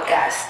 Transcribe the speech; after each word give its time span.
Podcast. 0.00 0.48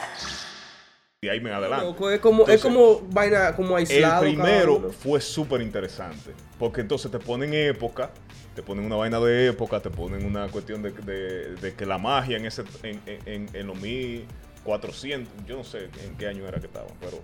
Y 1.22 1.28
ahí 1.28 1.40
me 1.40 1.52
adelanto. 1.52 1.86
Loco, 1.86 2.10
es 2.10 2.20
como, 2.20 2.46
es 2.46 2.60
como 2.62 3.00
vaina, 3.12 3.54
como 3.56 3.70
El 3.78 3.86
aislado. 3.86 4.02
cada 4.12 4.20
primero 4.20 4.90
fue 4.92 5.20
súper 5.20 5.60
interesante. 5.62 6.32
Porque 6.58 6.80
entonces 6.82 7.10
te 7.10 7.18
ponen 7.18 7.52
época, 7.54 8.10
te 8.54 8.62
ponen 8.62 8.84
una 8.84 8.96
vaina 8.96 9.18
de 9.20 9.48
época, 9.48 9.80
te 9.80 9.90
ponen 9.90 10.24
una 10.26 10.48
cuestión 10.48 10.82
de, 10.82 10.92
de- 10.92 11.54
de 11.56 11.74
que 11.74 11.86
la 11.86 11.98
magia 11.98 12.36
en 12.36 12.46
ese 12.46 12.64
en, 12.82 13.00
en, 13.26 13.48
en 13.52 13.66
los 13.66 13.76
1400, 13.80 15.46
yo 15.46 15.56
no 15.56 15.64
sé 15.64 15.88
en 16.04 16.16
qué 16.16 16.28
año 16.28 16.46
era 16.46 16.60
que 16.60 16.66
estaban, 16.66 16.90
pero 17.00 17.18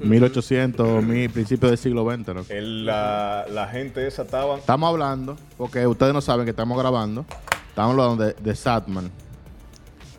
1800, 0.00 1.02
mil, 1.04 1.30
principios 1.30 1.70
del 1.70 1.78
siglo 1.78 2.04
XX, 2.10 2.28
¿no? 2.34 2.44
el- 2.48 2.84
la, 2.86 3.46
la 3.50 3.68
gente 3.68 4.06
esa 4.06 4.22
estaban. 4.22 4.58
Estamos 4.58 4.88
hablando, 4.88 5.36
porque 5.56 5.86
ustedes 5.86 6.12
no 6.12 6.20
saben 6.20 6.44
que 6.44 6.50
estamos 6.50 6.78
grabando. 6.78 7.24
Estamos 7.68 7.92
hablando 7.92 8.24
de, 8.24 8.34
de 8.34 8.54
Satman. 8.54 9.10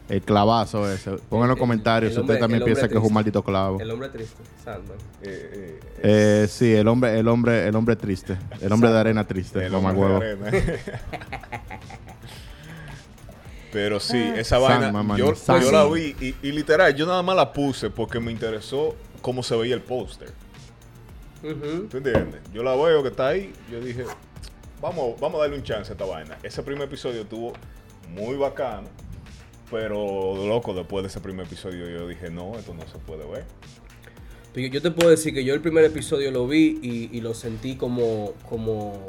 El 0.07 0.21
clavazo 0.21 0.91
ese. 0.91 1.11
Pongan 1.29 1.45
en 1.45 1.49
los 1.49 1.55
El- 1.57 1.59
comentarios 1.59 2.13
si 2.13 2.19
usted 2.19 2.37
también 2.39 2.63
piensa 2.63 2.87
que 2.87 2.95
es 2.97 3.03
un 3.03 3.11
maldito 3.13 3.43
clavo. 3.43 3.79
El 3.79 3.89
hombre 3.89 4.09
triste, 4.09 4.43
Sandman. 4.63 4.97
eh, 5.23 5.79
eh, 6.03 6.43
Eh, 6.43 6.47
sí, 6.47 6.73
el 6.75 6.87
hombre, 6.87 7.17
el 7.17 7.27
hombre, 7.27 7.67
el 7.67 7.75
hombre 7.75 7.95
triste. 7.95 8.37
El 8.61 8.71
hombre 8.71 8.91
de 8.91 8.99
arena 8.99 9.25
triste. 9.25 9.65
el 9.65 9.73
hombre 9.73 9.93
huevo. 9.93 10.19
de 10.19 10.31
arena. 10.31 10.51
Pero 13.71 13.99
sí, 13.99 14.17
esa 14.37 14.57
Sandman, 14.59 14.79
vaina, 14.93 15.03
man, 15.03 15.17
yo, 15.17 15.33
la 15.71 15.85
vi 15.85 16.15
y, 16.21 16.35
y 16.47 16.51
literal, 16.53 16.95
yo 16.95 17.05
nada 17.05 17.21
más 17.21 17.35
la 17.35 17.51
puse 17.51 17.89
porque 17.89 18.19
me 18.21 18.31
interesó 18.31 18.95
cómo 19.21 19.43
se 19.43 19.55
veía 19.57 19.75
el 19.75 19.81
póster. 19.81 20.29
¿Tú 21.41 21.97
entiendes? 21.97 22.41
Yo 22.53 22.63
la 22.63 22.73
veo 22.75 23.03
que 23.03 23.09
está 23.09 23.27
ahí. 23.27 23.53
Yo 23.69 23.79
dije, 23.81 24.05
vamos, 24.81 25.19
vamos 25.19 25.39
a 25.39 25.41
darle 25.43 25.57
un 25.57 25.63
chance 25.63 25.91
a 25.91 25.93
esta 25.93 26.05
vaina. 26.05 26.37
Ese 26.41 26.63
primer 26.63 26.83
episodio 26.83 27.21
estuvo 27.23 27.51
muy 28.09 28.35
bacano. 28.37 28.87
Pero, 29.79 30.35
loco, 30.47 30.73
después 30.73 31.03
de 31.03 31.09
ese 31.09 31.19
primer 31.19 31.45
episodio 31.45 31.89
yo 31.89 32.07
dije, 32.07 32.29
no, 32.29 32.57
esto 32.57 32.73
no 32.73 32.81
se 32.87 32.97
puede 32.99 33.25
ver. 33.29 33.43
Pero 34.53 34.67
yo- 34.67 34.81
te 34.81 34.91
puedo 34.91 35.09
decir 35.09 35.33
que 35.33 35.43
yo 35.43 35.53
el 35.53 35.61
primer 35.61 35.83
episodio 35.83 36.31
lo 36.31 36.47
vi 36.47 36.79
y, 36.81 37.09
y 37.17 37.21
lo 37.21 37.33
sentí 37.33 37.75
como, 37.75 38.33
como... 38.49 39.05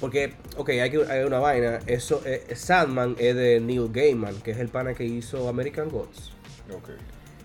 Porque, 0.00 0.34
ok, 0.56 0.68
hay, 0.68 0.90
que, 0.90 1.04
hay 1.10 1.24
una 1.24 1.38
vaina. 1.38 1.80
Eso, 1.86 2.22
eh, 2.24 2.46
Sandman 2.54 3.16
es 3.18 3.34
de 3.34 3.58
Neil 3.60 3.88
Gaiman, 3.90 4.34
que 4.42 4.50
es 4.52 4.58
el 4.58 4.68
pana 4.68 4.94
que 4.94 5.04
hizo 5.04 5.48
American 5.48 5.88
Gods. 5.88 6.32
Ok. 6.72 6.90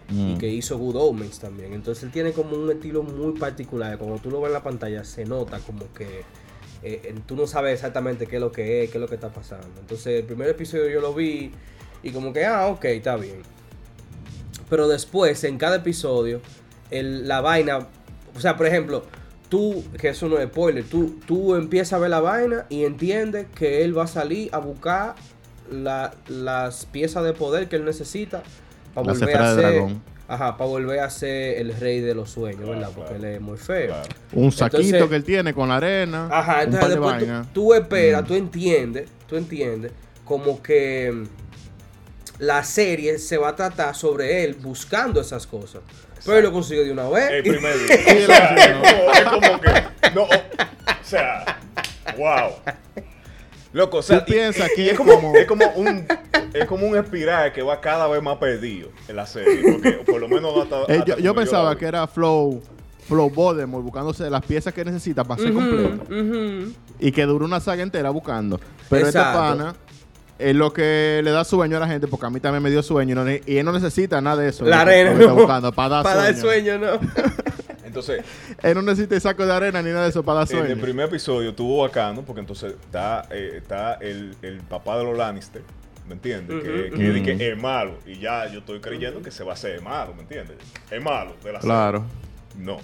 Y 0.09 0.13
Mm. 0.35 0.37
que 0.37 0.49
hizo 0.49 0.77
Good 0.77 0.97
Omens 0.97 1.39
también. 1.39 1.73
Entonces 1.73 2.03
él 2.03 2.11
tiene 2.11 2.33
como 2.33 2.55
un 2.57 2.69
estilo 2.69 3.01
muy 3.03 3.31
particular. 3.39 3.97
Cuando 3.97 4.17
tú 4.19 4.29
lo 4.29 4.41
ves 4.41 4.47
en 4.49 4.53
la 4.53 4.61
pantalla 4.63 5.03
se 5.05 5.23
nota 5.25 5.59
como 5.59 5.91
que 5.93 6.23
eh, 6.83 7.15
tú 7.25 7.37
no 7.37 7.47
sabes 7.47 7.73
exactamente 7.75 8.27
qué 8.27 8.35
es 8.35 8.41
lo 8.41 8.51
que 8.51 8.83
es, 8.83 8.91
qué 8.91 8.97
es 8.97 9.01
lo 9.01 9.07
que 9.07 9.15
está 9.15 9.29
pasando. 9.31 9.79
Entonces 9.79 10.19
el 10.19 10.25
primer 10.25 10.49
episodio 10.49 10.89
yo 10.89 10.99
lo 10.99 11.13
vi 11.13 11.51
y 12.03 12.11
como 12.11 12.33
que, 12.33 12.45
ah, 12.45 12.67
ok, 12.67 12.85
está 12.85 13.15
bien. 13.15 13.41
Pero 14.69 14.87
después, 14.87 15.43
en 15.43 15.57
cada 15.57 15.77
episodio, 15.77 16.41
el- 16.91 17.27
la 17.27 17.41
vaina, 17.41 17.87
o 18.35 18.39
sea, 18.39 18.55
por 18.57 18.65
ejemplo, 18.65 19.03
tú, 19.49 19.83
que 19.99 20.09
eso 20.09 20.27
no 20.29 20.37
es 20.39 20.47
spoiler, 20.47 20.83
tú, 20.83 21.19
tú 21.27 21.55
empiezas 21.55 21.93
a 21.93 21.97
ver 21.99 22.09
la 22.09 22.19
vaina 22.21 22.65
y 22.69 22.83
entiendes 22.85 23.47
que 23.55 23.83
él 23.83 23.97
va 23.97 24.03
a 24.03 24.07
salir 24.07 24.49
a 24.51 24.57
buscar 24.59 25.15
la- 25.71 26.13
las 26.27 26.85
piezas 26.87 27.23
de 27.23 27.33
poder 27.33 27.67
que 27.69 27.75
él 27.77 27.85
necesita 27.85 28.43
para 28.93 29.07
La 29.07 29.13
volver 29.13 29.37
a 29.37 29.53
ser, 29.55 29.57
dragón. 29.63 30.01
ajá, 30.27 30.57
para 30.57 30.69
volver 30.69 30.99
a 30.99 31.09
ser 31.09 31.57
el 31.59 31.73
rey 31.75 31.99
de 32.01 32.15
los 32.15 32.31
sueños, 32.31 32.61
Claro, 32.63 32.71
¿verdad? 32.79 32.89
claro. 32.93 33.09
Porque 33.09 33.27
él 33.27 33.33
es 33.35 33.41
muy 33.41 33.57
feo. 33.57 33.87
Claro. 33.87 34.09
Un 34.33 34.51
saquito 34.51 34.81
Entonces- 34.81 35.09
que 35.09 35.15
él 35.15 35.23
tiene 35.23 35.53
con 35.53 35.69
la 35.69 35.77
arena. 35.77 36.27
Ajá, 36.31 36.55
un 36.57 36.61
entonces 36.73 36.79
par 36.99 37.19
de 37.19 37.25
después 37.27 37.47
tú, 37.47 37.53
tú 37.53 37.73
esperas, 37.73 38.23
Mm. 38.23 38.25
tú 38.25 38.33
entiendes, 38.35 39.09
tú 39.27 39.35
entiendes 39.37 39.91
como 40.25 40.61
que 40.61 41.23
la 42.39 42.63
serie 42.63 43.19
se 43.19 43.37
va 43.37 43.49
a 43.49 43.55
tratar 43.55 43.95
sobre 43.95 44.43
él 44.43 44.55
buscando 44.55 45.21
esas 45.21 45.45
cosas. 45.47 45.81
Pero 46.25 46.37
él 46.37 46.43
lo 46.45 46.51
consigue 46.53 46.83
de 46.85 46.91
una 46.91 47.07
vez. 47.09 47.29
El 47.31 47.43
primer 47.43 47.73
día. 47.87 47.97
O 47.97 48.25
sea, 48.25 48.55
es, 48.55 48.73
como, 48.73 49.11
es 49.13 49.23
como 49.47 49.61
que. 49.61 49.69
No, 50.15 50.23
o, 50.23 50.27
o 50.27 51.03
sea, 51.03 51.59
wow. 52.17 52.51
Loco, 53.73 53.97
o 53.97 54.01
sea, 54.03 54.23
y- 54.27 54.31
que 54.31 54.47
es 54.47 54.57
es 54.59 54.97
como, 54.97 55.15
como- 55.15 55.35
es 55.35 55.45
como 55.47 55.65
un 55.75 56.05
es 56.53 56.65
como 56.65 56.85
un 56.87 56.95
espiral 56.95 57.51
que 57.51 57.63
va 57.63 57.81
cada 57.81 58.07
vez 58.07 58.21
más 58.21 58.37
perdido 58.37 58.89
en 59.07 59.15
la 59.15 59.25
serie, 59.25 59.71
porque 59.73 59.91
por 60.05 60.21
lo 60.21 60.27
menos 60.27 60.53
hasta, 60.61 60.81
Eh, 60.93 60.99
hasta 60.99 61.05
yo, 61.05 61.17
yo 61.17 61.33
pensaba 61.35 61.75
que 61.75 61.85
era 61.85 62.05
Flow, 62.05 62.61
Flow 63.07 63.29
Voldemort 63.31 63.83
buscándose 63.83 64.29
las 64.29 64.45
piezas 64.45 64.71
que 64.75 64.85
necesita 64.85 65.23
para 65.23 65.41
ser 65.41 65.51
completo. 65.53 66.05
Y 66.99 67.11
que 67.11 67.23
duró 67.25 67.45
una 67.45 67.59
saga 67.59 67.81
entera 67.81 68.11
buscando. 68.11 68.59
Pero 68.89 69.07
Exacto. 69.07 69.39
pana 69.39 69.75
es 70.39 70.55
lo 70.55 70.73
que 70.73 71.21
le 71.23 71.31
da 71.31 71.43
sueño 71.43 71.77
a 71.77 71.79
la 71.79 71.87
gente, 71.87 72.07
porque 72.07 72.25
a 72.25 72.29
mí 72.29 72.39
también 72.39 72.63
me 72.63 72.69
dio 72.71 72.81
sueño. 72.83 73.11
Y, 73.11 73.15
no 73.15 73.31
y 73.45 73.57
él 73.57 73.65
no 73.65 73.71
necesita 73.71 74.19
nada 74.21 74.41
de 74.41 74.49
eso. 74.49 74.65
La 74.65 74.81
arena, 74.81 75.13
no. 75.13 75.35
buscando, 75.35 75.71
para 75.71 75.89
dar 75.89 76.03
Para 76.03 76.23
dar 76.23 76.35
sueño. 76.35 76.77
sueño, 76.79 76.99
¿no? 76.99 76.99
Entonces, 77.85 78.23
Él 78.63 78.73
no 78.73 78.81
necesita 78.81 79.13
el 79.13 79.21
saco 79.21 79.45
de 79.45 79.53
arena 79.53 79.79
ni 79.83 79.89
nada 79.91 80.03
de 80.05 80.09
eso 80.09 80.23
para 80.23 80.39
dar 80.39 80.51
en 80.51 80.57
el 80.57 80.65
sueño. 80.67 80.81
primer 80.81 81.05
episodio 81.05 81.51
estuvo 81.51 81.83
bacano, 81.83 82.23
porque 82.23 82.39
entonces 82.41 82.73
está, 82.73 83.27
eh, 83.29 83.53
está 83.57 83.93
el, 83.95 84.35
el 84.41 84.61
papá 84.61 84.97
de 84.97 85.03
los 85.03 85.15
Lannister, 85.15 85.61
¿me 86.07 86.13
entiendes? 86.15 86.63
que, 86.63 86.89
ujú. 86.91 87.13
di 87.13 87.21
que 87.21 87.51
es 87.51 87.55
malo, 87.61 87.99
y 88.07 88.17
ya 88.17 88.47
yo 88.51 88.59
estoy 88.61 88.79
creyendo 88.79 89.21
que 89.21 89.29
se 89.29 89.43
va 89.43 89.51
a 89.51 89.53
hacer 89.53 89.79
malo, 89.83 90.15
¿me 90.15 90.21
entiendes? 90.23 90.57
Es 90.89 91.03
malo 91.03 91.35
de 91.43 91.51
la 91.53 91.61
serie. 91.61 91.75
Claro. 91.75 92.05
No. 92.57 92.79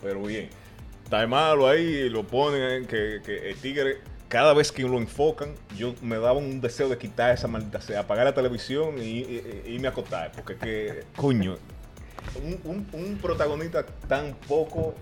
Pero 0.00 0.22
bien. 0.22 0.48
Está 1.02 1.26
malo 1.26 1.66
ahí, 1.68 2.08
lo 2.08 2.22
ponen, 2.22 2.86
que, 2.86 3.20
que 3.26 3.50
el 3.50 3.56
tigre, 3.56 3.98
cada 4.30 4.54
vez 4.54 4.72
que 4.72 4.82
lo 4.84 4.96
enfocan, 4.96 5.50
yo 5.76 5.94
me 6.00 6.16
daba 6.16 6.32
un 6.38 6.62
deseo 6.62 6.88
de 6.88 6.96
quitar 6.96 7.34
esa 7.34 7.46
maldita 7.48 7.82
sea, 7.82 8.00
apagar 8.00 8.24
la 8.24 8.32
televisión 8.34 8.94
y, 8.96 9.02
y- 9.02 9.62
y 9.66 9.70
irme 9.74 9.88
a 9.88 9.90
acostar. 9.90 10.32
Porque 10.32 10.56
que, 10.56 11.04
coño, 11.16 11.56
un, 12.42 12.58
un- 12.64 12.86
un 12.92 13.16
protagonista 13.18 13.84
tan 14.08 14.34
poco, 14.48 14.94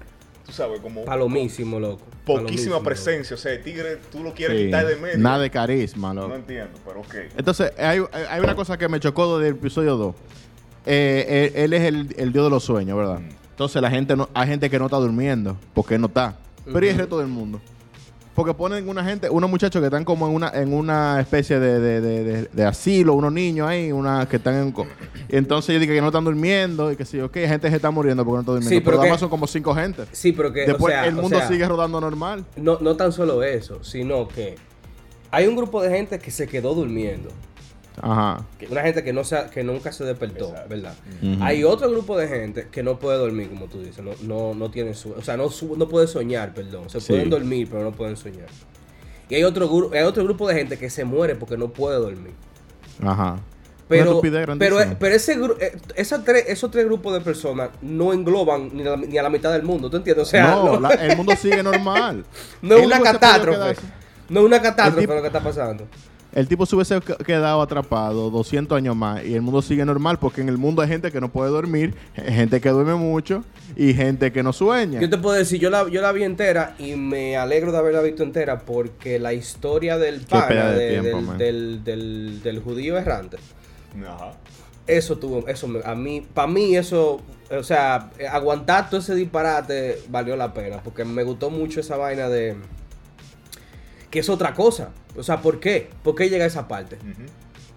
tú 0.47 0.50
sabes, 0.53 0.81
como 0.81 1.05
Palomísimo, 1.05 1.78
loco. 1.78 1.99
poquísima 2.25 2.37
Palomísimo, 2.78 2.83
presencia. 2.83 3.34
O 3.34 3.38
sea, 3.38 3.53
el 3.53 3.62
tigre, 3.62 3.99
tú 4.11 4.22
lo 4.25 4.33
quieres 4.33 4.56
Sí. 4.59 4.65
quitar 4.65 4.87
de 4.87 4.97
medio. 4.97 5.19
Nada 5.19 5.38
de 5.41 5.50
carisma, 5.50 6.15
loco. 6.15 6.28
No 6.28 6.34
entiendo, 6.37 6.78
pero 6.87 7.00
ok. 7.00 7.15
Entonces, 7.37 7.71
hay, 7.78 8.00
hay 8.31 8.41
una 8.41 8.55
cosa 8.56 8.77
que 8.78 8.88
me 8.88 8.99
chocó 8.99 9.38
desde 9.38 9.50
el 9.50 9.56
episodio 9.56 9.97
2. 9.97 10.15
Eh, 10.87 11.53
él, 11.55 11.62
él 11.65 11.72
es 11.75 11.83
el, 11.83 12.15
el 12.17 12.33
dios 12.33 12.44
de 12.47 12.50
los 12.50 12.65
sueños, 12.65 12.97
¿verdad? 12.97 13.19
Mm. 13.21 13.28
Entonces, 13.50 13.83
la 13.83 13.91
gente 13.91 14.17
no, 14.17 14.31
hay 14.33 14.49
gente 14.49 14.71
que 14.71 14.78
no 14.78 14.87
está 14.87 14.97
durmiendo 14.97 15.56
porque 15.75 15.99
no 15.99 16.06
está. 16.06 16.37
Pero 16.65 16.87
¿y 16.87 16.88
el 16.88 16.97
resto 16.99 17.19
del 17.19 17.28
mundo? 17.28 17.61
Porque 18.38 18.54
ponen 18.54 18.88
una 18.88 19.03
gente, 19.04 19.28
unos 19.28 19.50
muchachos 19.50 19.81
que 19.82 19.87
están 19.87 20.04
como 20.04 20.28
en 20.28 20.34
una, 20.34 20.50
en 20.54 20.72
una 20.72 21.21
especie 21.21 21.59
de, 21.59 21.81
de- 21.81 22.00
de- 22.00 22.22
de- 22.25 22.49
de 22.53 22.65
asilo, 22.65 23.15
unos 23.15 23.32
niños 23.32 23.66
ahí, 23.69 23.91
una 23.91 24.28
que 24.28 24.37
están 24.37 24.54
en... 24.54 24.75
entonces 25.28 25.75
yo 25.75 25.81
dije 25.81 25.93
que 25.94 26.00
no 26.00 26.06
están 26.06 26.22
durmiendo 26.25 26.93
y 26.93 26.94
que 26.97 27.04
sí, 27.04 27.21
ok, 27.21 27.34
gente 27.34 27.69
se 27.69 27.75
está 27.75 27.91
muriendo 27.91 28.25
porque 28.25 28.37
no 28.37 28.41
está 28.43 28.53
durmiendo. 28.53 28.71
Sí, 28.76 28.81
pero 28.81 28.93
pero 28.93 29.00
además 29.03 29.19
son 29.19 29.28
como 29.28 29.49
cinco 29.49 29.75
gente. 29.75 30.04
Sí, 30.12 30.31
pero 30.31 30.53
que. 30.53 30.71
o 30.71 30.78
sea, 30.87 31.06
el 31.06 31.19
o 31.19 31.22
mundo 31.22 31.37
sea, 31.37 31.49
sigue 31.49 31.66
rodando 31.66 32.00
normal. 32.00 32.44
No, 32.56 32.78
no 32.81 32.94
tan 32.97 33.10
solo 33.10 33.43
eso, 33.43 33.82
sino 33.82 34.28
que 34.28 34.55
hay 35.32 35.49
un 35.49 35.56
grupo 35.56 35.82
de 35.82 35.91
gente 35.91 36.20
que 36.20 36.31
se 36.31 36.47
quedó 36.47 36.75
durmiendo. 36.75 37.31
Ajá. 38.03 38.44
Una 38.70 38.82
gente 38.82 39.03
que, 39.04 39.12
no 39.12 39.25
se, 39.25 39.38
que 39.53 39.62
nunca 39.64 39.92
se 39.92 40.04
despertó, 40.04 40.48
Exacto. 40.50 40.69
¿verdad? 40.69 40.94
Hay 41.41 41.64
otro 41.64 41.91
grupo 41.91 42.16
de 42.19 42.28
gente 42.28 42.69
que 42.70 42.82
no 42.82 42.98
puede 42.98 43.19
dormir, 43.19 43.48
como 43.48 43.66
tú 43.66 43.81
dices. 43.81 44.04
No, 44.04 44.12
no, 44.22 44.54
no 44.54 44.70
tiene 44.70 44.94
su, 44.94 45.12
O 45.12 45.22
sea, 45.22 45.36
no, 45.36 45.48
su- 45.50 45.76
no 45.76 45.88
puede 45.88 46.06
soñar, 46.06 46.54
perdón. 46.54 46.88
Se 46.91 47.00
Sí. 47.00 47.08
pueden 47.08 47.31
dormir, 47.31 47.69
pero 47.70 47.82
no 47.84 47.92
pueden 47.92 48.16
soñar. 48.16 48.48
Y 49.28 49.34
hay 49.34 49.44
otro, 49.44 49.91
hay 49.92 50.03
otro 50.03 50.25
grupo 50.25 50.48
de 50.48 50.54
gente 50.54 50.78
que 50.78 50.88
se 50.91 51.04
muere 51.04 51.34
porque 51.34 51.56
no 51.56 51.69
puede 51.69 51.98
dormir. 51.98 52.32
Ajá. 53.03 53.38
Pero, 53.88 54.20
pero, 54.20 54.41
grandísima. 54.42 54.97
pero 54.98 55.14
ese, 55.14 55.32
eh, 55.60 55.76
esas 55.97 56.22
tres, 56.22 56.44
esos 56.48 56.70
tres 56.70 56.84
grupos 56.84 57.14
de 57.14 57.23
personas 57.23 57.70
no 57.81 58.12
engloban 58.12 58.70
ni, 58.75 58.82
la- 58.82 58.96
ni 58.99 59.17
a 59.17 59.23
la 59.23 59.31
mitad 59.31 59.50
del 59.50 59.62
mundo, 59.62 59.88
¿tú 59.88 59.96
entiendes? 59.96 60.26
O 60.26 60.31
sea, 60.31 60.50
no, 60.50 60.64
no, 60.75 60.81
la- 60.81 60.90
el 60.90 61.17
mundo 61.17 61.34
sigue 61.37 61.62
normal. 61.62 62.25
no 62.62 62.76
es 62.76 62.84
una 62.87 63.00
catástrofe. 63.00 63.76
No 64.28 64.40
es 64.40 64.46
una 64.46 64.61
catástrofe 64.61 65.00
tipo- 65.00 65.14
lo 65.14 65.23
que 65.23 65.26
está 65.28 65.40
pasando. 65.40 65.87
El 66.32 66.46
tipo 66.46 66.66
se 66.66 66.76
hubiese 66.76 67.00
que- 67.00 67.16
quedado 67.25 67.62
atrapado 67.62 68.30
200 68.30 68.76
años 68.76 68.94
más 68.94 69.25
y 69.25 69.34
el 69.34 69.40
mundo 69.40 69.62
sigue 69.62 69.84
normal 69.84 70.19
porque 70.19 70.42
en 70.42 70.48
el 70.50 70.58
mundo 70.58 70.82
hay 70.82 70.88
gente 70.88 71.10
que 71.10 71.20
no 71.20 71.30
puede 71.30 71.50
dormir, 71.50 71.94
gente 72.14 72.60
que 72.60 72.69
duerme 72.69 72.94
mucho 72.96 73.44
y 73.76 73.94
gente 73.94 74.30
que 74.30 74.42
no 74.42 74.52
sueña. 74.52 75.00
Yo 75.00 75.08
te 75.08 75.16
puedo 75.19 75.34
decir, 75.36 75.58
yo 75.58 75.70
la, 75.70 75.88
yo 75.88 76.02
la 76.02 76.12
vi 76.12 76.25
entera 76.25 76.75
y 76.78 76.94
me 76.96 77.36
alegro 77.38 77.72
de 77.72 77.78
haberla 77.78 78.02
visto 78.02 78.22
entera 78.22 78.60
porque 78.60 79.19
la 79.19 79.32
historia 79.32 79.96
del 79.96 80.20
pana, 80.20 80.72
de 80.72 80.78
de- 81.00 81.00
tiempo, 81.00 81.32
del, 81.34 81.38
del, 81.38 81.84
del- 81.84 82.42
del 82.42 82.60
judío 82.60 82.98
errante, 82.98 83.38
Ajá. 84.06 84.32
eso 84.86 85.16
tuvo, 85.16 85.48
eso 85.48 85.66
me- 85.66 85.80
a 85.84 85.94
mí, 85.94 86.26
para 86.34 86.46
mí 86.48 86.76
eso, 86.76 87.22
o 87.50 87.62
sea, 87.62 88.10
aguantar 88.30 88.90
todo 88.90 89.00
ese 89.00 89.14
disparate 89.14 89.98
valió 90.10 90.36
la 90.36 90.52
pena 90.52 90.82
porque 90.84 91.04
me 91.06 91.22
gustó 91.25 91.48
mucho 91.50 91.80
esa 91.80 91.96
vaina 91.96 92.28
de 92.28 92.54
que 94.10 94.20
es 94.20 94.28
otra 94.28 94.55
cosa. 94.55 94.90
O 95.16 95.22
sea, 95.22 95.40
¿por 95.40 95.60
qué? 95.60 95.90
¿Por 96.02 96.14
qué 96.14 96.28
llega 96.31 96.44
a 96.44 96.49
esa 96.49 96.69
parte? 96.69 96.99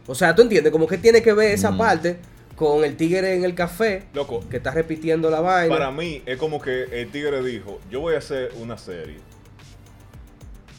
O 0.07 0.15
sea, 0.15 0.33
tú 0.35 0.41
entiendes, 0.41 0.71
como 0.71 0.87
que 0.87 0.97
tiene 0.97 1.21
que 1.21 1.33
ver 1.33 1.51
esa 1.51 1.71
Mm. 1.71 1.77
parte 1.77 2.17
con 2.55 2.83
el 2.83 2.95
tigre 2.97 3.33
en 3.35 3.43
el 3.43 3.55
café 3.55 4.03
Loco, 4.13 4.41
que 4.49 4.57
está 4.57 4.71
repitiendo 4.71 5.29
la 5.29 5.41
vaina. 5.41 5.73
Para 5.75 5.91
mí 5.91 6.21
es 6.25 6.37
como 6.37 6.61
que 6.61 6.83
el 7.01 7.09
tigre 7.09 7.41
dijo, 7.43 7.79
yo 7.89 8.01
voy 8.01 8.15
a 8.15 8.19
hacer 8.19 8.51
una 8.59 8.77
serie. 8.77 9.17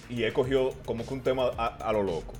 Y 0.09 0.25
él 0.25 0.33
cogió 0.33 0.71
como 0.85 1.07
que 1.07 1.15
un 1.15 1.23
tema 1.23 1.51
a, 1.57 1.67
a 1.67 1.93
lo 1.93 2.03
loco. 2.03 2.35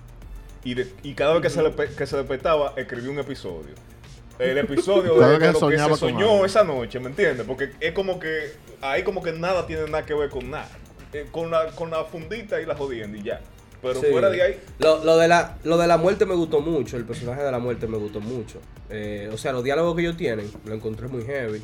Y, 0.65 0.75
de- 0.75 0.93
y 1.03 1.15
cada 1.15 1.33
vez 1.33 1.43
que 1.43 1.51
se, 1.51 1.63
le, 1.63 1.71
pe- 1.71 1.89
que 1.89 2.07
se 2.07 2.17
despertaba, 2.17 2.75
escribió 2.77 3.11
un 3.11 3.19
episodio. 3.19 3.75
el 4.39 4.59
episodio 4.59 5.15
de, 5.19 5.39
que 5.39 5.53
lo 5.53 5.69
que 5.69 5.79
se 5.79 5.97
soñó 5.97 6.31
algo. 6.33 6.47
esa 6.47 6.63
noche, 6.65 7.01
¿me 7.01 7.09
entiendes? 7.09 7.47
Porque 7.47 7.71
es 7.81 7.93
como 7.93 8.19
que 8.21 8.53
ahí 8.81 9.03
como 9.03 9.23
que 9.23 9.33
nada 9.33 9.67
tiene 9.67 9.85
nada 9.87 10.05
que 10.05 10.15
ver 10.15 10.29
con 10.31 10.51
nada. 10.51 10.69
Eh, 11.13 11.27
con, 11.31 11.51
la, 11.51 11.67
con 11.73 11.91
la 11.91 12.05
fundita 12.05 12.61
y 12.61 12.67
la 12.67 12.75
jodienda 12.75 13.19
y 13.19 13.23
ya. 13.23 13.41
Pero 13.83 14.01
Sí. 14.01 14.07
fuera 14.13 14.31
de 14.31 14.41
ahí, 14.43 14.61
Lo, 14.79 15.05
lo 15.05 15.17
de 15.19 15.27
la, 15.29 15.59
lo 15.65 15.77
de 15.77 15.87
la 15.89 15.97
muerte 15.99 16.25
me 16.25 16.35
gustó 16.37 16.61
mucho, 16.61 16.97
el 16.97 17.05
personaje 17.05 17.43
de 17.43 17.51
la 17.51 17.59
muerte 17.59 17.87
me 17.89 17.99
gustó 17.99 18.21
mucho. 18.21 18.61
Eh, 18.91 19.29
o 19.33 19.37
sea, 19.37 19.53
los 19.53 19.65
diálogos 19.65 19.97
que 19.97 20.03
ellos 20.03 20.17
tienen, 20.17 20.49
lo 20.65 20.75
encontré 20.75 21.09
muy 21.09 21.25
heavy. 21.25 21.63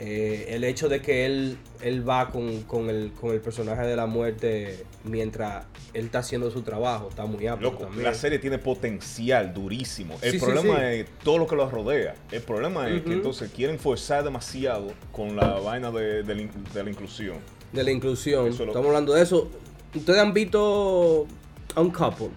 Eh, 0.00 0.46
el 0.48 0.64
hecho 0.64 0.88
de 0.88 1.00
que 1.00 1.24
él, 1.24 1.56
él 1.80 2.06
va 2.06 2.30
con, 2.30 2.62
con 2.64 2.90
el, 2.90 3.12
con 3.12 3.30
el 3.30 3.40
personaje 3.40 3.86
de 3.86 3.94
la 3.94 4.06
muerte 4.06 4.84
mientras 5.04 5.66
él 5.94 6.06
está 6.06 6.18
haciendo 6.18 6.50
su 6.50 6.62
trabajo, 6.62 7.08
está 7.10 7.24
muy 7.26 7.46
apto 7.46 7.62
loco, 7.70 7.84
también. 7.84 8.02
la 8.02 8.12
serie 8.14 8.40
tiene 8.40 8.58
potencial 8.58 9.54
durísimo. 9.54 10.16
El 10.20 10.32
Sí, 10.32 10.38
problema 10.40 10.78
sí. 10.78 10.84
es 10.86 11.06
todo 11.22 11.38
lo 11.38 11.46
que 11.46 11.54
lo 11.54 11.70
rodea. 11.70 12.16
El 12.32 12.42
problema 12.42 12.90
es 12.90 13.02
que 13.02 13.12
entonces 13.12 13.52
quieren 13.54 13.78
forzar 13.78 14.24
demasiado 14.24 14.92
con 15.12 15.36
la 15.36 15.60
vaina 15.60 15.92
de, 15.92 16.24
de 16.24 16.34
la, 16.34 16.42
in- 16.42 16.50
de 16.74 16.82
la 16.82 16.90
inclusión. 16.90 17.36
De 17.74 17.84
la 17.84 17.90
inclusión, 17.90 18.48
Eso 18.48 18.64
lo- 18.64 18.70
estamos 18.70 18.88
hablando 18.88 19.12
de 19.14 19.22
eso. 19.22 19.50
¿Ustedes 19.94 20.18
han 20.20 20.32
visto 20.32 21.26
a 21.74 21.80
un 21.80 21.90
couple? 21.90 22.30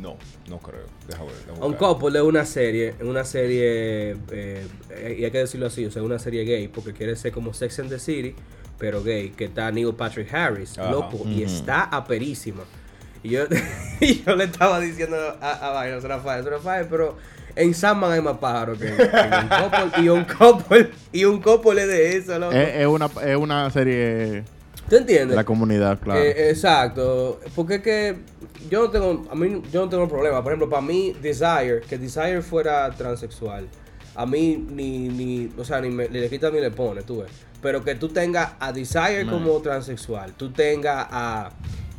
No, 0.00 0.16
no 0.48 0.58
creo. 0.58 0.84
Deja 1.08 1.22
ver. 1.22 1.32
un 1.60 1.74
couple 1.74 2.18
es 2.18 2.24
una 2.24 2.44
serie, 2.44 2.94
una 3.00 3.24
serie, 3.24 4.16
eh, 4.32 4.66
y 5.18 5.24
hay 5.24 5.30
que 5.30 5.38
decirlo 5.38 5.66
así, 5.66 5.84
o 5.86 5.90
sea, 5.90 6.02
una 6.02 6.18
serie 6.18 6.44
gay, 6.44 6.66
porque 6.68 6.92
quiere 6.92 7.14
ser 7.16 7.30
como 7.32 7.52
Sex 7.54 7.78
and 7.80 7.90
the 7.90 7.98
City, 7.98 8.34
pero 8.78 9.02
gay, 9.02 9.30
que 9.30 9.44
está 9.44 9.70
Neil 9.70 9.94
Patrick 9.94 10.32
Harris, 10.34 10.78
Ajá. 10.78 10.90
loco, 10.90 11.22
y 11.26 11.42
está 11.44 11.82
aperísima. 11.84 12.62
Y 13.22 13.30
yo, 13.30 13.44
y 14.00 14.22
yo 14.24 14.34
le 14.34 14.44
estaba 14.44 14.80
diciendo 14.80 15.16
a, 15.40 15.68
a 15.68 15.70
Vaina, 15.72 16.00
Rafael, 16.00 16.44
Rafael, 16.44 16.86
pero 16.90 17.16
en 17.54 17.72
Sandman 17.74 18.10
hay 18.12 18.20
más 18.20 18.38
pájaros 18.38 18.78
que, 18.78 18.86
que 18.86 18.92
un 18.92 19.48
couple, 19.48 20.02
y 20.04 20.08
un 20.08 20.24
couple, 20.24 20.90
y 21.12 21.24
un 21.24 21.40
couple 21.40 21.82
es 21.82 21.88
de 21.88 22.16
eso, 22.16 22.38
loco. 22.38 22.52
Es, 22.52 22.76
es 22.80 22.86
una, 22.86 23.08
es 23.24 23.36
una 23.36 23.70
serie 23.70 24.42
¿Tú 24.88 24.96
entiendes? 24.96 25.34
la 25.36 25.44
comunidad, 25.44 25.98
claro. 26.00 26.20
Eh, 26.20 26.50
exacto, 26.50 27.40
porque 27.54 27.76
es 27.76 27.82
que 27.82 28.16
yo 28.70 28.82
no 28.84 28.90
tengo, 28.90 29.26
a 29.30 29.34
mí 29.34 29.62
yo 29.72 29.82
no 29.84 29.88
tengo 29.88 30.08
problema. 30.08 30.42
Por 30.42 30.52
ejemplo, 30.52 30.68
para 30.68 30.82
mí 30.82 31.14
Desire, 31.22 31.80
que 31.88 31.96
Desire 31.98 32.42
fuera 32.42 32.90
transexual, 32.90 33.66
a 34.14 34.26
mí 34.26 34.56
ni, 34.70 35.08
ni 35.08 35.50
o 35.58 35.64
sea, 35.64 35.80
ni, 35.80 35.88
me- 35.90 36.08
ni 36.08 36.18
le 36.20 36.28
quita 36.28 36.50
ni 36.50 36.60
le 36.60 36.70
pone, 36.70 37.02
tú 37.02 37.18
ves. 37.22 37.30
Pero 37.62 37.82
que 37.82 37.94
tú 37.94 38.08
tengas 38.10 38.52
a 38.60 38.72
Desire 38.72 39.24
Man. 39.24 39.34
como 39.42 39.58
transexual, 39.60 40.32
tú 40.34 40.52
tengas 40.52 41.06
a 41.10 41.50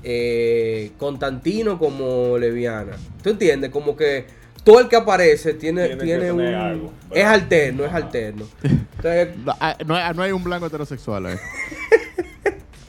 eh, 0.03 0.91
Constantino 0.99 1.79
como 1.79 2.37
leviana, 2.37 2.93
¿tú 3.23 3.31
entiendes? 3.31 3.71
Como 3.71 3.95
que 3.97 4.25
todo 4.63 4.79
el 4.79 4.87
que 4.87 4.95
aparece 4.95 5.55
tiene, 5.55 5.95
Tiene 5.95 6.31
un... 6.31 6.89
es 7.11 7.25
alterno, 7.25 7.85
es 7.85 7.93
alterno. 7.93 8.45
Entonces, 8.63 9.37
No, 9.43 9.53
ah, 9.59 9.75
no 9.85 9.95
hay, 9.95 10.13
no 10.15 10.21
hay 10.23 10.31
un 10.31 10.43
blanco 10.43 10.67
heterosexual 10.67 11.25
ahí. 11.27 11.35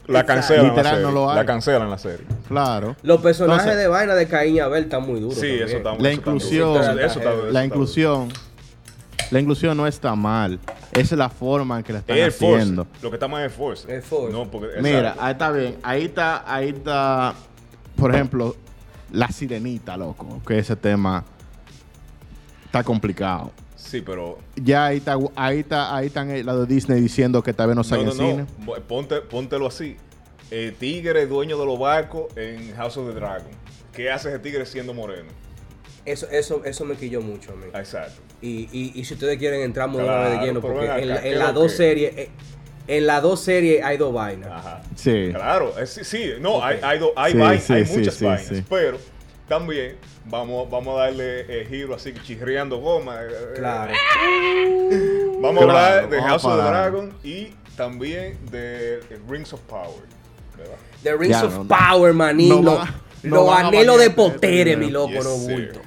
La 0.07 0.25
cancelan 0.25 0.65
Literal, 0.67 0.83
la 0.85 0.89
serie. 0.91 1.05
no 1.05 1.11
lo 1.11 1.29
hay. 1.29 1.35
La 1.35 1.45
cancelan 1.45 1.89
la 1.89 1.97
serie. 1.97 2.25
Claro. 2.47 2.95
los 3.03 3.21
personajes 3.21 3.63
Entonces- 3.63 3.81
de 3.83 3.87
vaina 3.89 4.15
de 4.15 4.27
Caín 4.27 4.55
y 4.55 4.59
Abel 4.59 4.85
están 4.85 5.03
muy 5.05 5.19
duros. 5.19 5.35
Sí, 5.35 5.41
también. 5.41 5.67
eso 5.67 5.77
está 5.77 5.89
La 5.89 5.95
eso 5.97 6.07
está 6.07 6.13
inclusión, 6.13 6.67
duro. 6.73 6.81
Eso- 6.83 6.91
eso 6.99 7.19
está- 7.19 7.33
eso 7.33 7.51
La 7.51 7.65
inclusión. 7.65 8.29
La 9.31 9.39
inclusión 9.41 9.75
no 9.75 9.85
está 9.87 10.15
mal. 10.15 10.59
Esa 10.93 11.15
es 11.15 11.19
la 11.19 11.27
forma 11.29 11.77
en 11.79 11.83
que 11.83 11.91
la 11.91 11.99
están 11.99 12.15
Force. 12.31 12.45
haciendo. 12.55 12.87
Lo 13.01 13.09
que 13.09 13.15
está 13.17 13.27
más 13.27 13.43
es 13.45 13.51
Force. 13.53 13.93
Es 13.97 14.05
Force. 14.05 14.31
No, 14.31 14.49
porque, 14.49 14.81
Mira, 14.81 15.15
ahí 15.19 15.33
está 15.33 15.51
bien. 15.51 15.75
Ahí 15.83 16.05
está, 16.05 16.43
ahí 16.53 16.69
está, 16.69 17.33
por 17.97 18.15
ejemplo, 18.15 18.55
la 19.11 19.27
sirenita, 19.29 19.97
loco. 19.97 20.41
Que 20.47 20.59
ese 20.59 20.77
tema 20.77 21.25
está 22.65 22.83
complicado. 22.83 23.51
Sí, 23.77 24.01
pero. 24.01 24.39
Ya 24.55 24.87
ahí 24.87 24.97
está, 24.97 25.17
ahí 25.35 25.59
está, 25.59 25.95
ahí 25.95 26.07
están 26.07 26.29
eh, 26.31 26.43
la 26.43 26.55
de 26.55 26.65
Disney 26.65 26.99
diciendo 26.99 27.41
que 27.43 27.53
tal 27.53 27.67
vez 27.67 27.75
no 27.75 27.81
No, 27.81 27.83
salga 27.83 28.05
no, 28.05 28.11
en 28.11 28.17
cine. 28.17 28.45
no. 28.65 28.73
Ponte, 28.87 29.21
póntelo 29.21 29.67
así. 29.67 29.95
El 30.51 30.73
tigre 30.75 31.25
dueño 31.27 31.57
de 31.57 31.65
los 31.65 31.77
barcos 31.79 32.25
en 32.35 32.75
House 32.75 32.97
of 32.97 33.07
the 33.07 33.13
Dragon. 33.13 33.47
¿Qué 33.93 34.09
hace 34.11 34.29
ese 34.29 34.39
tigre 34.39 34.65
siendo 34.65 34.93
moreno? 34.93 35.29
Eso, 36.05 36.27
eso, 36.29 36.63
eso 36.65 36.85
me 36.85 36.95
quilló 36.95 37.21
mucho 37.21 37.51
a 37.51 37.55
mí. 37.55 37.65
Exacto. 37.73 38.21
Y, 38.41 38.69
y, 38.71 38.91
y 38.95 39.03
si 39.05 39.13
ustedes 39.13 39.37
quieren 39.37 39.61
entramos 39.61 39.97
de 39.97 40.03
una 40.03 40.13
Claro, 40.13 40.29
vez 40.31 40.39
de 40.39 40.45
lleno, 40.45 40.61
porque 40.61 40.79
en, 40.85 40.91
acá, 40.91 41.05
la- 41.05 41.21
¿qué 41.21 41.27
en 41.27 41.33
es 41.33 41.39
las 41.39 41.53
dos 41.53 41.71
que- 41.71 41.77
series, 41.77 42.17
eh, 42.17 42.29
en 42.87 43.07
las 43.07 43.21
dos 43.21 43.41
series 43.41 43.83
hay 43.83 43.97
dos 43.97 44.13
vainas. 44.13 44.49
Ajá. 44.49 44.81
Sí. 44.95 45.29
Claro, 45.33 45.73
sí, 45.85 46.03
sí, 46.03 46.31
no, 46.39 46.63
hay, 46.63 46.79
hay, 46.81 46.99
do- 46.99 47.11
hay, 47.15 47.33
Sí, 47.59 47.73
hay 47.73 47.83
muchas 47.85 48.13
sí, 48.15 48.25
vainas, 48.25 48.47
sí. 48.47 48.63
pero 48.69 48.97
también 49.49 49.95
vamos, 50.29 50.69
vamos 50.69 50.97
a 50.99 51.03
darle 51.05 51.41
eh, 51.47 51.65
giro 51.69 51.95
así, 51.95 52.13
chirriando 52.23 52.77
goma. 52.79 53.21
eh, 53.23 53.27
eh, 53.31 53.53
Claro. 53.55 53.93
Vamos 55.41 55.61
a 55.61 55.65
hablar 55.65 56.09
de 56.09 56.21
House 56.21 56.45
of 56.45 56.55
the. 56.57 56.67
Dragon 56.67 57.13
y 57.23 57.49
también 57.75 58.37
de 58.49 58.99
Rings 59.29 59.53
of 59.53 59.59
Power. 59.61 60.01
¿verdad? 60.57 60.75
The 61.03 61.15
Rings 61.15 61.29
Ya, 61.39 61.45
of 61.45 61.57
no. 61.59 61.67
Power, 61.67 62.13
maní. 62.13 62.49
No 62.49 62.61
lo 62.61 62.75
va- 62.75 62.95
no 63.23 63.35
lo 63.35 63.45
van 63.45 63.65
a 63.65 63.67
anhelo 63.67 63.97
de 63.97 64.05
este 64.05 64.15
potere, 64.15 64.75
video. 64.75 64.77
mi 64.87 64.91
loco, 64.91 65.11
Yes, 65.13 65.23
no 65.23 65.35
bulto. 65.37 65.79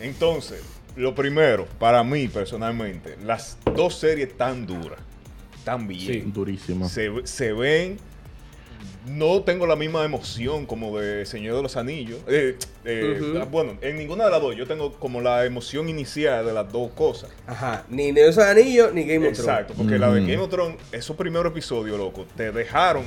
Entonces, 0.00 0.60
lo 0.96 1.14
primero, 1.14 1.66
para 1.78 2.02
mí 2.02 2.26
personalmente, 2.28 3.16
las 3.24 3.56
dos 3.74 3.94
series 3.96 4.36
tan 4.36 4.66
duras, 4.66 4.98
tan 5.64 5.86
bien, 5.86 6.32
Durísimo. 6.32 6.88
se, 6.88 7.10
se 7.24 7.52
ven. 7.52 7.98
No 9.06 9.42
tengo 9.42 9.66
la 9.66 9.76
misma 9.76 10.04
emoción 10.04 10.66
como 10.66 10.98
de 10.98 11.24
Señor 11.26 11.54
de 11.56 11.62
los 11.62 11.76
Anillos. 11.76 12.18
Eh, 12.26 12.58
eh, 12.84 13.18
Ujú. 13.20 13.46
Bueno, 13.50 13.78
en 13.80 13.96
ninguna 13.98 14.24
de 14.24 14.30
las 14.32 14.40
dos. 14.40 14.56
Yo 14.56 14.66
tengo 14.66 14.92
como 14.94 15.20
la 15.20 15.44
emoción 15.44 15.88
inicial 15.88 16.44
de 16.44 16.52
las 16.52 16.70
dos 16.72 16.90
cosas. 16.92 17.30
Ajá. 17.46 17.84
Ni 17.88 18.10
de 18.10 18.28
esos 18.28 18.42
anillos 18.42 18.92
ni 18.92 19.04
Game 19.04 19.28
of 19.28 19.34
Thrones. 19.34 19.38
Exacto, 19.38 19.74
porque 19.76 19.98
la 19.98 20.10
de. 20.10 20.20
Game 20.22 20.38
of 20.42 20.50
Thrones, 20.50 20.76
esos 20.90 21.16
primeros 21.16 21.52
episodios, 21.52 21.96
loco, 21.96 22.26
te 22.36 22.50
dejaron, 22.50 23.04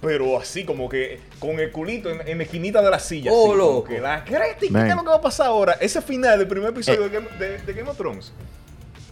pero 0.00 0.36
así 0.40 0.64
como 0.64 0.88
que 0.88 1.20
con 1.38 1.60
el 1.60 1.70
culito 1.70 2.10
en, 2.10 2.26
en 2.26 2.38
la 2.38 2.44
esquinita 2.44 2.82
de 2.82 2.90
la 2.90 2.98
silla. 2.98 3.30
Oh, 3.32 3.50
así, 3.50 3.58
loco. 3.58 3.84
que 3.84 4.00
la 4.00 4.24
crítica, 4.24 4.72
Man. 4.72 4.84
¿qué 4.86 4.90
es 4.90 4.96
lo 4.96 5.02
que 5.04 5.08
va 5.10 5.16
a 5.16 5.20
pasar 5.20 5.46
ahora? 5.46 5.74
Ese 5.80 6.02
final 6.02 6.36
del 6.40 6.48
primer 6.48 6.70
episodio 6.70 7.02
Eh. 7.04 7.08
de, 7.08 7.14
Game, 7.14 7.28
de- 7.38 7.58
de 7.58 7.72
Game 7.72 7.88
of 7.88 7.96
Thrones, 7.96 8.32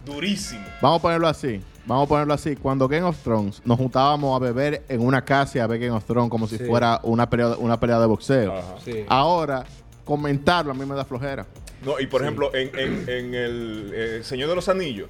durísimo. 0.05 0.65
Vamos 0.81 0.99
a 0.99 1.01
ponerlo 1.03 1.27
así. 1.29 1.61
Vamos 1.85 2.05
a 2.05 2.09
ponerlo 2.09 2.33
así. 2.33 2.55
Cuando 2.55 2.87
Game 2.87 3.03
of 3.05 3.17
Thrones 3.23 3.61
nos 3.65 3.77
juntábamos 3.77 4.35
a 4.35 4.39
beber 4.43 4.83
en 4.87 5.01
una 5.01 5.23
casa 5.25 5.57
y 5.57 5.61
a 5.61 5.67
ver 5.67 5.79
Game 5.79 5.91
of 5.95 6.05
Thrones 6.05 6.29
como 6.29 6.47
si 6.47 6.57
Sí. 6.57 6.65
fuera 6.65 6.99
una 7.03 7.29
pelea, 7.29 7.55
una 7.57 7.79
pelea 7.79 7.99
de 7.99 8.05
boxeo. 8.05 8.53
Sí. 8.85 9.03
Ahora, 9.09 9.65
comentarlo 10.05 10.71
a 10.71 10.75
mí 10.75 10.85
me 10.85 10.95
da 10.95 11.05
flojera. 11.05 11.45
No, 11.83 11.99
y 11.99 12.05
por 12.05 12.21
ejemplo, 12.21 12.53
en, 12.53 12.77
en- 12.77 13.09
en 13.09 13.33
el 13.33 13.91
eh, 13.95 14.19
Señor 14.23 14.49
de 14.49 14.55
los 14.55 14.69
Anillos, 14.69 15.09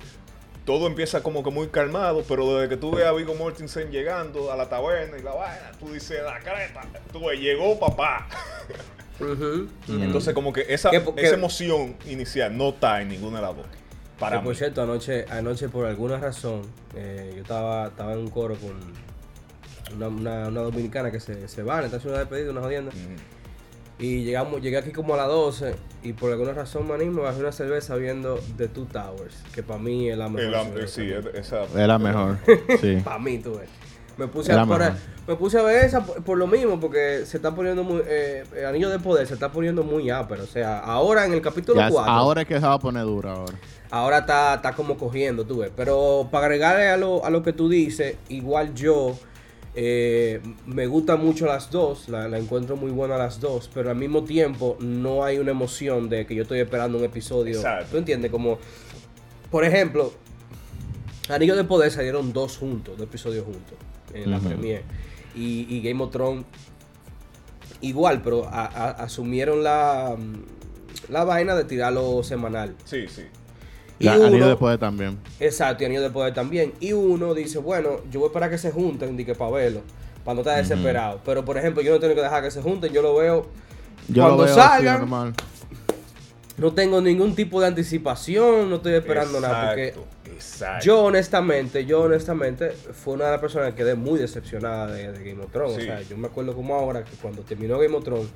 todo 0.66 0.88
empieza 0.88 1.22
como 1.22 1.44
que 1.44 1.50
muy 1.52 1.68
calmado, 1.68 2.24
pero 2.28 2.56
desde 2.56 2.70
que 2.70 2.78
tú 2.78 2.92
ves 2.92 3.06
a 3.06 3.12
Viggo 3.12 3.36
Mortensen 3.36 3.92
llegando 3.92 4.52
a 4.52 4.56
la 4.56 4.70
taberna 4.70 5.18
y 5.18 5.22
la 5.24 5.34
vaina, 5.34 5.72
tú 5.80 5.92
dices, 5.92 6.20
la 6.24 6.40
careta, 6.40 6.82
tú 7.12 7.26
ves, 7.28 7.40
llegó 7.40 7.78
papá. 7.80 8.28
Entonces, 9.90 10.34
como 10.34 10.54
que 10.54 10.66
esa, 10.70 10.90
Que- 10.92 11.04
que- 11.04 11.22
esa 11.26 11.36
emoción 11.36 11.96
inicial 12.08 12.56
no 12.58 12.70
está 12.70 13.02
en 13.02 13.10
ninguna 13.10 13.40
de 13.40 13.46
las 13.48 13.56
dos. 13.58 13.66
Para 14.22 14.42
por 14.44 14.56
cierto, 14.56 14.82
anoche, 14.82 15.26
anoche 15.30 15.68
por 15.68 15.86
alguna 15.86 16.18
razón, 16.18 16.62
eh, 16.96 17.32
yo 17.36 17.42
estaba, 17.42 17.88
estaba 17.88 18.14
en 18.14 18.20
un 18.20 18.30
coro 18.30 18.56
con 18.56 18.72
una, 19.96 20.08
una- 20.08 20.48
una 20.48 20.62
dominicana 20.62 21.12
que 21.12 21.20
se, 21.20 21.48
se 21.50 21.64
va, 21.64 21.80
le 21.80 21.86
está 21.88 21.98
haciendo 21.98 22.14
una 22.16 22.22
despedida, 22.26 22.52
una 22.52 22.62
jodienda. 22.62 22.92
Y 24.00 24.24
llegamos, 24.24 24.62
llegué 24.62 24.78
aquí 24.78 24.92
como 24.92 25.14
a 25.14 25.18
las 25.18 25.28
12 25.28 25.76
y 26.02 26.14
por 26.14 26.32
alguna 26.32 26.54
razón, 26.54 26.88
manín, 26.88 27.14
me 27.14 27.22
bajé 27.22 27.40
una 27.40 27.52
cerveza 27.52 27.96
viendo 27.98 28.40
The 28.58 28.68
Two 28.68 28.86
Towers, 28.86 29.36
que 29.54 29.62
para 29.62 29.80
mí 29.80 30.10
es 30.10 30.18
la 30.18 30.28
mejor. 30.28 30.80
El 30.80 30.88
sí, 30.88 31.12
es- 31.12 31.26
esa. 31.36 31.66
Era 31.76 32.00
mejor. 32.00 32.38
Sí. 32.82 32.98
Para 33.04 33.20
mí, 33.20 33.38
tú 33.40 33.58
ves. 33.60 33.70
Me 34.18 34.28
puse, 34.28 34.54
a, 34.54 34.66
mejor. 34.66 34.94
me 35.28 35.36
puse 35.36 35.58
a 35.60 35.64
ver 35.64 35.86
esa 35.86 36.04
por, 36.06 36.24
por 36.24 36.38
lo 36.38 36.46
mismo, 36.48 36.80
porque 36.80 37.26
se 37.26 37.38
está 37.38 37.54
poniendo 37.56 37.84
muy. 37.84 38.02
Eh, 38.08 38.44
el 38.56 38.66
Anillo 38.66 38.90
de 38.90 39.00
Poder 39.00 39.26
se 39.28 39.34
está 39.36 39.52
poniendo 39.52 39.84
muy 39.84 40.10
ápero. 40.10 40.44
O 40.44 40.48
sea, 40.48 40.80
ahora 40.80 41.26
en 41.26 41.34
el 41.34 41.42
capítulo 41.42 41.80
Ya, 41.80 41.90
4. 41.90 42.12
ahora 42.12 42.42
es 42.42 42.48
que 42.48 42.56
se 42.60 42.66
va 42.66 42.74
a 42.74 42.80
poner 42.80 43.04
dura 43.04 43.32
ahora. 43.34 43.54
Ahora 43.92 44.20
está, 44.20 44.56
está 44.56 44.74
como 44.74 44.98
cogiendo, 44.98 45.46
tú 45.46 45.58
ves. 45.60 45.72
Pero 45.76 46.28
para 46.32 46.46
agregarle 46.46 46.88
a 46.88 46.98
lo, 46.98 47.24
a 47.26 47.30
lo 47.30 47.44
que 47.44 47.52
tú 47.54 47.68
dices, 47.70 48.16
igual 48.30 48.74
yo 48.74 49.18
eh, 49.76 50.42
me 50.66 50.88
gustan 50.88 51.24
mucho 51.24 51.46
las 51.46 51.70
dos, 51.72 52.08
la, 52.10 52.28
la 52.30 52.38
encuentro 52.38 52.76
muy 52.78 52.92
buena 52.92 53.18
las 53.18 53.40
dos, 53.42 53.70
pero 53.74 53.90
al 53.90 53.98
mismo 53.98 54.24
tiempo 54.24 54.78
no 54.80 55.24
hay 55.26 55.38
una 55.40 55.52
emoción 55.52 56.08
de 56.10 56.26
que 56.26 56.36
yo 56.36 56.44
estoy 56.44 56.60
esperando 56.60 56.98
un 56.98 57.04
episodio. 57.04 57.58
Exacto. 57.58 57.88
¿Tú 57.92 57.98
entiendes? 57.98 58.32
Como, 58.32 58.60
por 59.50 59.66
ejemplo, 59.66 60.14
Anillo 61.30 61.56
de 61.58 61.64
Poder 61.66 61.92
salieron 61.92 62.32
dos 62.34 62.58
juntos, 62.58 62.98
dos 62.98 63.08
episodios 63.08 63.44
juntos 63.46 63.74
en 64.14 64.32
la 64.32 64.40
premiere. 64.40 64.84
Y, 65.36 65.68
y 65.70 65.82
Game 65.82 66.02
of 66.04 66.12
Thrones 66.12 66.46
igual, 67.82 68.22
pero 68.22 68.46
a- 68.48 68.66
a- 68.66 68.92
asumieron 68.92 69.64
la, 69.64 70.16
la 71.10 71.24
vaina 71.24 71.56
de 71.56 71.64
tirarlo 71.66 72.24
semanal. 72.24 72.76
Sí, 72.86 73.06
sí. 73.08 73.24
Y 74.02 74.06
La, 74.06 74.18
uno- 74.18 74.26
Anillo 74.28 74.48
de 74.48 74.56
Poder 74.56 74.78
también. 74.80 75.20
Exacto, 75.40 75.84
y 75.84 75.86
Anillo 75.86 76.02
de 76.02 76.10
Poder 76.10 76.34
también. 76.34 76.74
Y 76.80 76.94
uno 76.94 77.34
dice, 77.34 77.60
bueno, 77.60 77.98
yo 78.12 78.20
voy 78.20 78.28
a 78.28 78.30
esperar 78.30 78.50
que 78.50 78.58
se 78.58 78.72
junten, 78.72 79.16
di 79.16 79.24
que 79.26 79.36
para 79.36 79.52
verlo, 79.52 79.82
para 80.26 80.36
no 80.36 80.42
estar 80.42 80.58
desesperado. 80.58 81.22
Pero 81.26 81.46
por 81.46 81.58
ejemplo, 81.58 81.82
yo 81.82 81.94
no 81.94 82.00
tengo 82.00 82.16
que 82.16 82.22
dejar 82.22 82.44
que 82.44 82.52
se 82.52 82.62
junten, 82.62 82.92
yo 82.92 83.02
lo 83.02 83.16
veo 83.16 83.48
Yo 84.08 84.24
cuando 84.24 84.38
lo 84.38 84.44
veo 84.46 84.56
salgan. 84.56 85.00
normal. 85.02 85.34
no 86.58 86.74
tengo 86.74 87.02
ningún 87.02 87.36
tipo 87.36 87.60
de 87.62 87.68
anticipación, 87.68 88.70
no 88.70 88.76
estoy 88.78 88.94
esperando 88.94 89.40
nada. 89.40 89.68
Porque 89.70 89.88
Exacto, 89.90 90.06
exacto. 90.34 90.86
yo 90.86 91.04
honestamente, 91.04 91.86
yo 91.86 92.02
honestamente, 92.02 92.72
fue 92.72 93.14
una 93.16 93.26
de 93.26 93.32
las 93.32 93.40
personas 93.40 93.70
que 93.72 93.76
quedé 93.78 93.96
muy 93.96 94.20
decepcionada 94.20 94.88
de, 94.92 95.12
de 95.12 95.32
Game 95.32 95.44
of 95.44 95.52
Thrones. 95.52 95.76
Sí. 95.76 95.82
O 95.82 95.86
sea, 95.86 96.02
yo 96.02 96.18
me 96.18 96.28
acuerdo 96.28 96.54
como 96.56 96.76
ahora 96.76 97.04
que 97.04 97.16
cuando 97.22 97.42
terminó 97.44 97.80
Game 97.80 97.96
of 97.96 98.04
Thrones, 98.04 98.28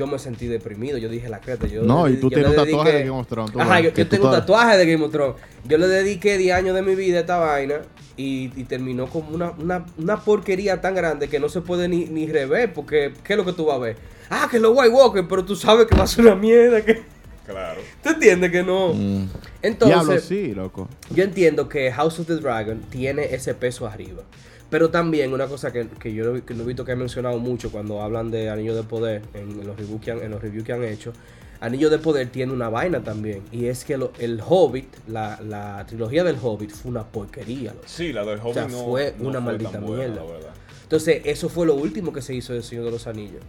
yo 0.00 0.06
me 0.06 0.18
sentí 0.18 0.46
deprimido. 0.46 0.96
Yo 0.98 1.08
dije, 1.10 1.28
la 1.28 1.40
creta, 1.40 1.66
yo... 1.66 1.82
No, 1.82 2.06
le- 2.06 2.14
y 2.14 2.16
tú 2.16 2.30
yo 2.30 2.36
tienes 2.36 2.50
un 2.50 2.56
tatuaje 2.56 2.90
dediqué- 2.90 2.98
de 2.98 3.04
Game 3.06 3.20
of 3.20 3.26
Thrones. 3.28 3.52
tú 3.52 3.60
Ajá, 3.60 3.74
ves, 3.74 3.84
yo, 3.84 3.90
yo 3.94 4.08
tengo 4.08 4.24
un 4.26 4.32
tatuaje 4.32 4.76
de 4.78 4.90
Game 4.92 5.04
of 5.04 5.12
Thrones. 5.12 5.36
Yo 5.68 5.78
le 5.78 5.86
dediqué 5.88 6.38
10 6.38 6.54
años 6.56 6.74
de 6.74 6.82
mi 6.82 6.94
vida 6.94 7.18
a 7.18 7.20
esta 7.20 7.36
vaina 7.36 7.80
y, 8.16 8.50
y 8.58 8.64
terminó 8.64 9.06
como 9.06 9.30
una, 9.34 9.50
una, 9.52 9.84
una 9.98 10.16
porquería 10.20 10.80
tan 10.80 10.94
grande 10.94 11.28
que 11.28 11.38
no 11.38 11.48
se 11.50 11.60
puede 11.60 11.86
ni, 11.88 12.06
ni 12.06 12.26
rever 12.26 12.72
porque 12.72 13.12
¿qué 13.22 13.34
es 13.34 13.36
lo 13.36 13.44
que 13.44 13.52
tú 13.52 13.66
vas 13.66 13.76
a 13.76 13.80
ver? 13.80 13.96
Ah, 14.30 14.48
que 14.50 14.58
los 14.58 14.72
White 14.76 14.90
Walker, 14.94 15.26
pero 15.28 15.44
tú 15.44 15.54
sabes 15.56 15.86
que 15.86 15.96
va 15.96 16.04
a 16.04 16.06
ser 16.06 16.24
una 16.24 16.34
mierda. 16.34 16.80
Que... 16.82 17.02
Claro. 17.46 17.80
¿Tú 18.02 18.10
entiendes 18.10 18.50
que 18.52 18.62
no? 18.62 18.94
Mm. 18.94 19.28
Entonces, 19.62 19.96
Diablo, 19.98 20.20
sí, 20.20 20.54
loco. 20.54 20.88
yo 21.14 21.24
entiendo 21.24 21.68
que 21.68 21.90
House 21.92 22.20
of 22.20 22.26
the 22.26 22.36
Dragon 22.36 22.80
tiene 22.90 23.34
ese 23.34 23.54
peso 23.54 23.86
arriba. 23.86 24.22
Pero 24.70 24.90
también 24.90 25.32
una 25.32 25.46
cosa 25.46 25.72
que, 25.72 25.88
que 25.88 26.14
yo 26.14 26.32
no- 26.32 26.44
que 26.44 26.54
no 26.54 26.62
he 26.62 26.66
visto 26.66 26.84
que 26.84 26.92
he 26.92 26.96
mencionado 26.96 27.38
mucho 27.38 27.70
cuando 27.72 28.00
hablan 28.02 28.30
de 28.30 28.48
Anillo 28.50 28.74
de 28.76 28.84
Poder 28.84 29.22
en 29.34 29.66
los 29.66 29.76
reviews 29.76 30.00
que 30.00 30.12
han, 30.12 30.22
en 30.22 30.30
los 30.30 30.40
reviews 30.40 30.64
que 30.64 30.72
han 30.72 30.84
hecho. 30.84 31.12
Anillo 31.58 31.90
de 31.90 31.98
Poder 31.98 32.28
tiene 32.30 32.52
una 32.52 32.68
vaina 32.70 33.02
también. 33.02 33.42
Y 33.52 33.66
es 33.66 33.84
que 33.84 33.96
lo- 33.98 34.12
el 34.18 34.40
Hobbit, 34.46 34.86
la, 35.08 35.40
la 35.42 35.84
trilogía 35.86 36.22
del 36.24 36.36
Hobbit 36.40 36.70
fue 36.70 36.90
una 36.90 37.04
porquería. 37.04 37.72
loco. 37.74 37.84
Sí, 37.86 38.12
la 38.12 38.24
del 38.24 38.38
Hobbit 38.38 38.54
sea, 38.54 38.68
no 38.68 38.84
fue 38.84 39.14
no 39.18 39.28
una 39.28 39.40
maldita 39.40 39.78
buena, 39.80 40.06
mierda. 40.14 40.22
la. 40.38 40.54
Entonces, 40.84 41.22
eso 41.24 41.48
fue 41.48 41.66
lo 41.66 41.74
último 41.74 42.12
que 42.12 42.22
se 42.22 42.34
hizo 42.34 42.52
del 42.52 42.62
Señor 42.62 42.84
de 42.86 42.90
los 42.92 43.06
Anillos. 43.06 43.42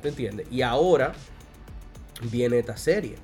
¿Tú 0.00 0.08
entiendes? 0.08 0.46
Y 0.50 0.62
ahora 0.62 1.12
viene 2.30 2.58
esta 2.58 2.76
serie. 2.76 3.16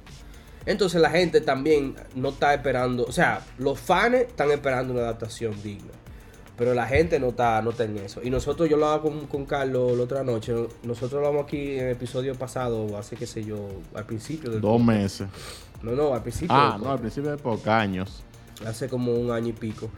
Entonces 0.67 1.01
la 1.01 1.11
gente 1.11 1.41
también 1.41 1.95
no 2.15 2.31
está 2.31 2.55
esperando, 2.55 3.05
o 3.05 3.13
sea, 3.13 3.45
los 3.59 3.79
fans 3.79 4.15
están 4.17 4.51
esperando 4.51 4.93
una 4.95 5.03
adaptación 5.03 5.55
digna. 5.63 5.93
Pero 6.57 6.73
la 6.73 6.87
gente 6.87 7.19
no 7.19 7.29
está, 7.31 7.61
no 7.63 7.71
está 7.71 7.85
en 7.85 7.99
eso. 7.99 8.21
Y 8.23 8.31
nosotros, 8.31 8.69
yo 8.69 8.77
lo 8.77 8.87
hago 8.87 9.11
con, 9.11 9.27
con 9.27 9.45
Carlos 9.45 9.97
la 9.97 10.05
otra 10.05 10.23
noche. 10.23 10.55
Nosotros 10.85 11.15
hablamos 11.15 11.45
aquí 11.47 11.79
en 11.79 11.87
el 11.87 11.93
episodio 11.93 12.35
pasado, 12.37 12.97
hace 12.97 13.17
qué 13.17 13.27
sé 13.27 13.43
yo, 13.45 13.69
al 13.95 14.07
principio 14.07 14.51
del 14.51 14.61
Dos 14.61 14.79
podcast. 14.81 14.87
meses. 14.99 15.29
No, 15.83 15.93
no, 15.93 16.15
al 16.15 16.23
principio. 16.23 16.55
Ah, 16.57 16.79
no, 16.81 16.93
al 16.93 17.01
principio 17.01 17.31
de 17.33 17.39
pocos 17.39 17.67
años. 17.67 18.23
hace 18.65 18.89
como 18.89 19.13
un 19.15 19.33
año 19.33 19.49
y 19.49 19.53
pico, 19.53 19.91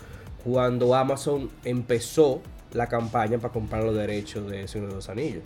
cuando 0.43 0.95
Amazon 0.95 1.51
empezó 1.65 2.41
la 2.73 2.87
campaña 2.89 3.37
para 3.39 3.53
comprar 3.53 3.85
los 3.85 3.95
derechos 3.95 4.51
de 4.51 4.67
Señor 4.67 4.89
de 4.89 4.95
los 4.95 5.09
Anillos. 5.11 5.45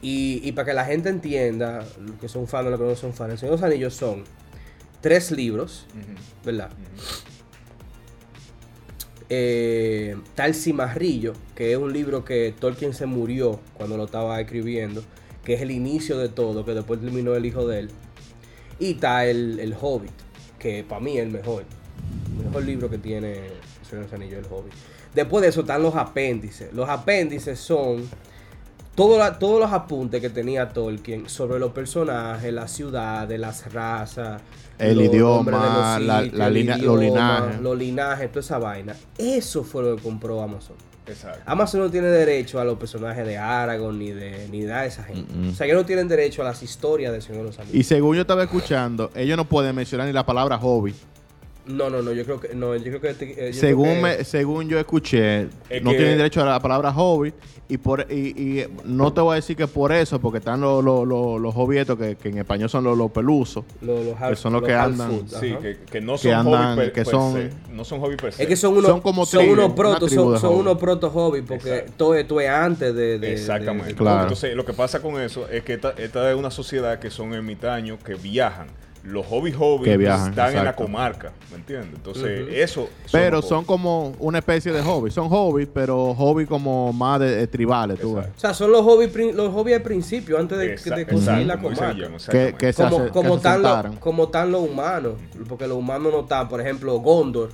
Y, 0.00 0.40
y 0.42 0.52
para 0.52 0.66
que 0.66 0.74
la 0.74 0.84
gente 0.84 1.10
entienda, 1.10 1.84
los 2.00 2.16
que 2.16 2.28
son 2.28 2.48
fans, 2.48 2.70
los 2.70 2.80
que 2.80 2.86
no 2.86 2.96
son 2.96 3.12
fans, 3.12 3.32
el 3.32 3.38
Señor 3.38 3.56
de 3.56 3.60
los 3.60 3.70
Anillos 3.70 3.94
son 3.94 4.24
tres 5.02 5.30
libros. 5.30 5.86
¿verdad? 6.44 6.70
Eh, 9.34 10.14
tal 10.34 10.54
Cimarrillo, 10.54 11.32
que 11.54 11.72
es 11.72 11.78
un 11.78 11.90
libro 11.90 12.22
que 12.22 12.54
Tolkien 12.58 12.92
se 12.92 13.06
murió 13.06 13.60
cuando 13.72 13.96
lo 13.96 14.04
estaba 14.04 14.38
escribiendo, 14.38 15.02
que 15.42 15.54
es 15.54 15.62
el 15.62 15.70
inicio 15.70 16.18
de 16.18 16.28
todo, 16.28 16.66
que 16.66 16.74
después 16.74 17.00
terminó 17.00 17.34
el 17.34 17.46
hijo 17.46 17.66
de 17.66 17.78
él. 17.78 17.90
Y 18.78 18.90
está 18.90 19.24
el, 19.24 19.58
el 19.58 19.74
Hobbit, 19.80 20.12
que 20.58 20.84
para 20.84 21.00
mí 21.00 21.16
es 21.16 21.22
el 21.24 21.30
mejor. 21.30 21.64
El 22.38 22.44
mejor 22.44 22.64
libro 22.64 22.90
que 22.90 22.98
tiene 22.98 23.36
Señor 23.88 24.06
Anillos, 24.12 24.44
el 24.44 24.52
Hobbit. 24.52 24.74
Después 25.14 25.40
de 25.40 25.48
eso 25.48 25.62
están 25.62 25.82
los 25.82 25.94
apéndices. 25.94 26.70
Los 26.74 26.90
apéndices 26.90 27.58
son 27.58 28.06
todo 28.94 29.18
la- 29.18 29.38
todos 29.38 29.60
los 29.60 29.72
apuntes 29.72 30.20
que 30.20 30.30
tenía 30.30 30.68
Tolkien 30.68 31.28
sobre 31.28 31.58
los 31.58 31.72
personajes, 31.72 32.52
las 32.52 32.70
ciudades, 32.70 33.38
las 33.40 33.72
razas, 33.72 34.42
El 34.78 34.96
los 34.98 35.06
idioma, 35.06 35.50
de 35.50 35.56
los 35.98 36.06
la- 36.06 36.20
sitios, 36.22 36.38
la 36.38 36.46
el 36.48 36.54
línea- 36.54 36.76
los 36.76 37.02
idioma, 37.02 37.40
linajes. 37.40 37.60
Los 37.60 37.78
linajes, 37.78 38.28
toda 38.30 38.40
esa 38.40 38.58
vaina. 38.58 38.96
Eso 39.18 39.64
fue 39.64 39.82
lo 39.82 39.96
que 39.96 40.02
compró 40.02 40.42
Amazon. 40.42 40.76
Exacto. 41.06 41.40
Amazon 41.46 41.80
no 41.80 41.90
tiene 41.90 42.06
derecho 42.08 42.60
a 42.60 42.64
los 42.64 42.78
personajes 42.78 43.26
de 43.26 43.36
Aragorn 43.36 43.98
ni 43.98 44.12
de 44.12 44.46
ni 44.52 44.60
nada 44.60 44.82
de 44.82 44.88
esa 44.88 45.02
gente. 45.02 45.32
Mm, 45.34 45.46
mm. 45.46 45.50
O 45.50 45.54
sea, 45.54 45.66
ellos 45.66 45.78
no 45.78 45.84
tienen 45.86 46.06
derecho 46.06 46.42
a 46.42 46.44
las 46.44 46.62
historias 46.62 47.12
de 47.12 47.20
Señor 47.20 47.38
de 47.38 47.44
los 47.48 47.58
Anillos. 47.58 47.74
Y 47.74 47.82
según 47.82 48.14
yo 48.14 48.20
estaba 48.22 48.44
escuchando, 48.44 49.10
ellos 49.16 49.36
no 49.36 49.44
pueden 49.44 49.74
mencionar 49.74 50.06
ni 50.06 50.12
la 50.12 50.24
palabra 50.24 50.58
hobby. 50.58 50.94
No, 51.64 51.88
no, 51.88 52.02
no, 52.02 52.10
yo 52.12 52.24
creo 52.24 52.40
que 52.40 52.54
no, 52.54 52.74
yo 52.74 52.98
creo 52.98 53.00
que 53.00 53.10
eh, 53.20 53.52
yo 53.54 53.60
Según, 53.60 53.84
creo 53.84 53.94
que- 53.96 54.18
me- 54.18 54.24
según 54.24 54.68
yo 54.68 54.78
escuché, 54.80 55.42
Es 55.70 55.82
no 55.82 55.90
que- 55.92 55.96
tienen 55.96 56.16
derecho 56.18 56.42
a 56.42 56.44
la 56.46 56.58
palabra 56.60 56.92
hobby. 56.92 57.32
Y, 57.68 57.78
por, 57.78 58.06
y, 58.10 58.14
y 58.60 58.66
no 58.84 59.12
te 59.14 59.20
voy 59.22 59.32
a 59.32 59.36
decir 59.36 59.56
que 59.56 59.66
por 59.66 59.92
eso, 59.92 60.20
porque 60.20 60.38
están 60.38 60.60
los, 60.60 60.84
los, 60.84 61.06
los, 61.06 61.40
los 61.40 61.54
hobietos 61.56 61.96
que, 61.96 62.16
que 62.16 62.28
en 62.28 62.38
español 62.38 62.68
son 62.68 62.84
los, 62.84 62.98
los 62.98 63.10
pelusos. 63.12 63.64
lo- 63.80 64.02
los 64.02 64.14
half- 64.18 64.30
que 64.30 64.36
son 64.36 64.52
los 64.52 64.60
los 64.62 64.68
que 64.68 64.74
andan- 64.74 65.10
food, 65.10 65.40
Sí, 65.40 65.54
que, 65.62 65.78
que 65.90 66.00
no 66.02 66.12
Que 66.14 66.18
son 66.18 66.32
andan- 66.32 66.74
hobby 66.74 66.76
per, 66.84 66.92
que 66.92 67.02
per 67.04 67.10
son- 67.10 67.32
se. 67.34 67.50
No 67.72 67.84
son 67.84 68.00
hobby 68.00 68.16
per 68.16 68.32
se. 68.32 68.42
Es 68.42 68.48
que 68.48 68.56
son 68.56 68.72
unos 68.76 68.86
Son 68.90 69.00
como 69.00 69.24
son 69.24 69.40
tribus, 69.40 69.58
unos 69.58 69.72
proto, 69.72 70.06
tribu 70.06 70.32
son, 70.32 70.40
son 70.40 70.54
unos 70.56 70.76
proto 70.78 71.10
hobby 71.10 71.40
porque 71.42 71.70
Exacto. 71.76 71.92
todo 71.96 72.14
esto 72.16 72.40
es 72.40 72.48
antes 72.50 72.94
de, 72.94 73.18
de- 73.18 73.32
Exactamente. 73.32 73.84
de- 73.86 73.92
de- 73.92 73.98
Claro. 73.98 74.22
Entonces, 74.22 74.54
lo 74.54 74.66
que 74.66 74.72
pasa 74.74 75.00
con 75.00 75.18
eso 75.20 75.48
es 75.48 75.62
que 75.62 75.74
esta, 75.74 75.90
esta 75.96 76.30
es 76.30 76.36
una 76.36 76.50
sociedad 76.50 76.98
que 76.98 77.08
son 77.08 77.32
ermitaños 77.32 78.00
que 78.04 78.14
viajan. 78.16 78.66
Los 79.04 79.26
hobby 79.26 79.50
hobby 79.50 79.84
Que 79.84 79.96
viajan, 79.96 80.30
están 80.30 80.56
en 80.56 80.64
la 80.64 80.76
comarca, 80.76 81.32
¿me 81.50 81.56
entiendes? 81.56 81.90
Entonces, 81.96 82.46
eso. 82.52 82.88
Pero 83.10 83.42
son 83.42 83.58
hobby. 83.58 83.66
como 83.66 84.12
una 84.20 84.38
especie 84.38 84.70
de 84.70 84.80
hobby. 84.80 85.10
Son 85.10 85.28
hobbies, 85.28 85.68
pero 85.74 86.14
hobby 86.14 86.46
como 86.46 86.92
más 86.92 87.18
de, 87.18 87.34
de 87.34 87.46
tribales, 87.48 87.98
tú 87.98 88.14
ves. 88.14 88.26
O 88.36 88.38
sea, 88.40 88.54
son 88.54 88.70
los 88.70 88.82
hobbies 88.82 89.12
los 89.34 89.52
hobbies 89.52 89.78
al 89.78 89.82
principio 89.82 90.38
antes 90.38 90.56
de, 90.56 90.72
Exacto, 90.72 90.96
de 91.00 91.06
conseguir 91.06 91.46
la 91.46 91.60
comarca. 91.60 91.94
Que, 91.96 92.04
exactamente. 92.14 92.56
que 92.58 92.72
se, 92.72 92.82
como, 92.84 92.96
hace- 92.98 93.10
como, 93.10 93.36
están 93.36 93.62
los, 93.62 93.86
como 93.98 94.24
están 94.24 94.52
los 94.52 94.62
humanos, 94.62 95.14
porque 95.48 95.66
los 95.66 95.78
humanos 95.78 96.12
no 96.12 96.20
están, 96.20 96.48
por 96.48 96.60
ejemplo, 96.60 96.96
Gondor, 97.00 97.50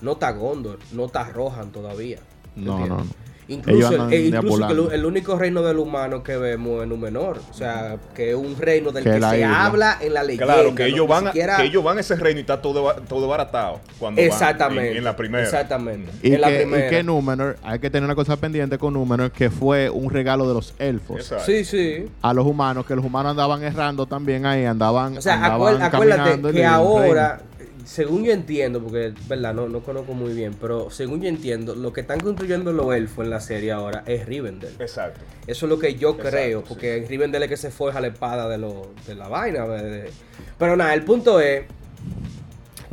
no 0.00 0.12
está 0.12 0.30
Gondor, 0.32 0.78
no 0.92 1.04
está 1.04 1.24
Rohan 1.24 1.72
todavía. 1.72 2.20
¿te 2.54 2.60
No, 2.62 2.78
no, 2.86 2.86
no. 2.98 3.06
Incluso, 3.48 3.78
Ellos 3.78 3.90
andan 3.92 4.12
eh, 4.12 4.20
incluso 4.26 4.66
que 4.66 4.72
el, 4.72 5.00
el 5.00 5.06
único 5.06 5.38
reino 5.38 5.62
del 5.62 5.78
humano 5.78 6.22
que 6.24 6.36
vemos 6.36 6.82
es 6.82 6.88
Númenor, 6.88 7.40
o 7.48 7.54
sea, 7.54 7.96
que 8.14 8.30
es 8.30 8.34
un 8.36 8.56
reino 8.58 8.90
del 8.90 9.04
Que 9.04 9.12
que, 9.12 9.20
la 9.20 9.30
se 9.30 9.36
isla. 9.38 9.64
habla 9.66 9.98
en 10.00 10.14
la 10.14 10.24
leyenda. 10.24 10.46
Claro, 10.54 10.74
que 10.74 10.82
¿no? 10.82 10.88
ellos, 10.88 11.06
van 11.06 11.26
a, 11.28 11.30
siquiera- 11.30 11.56
que 11.56 11.62
ellos 11.62 11.84
van 11.84 11.98
a 11.98 12.00
ese 12.00 12.16
reino 12.16 12.38
y 12.38 12.40
está 12.40 12.60
todo, 12.60 12.92
todo 13.08 13.28
baratado. 13.28 13.80
Cuando 14.00 14.20
van 14.20 14.26
Exactamente. 14.28 14.90
en, 14.90 14.96
en 14.96 15.04
la 15.04 15.14
primera. 15.14 15.44
Exactamente. 15.44 16.10
Y 16.22 16.34
en 16.34 16.40
la 16.40 16.48
que, 16.48 16.62
y 16.62 16.90
que 16.90 17.02
Númenor, 17.04 17.56
hay 17.62 17.78
que 17.78 17.88
tener 17.88 18.04
una 18.04 18.16
cosa 18.16 18.36
pendiente 18.36 18.78
con 18.78 18.94
Númenor, 18.94 19.30
que 19.30 19.48
fue 19.48 19.90
un 19.90 20.10
regalo 20.10 20.48
de 20.48 20.54
los 20.54 20.74
elfos 20.80 21.20
Exacto. 21.20 21.44
Sí, 21.46 21.64
sí. 21.64 22.04
a 22.22 22.34
los 22.34 22.44
humanos, 22.46 22.84
que 22.84 22.96
los 22.96 23.04
humanos 23.04 23.30
andaban 23.30 23.62
errando 23.62 24.06
también 24.06 24.44
ahí, 24.44 24.64
andaban, 24.64 25.18
O 25.18 25.22
sea, 25.22 25.34
andaban 25.34 25.80
acuérdate, 25.82 26.52
que 26.52 26.64
ahora, 26.66 27.40
según 27.86 28.24
yo 28.24 28.32
entiendo, 28.32 28.82
porque 28.82 29.14
verdad, 29.28 29.54
no, 29.54 29.68
no 29.68 29.80
conozco 29.80 30.12
muy 30.12 30.34
bien, 30.34 30.54
pero 30.60 30.90
según 30.90 31.22
yo 31.22 31.28
entiendo, 31.28 31.74
lo 31.76 31.92
que 31.92 32.00
están 32.00 32.18
construyendo 32.18 32.72
los 32.72 32.92
elfos 32.92 33.24
en 33.24 33.30
la 33.30 33.40
serie 33.40 33.70
ahora 33.70 34.02
es 34.06 34.26
Rivendell. 34.26 34.74
Exacto. 34.80 35.20
Eso 35.46 35.66
es 35.66 35.70
lo 35.70 35.78
que 35.78 35.94
yo 35.94 36.10
Exacto, 36.10 36.30
creo, 36.30 36.60
sí. 36.60 36.66
porque 36.68 36.96
en 36.96 37.08
Rivendell 37.08 37.44
es 37.44 37.48
que 37.48 37.56
se 37.56 37.70
forja 37.70 38.00
la 38.00 38.08
espada 38.08 38.48
de, 38.48 38.58
lo, 38.58 38.88
de 39.06 39.14
la 39.14 39.28
vaina. 39.28 39.64
de- 39.66 40.10
Pero 40.58 40.76
nada, 40.76 40.92
el 40.94 41.04
punto 41.04 41.38
es 41.40 41.64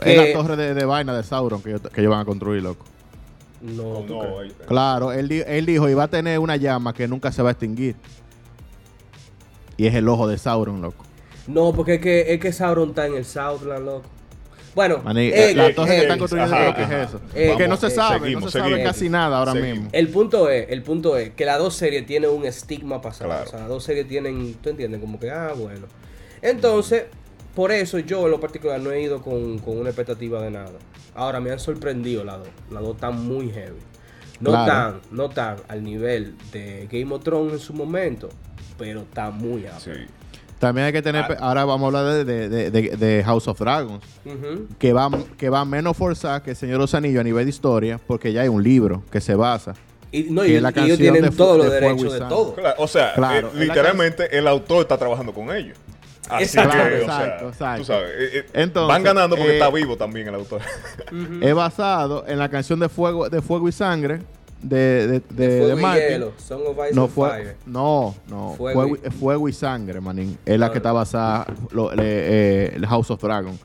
Es 0.05 0.15
la 0.17 0.23
que- 0.25 0.33
torre 0.33 0.55
de, 0.57 0.73
de 0.75 0.85
vaina 0.85 1.15
de 1.17 1.23
Sauron 1.23 1.61
que, 1.63 1.69
ellos- 1.71 1.81
que 1.91 1.99
ellos 2.01 2.11
van 2.11 2.21
a 2.21 2.25
construir, 2.25 2.61
loco. 2.61 2.85
No, 3.61 3.83
O 3.89 4.03
¿tú 4.03 4.13
no, 4.21 4.65
Claro, 4.67 5.11
él, 5.11 5.31
él 5.31 5.65
dijo, 5.65 5.89
iba 5.89 6.03
a 6.03 6.07
tener 6.07 6.37
una 6.37 6.55
llama 6.57 6.93
que 6.93 7.07
nunca 7.07 7.31
se 7.31 7.41
va 7.41 7.49
a 7.49 7.51
extinguir. 7.53 7.95
Y 9.77 9.87
es 9.87 9.95
el 9.95 10.07
ojo 10.07 10.27
de 10.27 10.37
Sauron, 10.37 10.81
loco. 10.81 11.03
No, 11.47 11.73
porque 11.73 11.95
es 11.95 12.01
que, 12.01 12.33
es 12.33 12.39
que 12.39 12.53
Sauron 12.53 12.89
está 12.89 13.07
en 13.07 13.15
el 13.15 13.25
Southland, 13.25 13.85
loco. 13.85 14.03
Bueno, 14.75 15.01
Maní, 15.03 15.27
eh, 15.31 15.53
la 15.55 15.67
eh, 15.67 15.73
torre 15.73 15.89
que 15.91 15.97
eh, 15.97 16.01
están 16.01 16.19
construyendo, 16.19 16.55
ajá, 16.55 16.73
creo 16.73 16.87
que 16.87 16.95
es 16.95 17.07
eso. 17.09 17.21
Eh, 17.35 17.53
que 17.57 17.67
no 17.67 17.77
se 17.77 17.87
eh, 17.87 17.89
sabe, 17.91 18.19
seguimos, 18.21 18.43
no 18.45 18.49
se 18.49 18.59
sabe 18.59 18.83
casi 18.83 19.07
nada 19.09 19.37
ahora 19.37 19.51
Seguimos. 19.51 19.75
mismo. 19.75 19.89
El 19.93 20.09
punto 20.09 20.49
es, 20.49 20.65
el 20.69 20.81
punto 20.81 21.17
es 21.17 21.29
que 21.31 21.45
las 21.45 21.59
dos 21.59 21.75
series 21.75 22.05
tienen 22.07 22.31
un 22.31 22.45
estigma 22.45 22.99
pasado. 23.01 23.29
Claro. 23.29 23.45
O 23.45 23.49
sea, 23.49 23.59
las 23.59 23.69
dos 23.69 23.83
series 23.83 24.07
tienen, 24.07 24.55
tú 24.55 24.69
entiendes, 24.69 24.99
como 24.99 25.19
que, 25.19 25.29
ah, 25.29 25.53
bueno. 25.55 25.85
Entonces, 26.41 27.03
por 27.55 27.71
eso 27.71 27.99
yo 27.99 28.25
en 28.25 28.31
lo 28.31 28.39
particular 28.39 28.79
no 28.79 28.91
he 28.91 29.01
ido 29.01 29.21
con, 29.21 29.59
con 29.59 29.77
una 29.77 29.89
expectativa 29.89 30.41
de 30.41 30.49
nada. 30.51 30.71
Ahora 31.15 31.39
me 31.39 31.51
han 31.51 31.59
sorprendido 31.59 32.23
las 32.23 32.39
dos. 32.39 32.47
Las 32.71 32.81
dos 32.81 32.95
están 32.95 33.23
muy 33.27 33.51
heavy. 33.51 33.79
No 34.39 34.49
Claro. 34.49 34.65
tan, 34.99 35.01
no 35.15 35.29
tan 35.29 35.57
al 35.67 35.83
nivel 35.83 36.35
de 36.51 36.87
Game 36.91 37.13
of 37.13 37.23
Thrones 37.23 37.53
en 37.53 37.59
su 37.59 37.73
momento, 37.73 38.29
pero 38.77 39.01
está 39.01 39.29
muy 39.29 39.67
alto. 39.67 39.79
Sí. 39.79 39.91
También 40.67 40.87
hay 40.87 40.93
que 40.93 41.01
tener, 41.01 41.23
Ah. 41.23 41.37
ahora 41.41 41.65
vamos 41.65 41.93
a 41.93 41.99
hablar 41.99 42.25
de, 42.25 42.49
de- 42.49 42.71
de- 42.71 42.97
de 42.97 43.23
House 43.23 43.47
of 43.47 43.59
Dragons, 43.59 44.03
que 44.79 44.93
va, 44.93 45.09
que 45.37 45.49
va 45.49 45.65
menos 45.65 45.95
forzada 45.97 46.41
que 46.41 46.51
el 46.51 46.55
Señor 46.55 46.75
de 46.75 46.79
los 46.79 46.93
Anillos 46.95 47.19
a 47.21 47.23
nivel 47.23 47.45
de 47.45 47.49
historia, 47.49 47.99
porque 48.07 48.31
ya 48.33 48.41
hay 48.41 48.47
un 48.47 48.63
libro 48.63 49.03
que 49.11 49.19
se 49.21 49.35
basa. 49.35 49.73
Y, 50.11 50.23
no, 50.29 50.45
y, 50.45 50.59
la 50.59 50.69
y 50.69 50.71
ellos 50.71 50.73
canción 50.73 50.97
tienen 50.99 51.35
todos 51.35 51.57
los 51.57 51.71
derechos 51.71 52.13
de 52.13 52.19
todo. 52.19 52.53
Claro, 52.55 52.75
o 52.77 52.87
sea, 52.87 53.13
Claro, 53.15 53.49
eh, 53.55 53.59
literalmente 53.65 54.37
el 54.37 54.47
autor 54.47 54.81
está 54.83 54.97
trabajando 54.97 55.33
con 55.33 55.53
ellos. 55.55 55.77
Así 56.29 56.43
Exacto. 56.43 56.71
que, 56.71 56.77
Claro, 56.77 56.95
o 56.95 56.99
exacto, 56.99 57.39
sea, 57.39 57.47
exacto. 57.49 57.77
tú 57.79 57.85
sabes, 57.85 58.09
eh, 58.17 58.29
eh, 58.39 58.45
Entonces, 58.53 58.87
van 58.87 59.03
ganando 59.03 59.35
porque 59.35 59.51
eh, 59.51 59.55
está 59.55 59.69
vivo 59.69 59.97
también 59.97 60.27
el 60.29 60.35
autor. 60.35 60.61
Ujú. 61.11 61.39
Es 61.45 61.53
basado 61.53 62.23
en 62.27 62.39
la 62.39 62.47
canción 62.49 62.79
de 62.79 62.87
Fuego, 62.89 63.27
de 63.29 63.41
Fuego 63.41 63.67
y 63.67 63.71
Sangre 63.73 64.19
de, 64.63 65.07
de, 65.07 65.19
de, 65.29 65.65
de 65.67 65.75
Martin. 65.75 66.07
Hielo, 66.07 66.33
Song 66.37 66.61
of 66.65 66.77
Ice 66.87 66.95
No 66.95 67.03
and 67.03 67.11
fue, 67.13 67.29
Fire. 67.29 67.57
no, 67.65 68.15
no, 68.27 68.53
Fuego 68.57 68.81
fuego, 68.81 68.95
y- 68.95 69.07
y, 69.07 69.11
fuego 69.11 69.49
y 69.49 69.53
sangre, 69.53 70.01
manín. 70.01 70.37
Es 70.45 70.57
la 70.59 70.71
que 70.71 70.77
está 70.77 70.91
basada 70.91 71.45
lo- 71.71 71.93
le- 71.93 72.03
eh, 72.05 72.73
el 72.75 72.85
House 72.87 73.11
of 73.11 73.21
Dragon. 73.21 73.57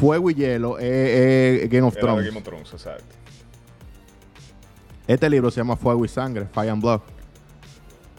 Fuego 0.00 0.30
y 0.30 0.34
hielo 0.34 0.78
es, 0.78 1.62
es 1.64 1.70
Game 1.70 1.86
of 1.86 1.94
Thrones. 1.96 2.24
Game 2.26 2.38
of 2.38 2.44
Thrones, 2.44 2.72
exacto. 2.72 3.04
Este 5.06 5.30
libro 5.30 5.50
se 5.50 5.60
llama 5.60 5.76
Fuego 5.76 6.04
y 6.04 6.08
sangre, 6.08 6.46
Fire 6.52 6.70
and 6.70 6.82
Blood. 6.82 7.00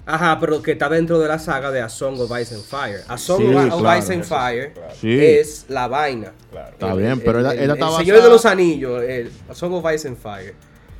Ajá, 0.05 0.39
pero 0.39 0.61
que 0.61 0.71
está 0.71 0.87
dentro 0.87 1.19
de 1.19 1.27
la 1.27 1.37
saga 1.37 1.69
de 1.69 1.81
A 1.81 1.89
Song 1.89 2.17
of 2.21 2.31
Ice 2.39 2.55
and 2.55 2.63
Fire. 2.63 3.01
A 3.09 3.17
Song 3.17 3.39
Sí, 3.41 3.53
of. 3.53 3.81
Ice 3.97 4.13
and 4.13 4.23
Eso 4.23 4.35
Fire 4.35 4.73
claro. 4.73 4.93
Es 5.03 5.65
la 5.67 5.87
vaina. 5.89 6.31
Claro. 6.49 6.69
Está 6.71 6.93
bien, 6.95 7.19
pero 7.19 7.41
ella- 7.41 7.51
el, 7.51 7.57
ella 7.59 7.73
el 7.73 7.79
está 7.79 7.97
Señor 7.97 8.21
de 8.23 8.29
los 8.29 8.45
Anillos, 8.45 9.03
el 9.03 9.31
A 9.49 9.53
Song 9.53 9.73
of 9.73 9.85
Ice 9.93 10.07
and 10.07 10.15
Fire. 10.17 10.55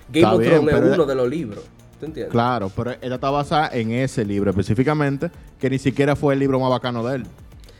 Game 0.09 0.19
Está 0.25 0.33
of 0.35 0.43
Thrones 0.43 0.73
es 0.75 0.95
uno 0.95 1.05
de 1.05 1.15
los 1.15 1.29
libros. 1.29 1.63
¿Tú 1.99 2.05
entiendes? 2.05 2.31
Claro, 2.31 2.71
pero 2.75 2.91
ella 3.01 3.15
está 3.15 3.29
basada 3.31 3.69
en 3.73 3.91
ese 3.91 4.23
libro 4.23 4.51
específicamente, 4.51 5.31
que 5.59 5.69
ni 5.69 5.79
siquiera 5.79 6.15
fue 6.15 6.33
el 6.35 6.39
libro 6.39 6.59
más 6.59 6.69
bacano 6.69 7.03
de 7.03 7.15
él. 7.17 7.23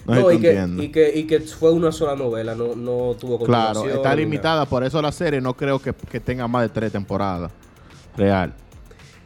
No, 0.06 0.16
No, 0.16 0.32
y, 0.32 0.40
que, 0.40 0.68
y, 0.80 0.88
que, 0.90 1.20
y 1.20 1.24
que 1.28 1.40
fue 1.42 1.72
una 1.72 1.92
sola 1.92 2.16
novela, 2.16 2.56
no, 2.56 2.76
no 2.76 3.14
tuvo 3.20 3.38
Claro, 3.40 3.86
está 3.88 4.16
limitada, 4.16 4.66
por 4.66 4.84
eso 4.84 5.02
la 5.02 5.12
serie 5.12 5.42
no 5.42 5.54
creo 5.56 5.80
que, 5.80 5.94
que 5.94 6.20
tenga 6.20 6.48
más 6.48 6.64
de 6.64 6.70
tres 6.70 6.92
temporadas. 6.94 7.52
Real. 8.16 8.54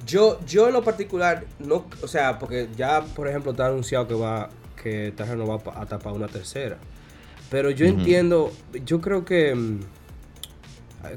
Yo, 0.05 0.39
yo 0.48 0.67
en 0.67 0.74
lo 0.74 0.84
particular, 0.84 1.46
no, 1.60 1.86
o 2.01 2.08
sea, 2.08 2.39
porque 2.39 2.67
ya, 2.75 3.01
por 3.15 3.27
ejemplo, 3.27 3.51
está 3.51 3.67
anunciado 3.67 4.08
que 4.08 4.15
va, 4.15 4.50
que 4.81 5.13
Terreno 5.15 5.46
va 5.46 5.60
pa- 5.60 5.79
a 5.79 5.86
tapar 5.86 6.13
una 6.13 6.27
tercera. 6.27 6.77
Pero 7.51 7.70
yo 7.70 7.86
entiendo, 7.86 8.51
yo 8.86 9.00
creo 9.00 9.24
que, 9.24 9.53
mm, 9.53 9.79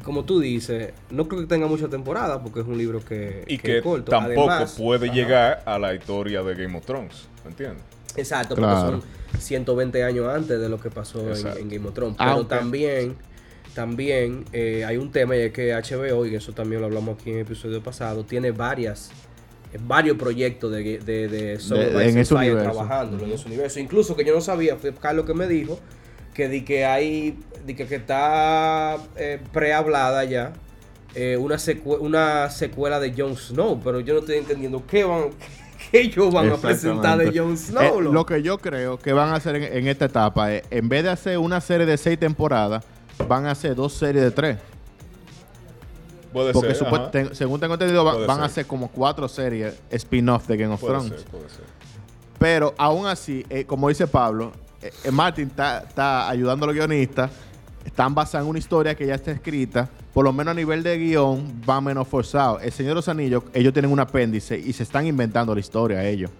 como 0.02 0.24
tú 0.24 0.40
dices, 0.40 0.92
no 1.10 1.28
creo 1.28 1.40
que 1.42 1.46
tenga 1.46 1.66
mucha 1.66 1.88
temporada 1.88 2.42
porque 2.42 2.60
es 2.60 2.66
un 2.66 2.78
libro 2.78 3.04
que, 3.04 3.44
Y 3.46 3.58
que 3.58 3.62
que 3.62 3.76
es 3.78 3.82
corto. 3.82 4.10
tampoco 4.10 4.50
Además- 4.50 4.74
puede 4.78 5.06
Ajá. 5.06 5.14
llegar 5.14 5.62
a 5.66 5.78
la 5.78 5.94
historia 5.94 6.42
de 6.42 6.54
Game 6.54 6.76
of 6.78 6.84
Thrones. 6.86 7.28
¿Me 7.44 7.50
entiendes? 7.50 7.82
Exacto, 8.16 8.54
Claro. 8.54 8.90
porque 9.00 9.02
son 9.32 9.40
120 9.40 10.04
años 10.04 10.28
antes 10.28 10.60
de 10.60 10.68
lo 10.68 10.78
que 10.80 10.90
pasó 10.90 11.20
en, 11.34 11.68
Game 11.68 11.86
of 11.88 11.94
Thrones. 11.94 12.16
Pero 12.18 12.30
Aunque- 12.30 12.54
también, 12.54 13.16
también 13.74 14.44
eh, 14.52 14.84
hay 14.86 14.96
un 14.96 15.10
tema 15.10 15.36
y 15.36 15.40
es 15.40 15.52
que 15.52 15.72
HBO, 15.74 16.24
y 16.26 16.34
eso 16.34 16.52
también 16.52 16.80
lo 16.80 16.86
hablamos 16.86 17.16
aquí 17.20 17.30
en 17.30 17.36
el 17.36 17.42
episodio 17.42 17.82
pasado, 17.82 18.24
tiene 18.24 18.52
varias, 18.52 19.10
eh, 19.72 19.78
varios 19.84 20.16
proyectos 20.16 20.70
de, 20.72 20.98
de, 21.00 21.28
de 21.28 21.28
De- 21.28 22.08
en 22.08 22.18
ese 22.18 22.34
universo. 22.34 22.62
trabajando 22.72 23.24
en 23.24 23.32
ese 23.32 23.46
universo. 23.46 23.80
Incluso 23.80 24.14
que 24.14 24.24
yo 24.24 24.32
no 24.34 24.40
sabía, 24.40 24.76
fue 24.76 24.94
Carlos 24.94 25.26
que 25.26 25.34
me 25.34 25.48
dijo 25.48 25.78
que 26.34 26.48
di 26.48 26.62
que 26.62 26.84
hay, 26.84 27.38
di 27.64 27.74
que, 27.74 27.86
que 27.86 27.94
está 27.96 28.96
eh, 29.16 29.40
prehablada 29.52 30.24
ya. 30.24 30.52
eh, 31.14 31.36
una, 31.36 31.56
secue- 31.56 31.98
una 32.00 32.50
secuela 32.50 32.98
de 32.98 33.14
Jon 33.16 33.36
Snow, 33.36 33.80
pero 33.84 34.00
yo 34.00 34.14
no 34.14 34.20
estoy 34.20 34.38
entendiendo 34.38 34.82
qué 34.86 35.04
van, 35.04 35.30
qué 35.92 36.00
ellos 36.00 36.32
van 36.32 36.50
a 36.50 36.56
presentar 36.56 37.16
de. 37.18 37.26
Jon 37.38 37.52
Eh, 37.52 37.56
Snow. 37.56 38.00
loco. 38.00 38.12
lo 38.14 38.26
que 38.26 38.42
yo 38.42 38.58
creo 38.58 38.98
que 38.98 39.12
van 39.12 39.28
a 39.30 39.36
hacer 39.36 39.54
en, 39.56 39.62
en 39.62 39.86
esta 39.86 40.06
etapa 40.06 40.52
es, 40.52 40.64
en 40.70 40.88
vez 40.88 41.04
de 41.04 41.10
hacer 41.10 41.38
una 41.38 41.60
serie 41.60 41.86
de 41.86 41.96
seis 41.96 42.18
temporadas, 42.18 42.84
van 43.28 43.46
a 43.46 43.52
hacer 43.52 43.76
dos 43.76 43.92
series 43.92 44.24
de 44.24 44.30
tres. 44.32 44.58
Puede 46.32 46.52
Porque 46.52 46.74
ser. 46.74 47.10
ten- 47.12 47.34
según 47.34 47.60
tengo 47.60 47.74
entendido, 47.74 48.04
va- 48.04 48.16
van 48.26 48.30
a 48.30 48.34
ser. 48.34 48.44
hacer 48.44 48.66
como 48.66 48.88
cuatro 48.88 49.28
series 49.28 49.74
spin-off 49.92 50.48
de 50.48 50.56
Game 50.56 50.74
of 50.74 50.80
Puede 50.80 50.94
Thrones. 50.94 51.20
ser, 51.20 51.30
puede 51.30 51.48
ser. 51.48 51.64
Pero 52.40 52.74
aún 52.76 53.06
así, 53.06 53.46
eh, 53.50 53.64
como 53.64 53.88
dice 53.88 54.08
Pablo, 54.08 54.50
eh, 55.04 55.10
Martin 55.10 55.48
está, 55.48 55.84
está 55.86 56.28
ayudando 56.28 56.64
a 56.64 56.66
los 56.68 56.76
guionistas. 56.76 57.30
Están 57.84 58.14
basados 58.14 58.44
en 58.44 58.50
una 58.50 58.58
historia 58.58 58.94
que 58.94 59.06
ya 59.06 59.14
está 59.14 59.30
escrita. 59.30 59.88
Por 60.12 60.24
lo 60.24 60.32
menos 60.32 60.52
a 60.52 60.54
nivel 60.54 60.82
de 60.82 60.96
guion, 60.96 61.62
va 61.68 61.80
menos 61.80 62.08
forzado. 62.08 62.60
El 62.60 62.72
Señor 62.72 62.90
de 62.90 62.94
los 62.96 63.08
Anillos, 63.08 63.42
ellos 63.52 63.72
tienen 63.72 63.90
un 63.90 64.00
apéndice 64.00 64.58
y 64.58 64.72
se 64.72 64.82
están 64.84 65.06
inventando 65.06 65.54
la 65.54 65.60
historia 65.60 66.04
ellos. 66.04 66.30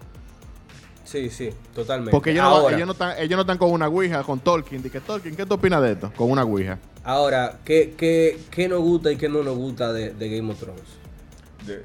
Sí, 1.03 1.29
sí, 1.29 1.49
totalmente. 1.73 2.11
Porque 2.11 2.31
ellos, 2.31 2.43
no, 2.43 2.49
ahora, 2.49 2.75
ellos, 2.75 2.87
no 2.87 2.93
están, 2.93 3.13
ellos 3.19 3.35
no 3.35 3.41
están 3.41 3.57
con 3.59 3.71
una 3.71 3.87
ouija, 3.87 4.23
con 4.23 4.39
Tolkien. 4.39 4.81
Dice, 4.81 5.01
Tolkien, 5.01 5.35
¿qué 5.35 5.45
tú 5.45 5.53
opinas 5.53 5.81
de 5.83 5.91
esto? 5.91 6.11
Con 6.15 6.31
una 6.31 6.43
ouija. 6.43 6.79
ahora 7.03 7.59
¿qué, 7.63 7.93
qué, 7.95 8.39
qué 8.49 8.67
nos 8.67 8.79
gusta 8.81 9.11
y 9.11 9.15
qué 9.17 9.29
no 9.29 9.43
nos 9.43 9.55
gusta 9.55 9.93
de, 9.93 10.13
de 10.13 10.29
Game 10.29 10.51
of 10.51 10.59
Thrones? 10.59 11.04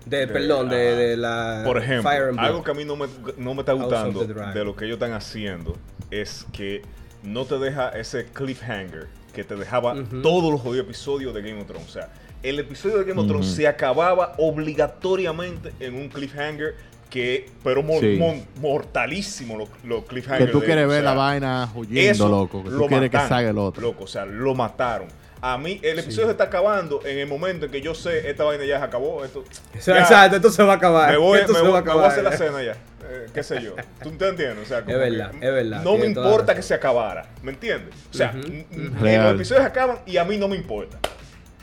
De, 0.06 0.26
perdón, 0.26 0.68
de, 0.68 0.76
de 0.96 1.16
la 1.16 1.62
Por 1.64 1.78
ejemplo, 1.78 2.10
Fire 2.10 2.22
and 2.24 2.32
Blood. 2.34 2.44
algo 2.46 2.62
que 2.64 2.70
a 2.70 2.74
mí 2.74 2.84
no 2.84 2.96
me, 2.96 3.06
no 3.36 3.54
me 3.54 3.60
está 3.60 3.72
gustando 3.72 4.24
de 4.24 4.64
lo 4.64 4.76
que 4.76 4.84
ellos 4.84 4.96
están 4.96 5.12
haciendo 5.12 5.76
es 6.10 6.46
que 6.52 6.82
no 7.22 7.44
te 7.44 7.58
deja 7.58 7.90
ese 7.90 8.26
cliffhanger 8.26 9.08
que 9.34 9.44
te 9.44 9.54
dejaba 9.56 9.94
todos 10.22 10.50
los 10.52 10.60
jodidos 10.60 10.86
episodios 10.86 11.32
de 11.34 11.42
Game 11.42 11.60
of 11.60 11.66
Thrones. 11.68 11.88
O 11.88 11.92
sea, 11.92 12.08
el 12.42 12.58
episodio 12.58 12.98
de 12.98 13.04
Game 13.04 13.20
of 13.20 13.26
Thrones 13.28 13.46
se 13.48 13.68
acababa 13.68 14.34
obligatoriamente 14.38 15.72
en 15.80 15.94
un 15.94 16.08
cliffhanger 16.08 16.74
que, 17.08 17.50
pero 17.64 17.82
mor- 17.82 18.00
Sí. 18.00 18.16
mon- 18.18 18.44
mortalísimo 18.60 19.58
los 19.84 20.02
Que 20.02 20.06
cliffhangers. 20.08 20.52
tú 20.52 20.60
de 20.60 20.66
quieres 20.66 20.86
ver 20.88 21.00
o 21.00 21.02
sea, 21.02 21.10
la 21.10 21.14
vaina 21.20 21.68
huyendo, 21.74 22.00
eso 22.10 22.28
loco. 22.28 22.62
Que 22.62 22.70
tú 22.70 22.76
lo 22.76 22.86
quieres 22.86 23.10
que 23.10 23.18
salga 23.18 23.50
el 23.50 23.58
otro. 23.58 23.82
Loco, 23.82 24.04
o 24.04 24.06
sea, 24.06 24.24
lo 24.24 24.54
mataron. 24.54 25.08
A 25.42 25.56
mí, 25.56 25.80
el 25.82 25.98
episodio 25.98 26.26
se 26.26 26.32
está 26.32 26.44
acabando 26.44 27.00
en 27.04 27.18
el 27.18 27.26
momento 27.26 27.64
en 27.66 27.72
que 27.72 27.80
yo 27.80 27.94
sé 27.94 28.28
esta 28.28 28.44
vaina 28.44 28.64
ya 28.64 28.78
se 28.78 28.84
acabó. 28.84 29.24
Esto, 29.24 29.42
ya, 29.84 29.98
Exacto, 30.00 30.36
esto 30.36 30.50
se 30.50 30.62
va 30.62 30.74
a 30.74 30.76
acabar. 30.76 31.10
me 31.10 31.16
voy, 31.16 31.38
esto 31.40 31.52
me 31.52 31.58
se 31.60 31.64
voy- 31.64 31.72
va 31.72 31.78
a 31.78 31.82
me 31.82 31.92
voy 31.94 32.04
a 32.04 32.06
hacer 32.08 32.22
la 32.24 32.30
acabar. 32.30 32.48
cena 32.48 32.62
ya. 32.62 32.72
Eh, 33.12 33.26
qué 33.32 33.42
sé 33.42 33.62
yo. 33.62 33.74
¿Tú 34.02 34.10
te 34.12 34.28
entiendes? 34.28 34.58
O 34.64 34.68
sea, 34.68 34.82
como 34.82 34.92
Es 34.94 34.98
verdad, 35.00 35.30
que 35.30 35.36
es 35.46 35.52
verdad, 35.52 35.82
No 35.82 35.96
me 35.96 36.06
importa 36.06 36.54
que 36.54 36.62
se 36.62 36.74
acabara. 36.74 37.26
¿Me 37.42 37.52
entiendes? 37.52 37.94
O 38.12 38.16
sea, 38.16 38.32
n- 38.32 38.66
Real. 39.00 39.24
los 39.24 39.34
episodios 39.36 39.64
acaban 39.64 39.98
y 40.06 40.16
a 40.18 40.24
mí 40.24 40.36
no 40.36 40.46
me 40.46 40.56
importa. 40.56 40.98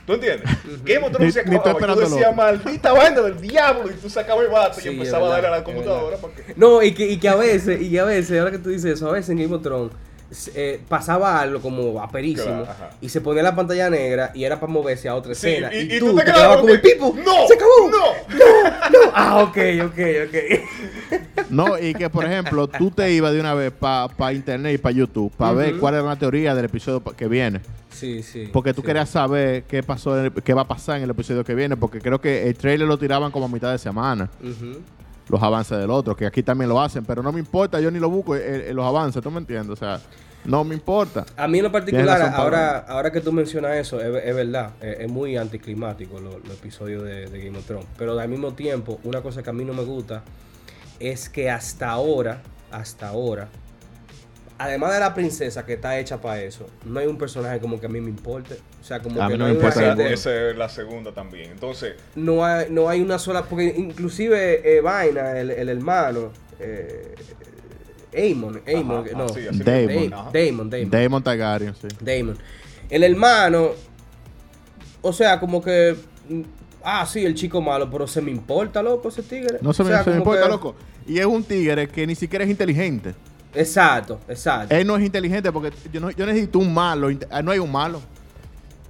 ¿Tú 0.08 0.14
entiendes? 0.14 0.50
Game 0.84 1.06
of 1.06 1.12
Thrones 1.12 1.34
se 1.34 1.42
acababa. 1.42 1.60
y 1.60 1.64
Tú 1.64 1.70
esperando 1.78 2.02
el 2.04 2.10
decías, 2.10 2.28
otro. 2.32 2.36
maldita 2.44 2.94
vaina 2.94 3.22
del 3.22 3.42
diablo. 3.42 3.92
Y 3.92 3.94
tú 3.96 4.10
sacabas 4.10 4.46
el 4.46 4.52
bate 4.52 4.82
Sí, 4.82 4.88
y 4.88 4.92
es 4.92 4.98
empezabas 4.98 5.28
a 5.30 5.34
darle 5.34 5.48
a 5.48 5.52
verdad, 5.52 5.58
la 5.60 5.64
computadora. 5.66 6.04
verdad. 6.06 6.20
Porque... 6.22 6.54
No, 6.56 6.82
y 6.82 6.94
que, 6.94 7.06
y 7.08 7.18
que 7.20 7.30
a 7.30 7.36
veces, 7.36 7.82
y 7.82 7.92
que 7.92 8.00
a 8.00 8.06
veces, 8.06 8.40
ahora 8.40 8.52
que 8.52 8.58
tú 8.60 8.70
dices 8.70 8.94
eso, 8.94 9.08
a 9.10 9.12
veces 9.14 9.30
en 9.32 9.38
Game 9.44 9.54
of 9.56 9.62
Thrones 9.62 9.92
eh, 10.56 10.82
pasaba 10.90 11.40
algo 11.40 11.62
como 11.62 12.02
aperísimo 12.02 12.64
Claro, 12.64 12.90
y 13.02 13.10
se 13.10 13.22
ponía 13.22 13.44
la 13.44 13.56
pantalla 13.56 13.90
negra 13.90 14.32
y 14.36 14.44
era 14.44 14.60
para 14.60 14.72
moverse 14.72 15.08
a 15.08 15.16
otra 15.16 15.34
Sí, 15.34 15.48
escena. 15.48 15.74
y- 15.74 15.78
y, 15.94 15.96
y 15.96 16.00
tú, 16.00 16.08
tú 16.12 16.16
te 16.18 16.26
te 16.26 16.26
quedabas 16.26 16.42
quedabas 16.42 16.58
como 16.58 16.74
el 16.74 16.82
pipo. 16.82 17.16
¡No! 17.26 17.48
¡Se 17.48 17.54
acabó! 17.54 17.90
¡No! 17.90 18.38
No. 18.92 19.12
Ah, 19.14 19.38
ok, 19.44 19.58
ok, 19.86 20.00
ok. 20.28 21.50
No, 21.50 21.80
y 21.80 21.94
que 21.94 22.10
por 22.10 22.26
ejemplo, 22.26 22.68
tú 22.68 22.92
te 22.92 23.12
ibas 23.12 23.32
de 23.34 23.40
una 23.40 23.54
vez 23.54 23.72
para 23.72 24.34
internet 24.34 24.76
y 24.76 24.78
para 24.78 24.94
YouTube 24.94 25.32
para 25.38 25.54
ver 25.54 25.78
cuál 25.78 25.94
era 25.96 26.04
la 26.04 26.16
teoría 26.18 26.54
del 26.56 26.66
episodio 26.66 27.00
pa- 27.00 27.16
que 27.16 27.28
viene. 27.28 27.62
Sí, 27.90 28.22
sí. 28.22 28.50
Porque 28.52 28.74
tú 28.74 28.82
sí. 28.82 28.88
querías 28.88 29.10
saber 29.10 29.64
qué 29.64 29.82
pasó, 29.82 30.18
en 30.20 30.26
el- 30.26 30.34
qué 30.44 30.54
va 30.54 30.62
a 30.64 30.68
pasar 30.68 30.98
en 30.98 31.04
el 31.04 31.10
episodio 31.10 31.44
que 31.44 31.56
viene. 31.56 31.78
Porque 31.78 32.00
creo 32.00 32.20
que 32.22 32.48
el 32.48 32.56
trailer 32.56 32.88
lo 32.88 32.98
tiraban 32.98 33.32
como 33.32 33.46
a 33.46 33.50
mitad 33.50 33.72
de 33.72 33.78
semana. 33.80 34.30
Ujú. 34.42 34.80
Los 35.30 35.42
avances 35.44 35.78
del 35.78 35.90
otro, 35.92 36.16
que 36.16 36.26
aquí 36.26 36.44
también 36.44 36.70
lo 36.70 36.82
hacen. 36.82 37.06
Pero 37.06 37.22
no 37.22 37.32
me 37.32 37.40
importa, 37.40 37.80
yo 37.80 37.92
ni 37.92 38.00
lo 38.00 38.10
busco 38.10 38.36
eh, 38.36 38.70
eh, 38.70 38.74
los 38.74 38.86
avances, 38.86 39.22
¿tú 39.22 39.30
me 39.30 39.40
entiendes? 39.40 39.72
O 39.72 39.76
sea, 39.76 40.00
no 40.46 40.64
me 40.64 40.74
importa. 40.74 41.26
A 41.36 41.48
mí 41.48 41.58
en 41.58 41.66
lo 41.66 41.72
particular, 41.72 42.22
ahora, 42.34 42.80
ahora 42.88 43.12
que 43.12 43.20
tú 43.20 43.32
mencionas 43.34 43.76
eso, 43.76 44.00
es, 44.00 44.24
es 44.24 44.36
verdad, 44.36 44.72
es, 44.80 45.02
es 45.02 45.12
muy 45.12 45.36
anticlimático 45.36 46.20
los 46.20 46.36
los 46.46 46.58
episodios 46.58 47.04
de, 47.04 47.28
de 47.28 47.46
Game 47.46 47.58
of 47.58 47.66
Thrones. 47.66 47.88
Pero 47.98 48.18
al 48.18 48.30
mismo 48.30 48.54
tiempo, 48.54 49.00
una 49.04 49.22
cosa 49.22 49.44
que 49.44 49.50
a 49.50 49.54
mí 49.54 49.66
no 49.66 49.74
me 49.74 49.84
gusta 49.84 50.24
es 51.00 51.30
que 51.30 51.50
hasta 51.50 51.90
ahora, 51.90 52.42
hasta 52.72 53.10
ahora, 53.10 53.50
además 54.60 54.94
de 54.94 55.00
la 55.00 55.14
princesa 55.14 55.66
que 55.66 55.74
está 55.74 56.00
hecha 56.00 56.20
para 56.22 56.42
eso, 56.42 56.68
no 56.86 57.00
hay 57.00 57.08
un 57.08 57.18
personaje 57.18 57.60
como 57.60 57.80
que 57.80 57.86
a 57.86 57.90
mí 57.90 58.02
me 58.02 58.10
importe. 58.10 58.56
O 58.82 58.84
sea, 58.84 59.00
como 59.02 59.22
A 59.22 59.28
que 59.28 59.34
mí 59.34 59.40
no, 59.40 59.46
me 59.46 59.52
hay 59.52 59.58
una 59.58 59.68
importa 59.70 60.10
Esa, 60.14 60.50
es 60.50 60.58
la 60.58 60.70
segunda 60.70 61.12
también. 61.14 61.52
Entonces, 61.52 61.96
no 62.16 62.44
hay, 62.46 62.68
no 62.70 62.90
hay 62.90 63.02
una 63.02 63.20
sola, 63.20 63.44
porque 63.44 63.74
inclusive 63.78 64.78
eh, 64.78 64.82
Vaina, 64.82 65.38
el, 65.40 65.52
el 65.52 65.70
hermano, 65.70 66.32
eh, 66.60 67.14
Aemon, 68.16 68.62
Aemon, 68.66 69.06
Ajá, 69.06 69.18
no, 69.18 69.26
así, 69.26 69.48
así 69.48 69.60
Damon. 69.64 70.10
Da-. 70.10 70.32
Damon, 70.34 70.70
Damon. 70.70 70.90
Damon 70.90 71.24
Targaryen, 71.24 71.76
sí. 71.76 71.88
Damon. 72.00 72.38
El 72.90 73.04
hermano, 73.04 73.72
o 75.02 75.14
sea, 75.14 75.40
como 75.40 75.62
que, 75.62 75.96
ah, 76.84 77.06
sí, 77.06 77.26
el 77.26 77.36
chico 77.36 77.62
malo, 77.62 77.90
pero 77.92 78.08
se 78.08 78.22
me 78.22 78.32
importa, 78.32 78.82
loco, 78.82 79.10
ese 79.10 79.22
tigre. 79.24 79.60
No 79.62 79.74
se 79.74 79.82
O 79.84 79.86
me, 79.86 79.92
sea, 79.92 80.04
se 80.04 80.10
me 80.12 80.18
importa, 80.18 80.44
que- 80.44 80.50
loco. 80.50 80.76
Y 81.06 81.20
es 81.20 81.26
un 81.26 81.44
tigre 81.44 81.88
que 81.88 82.08
ni 82.08 82.16
siquiera 82.16 82.44
es 82.44 82.50
inteligente. 82.50 83.14
Exacto, 83.60 84.20
exacto. 84.28 84.76
Él 84.76 84.86
no 84.86 84.96
es 84.98 85.04
inteligente 85.04 85.52
porque 85.52 85.72
yo, 85.92 86.00
no- 86.00 86.12
yo 86.12 86.26
necesito 86.26 86.60
un 86.60 86.74
malo. 86.74 87.10
ah, 87.30 87.42
No 87.42 87.52
hay 87.52 87.60
un 87.60 87.72
malo. 87.72 88.02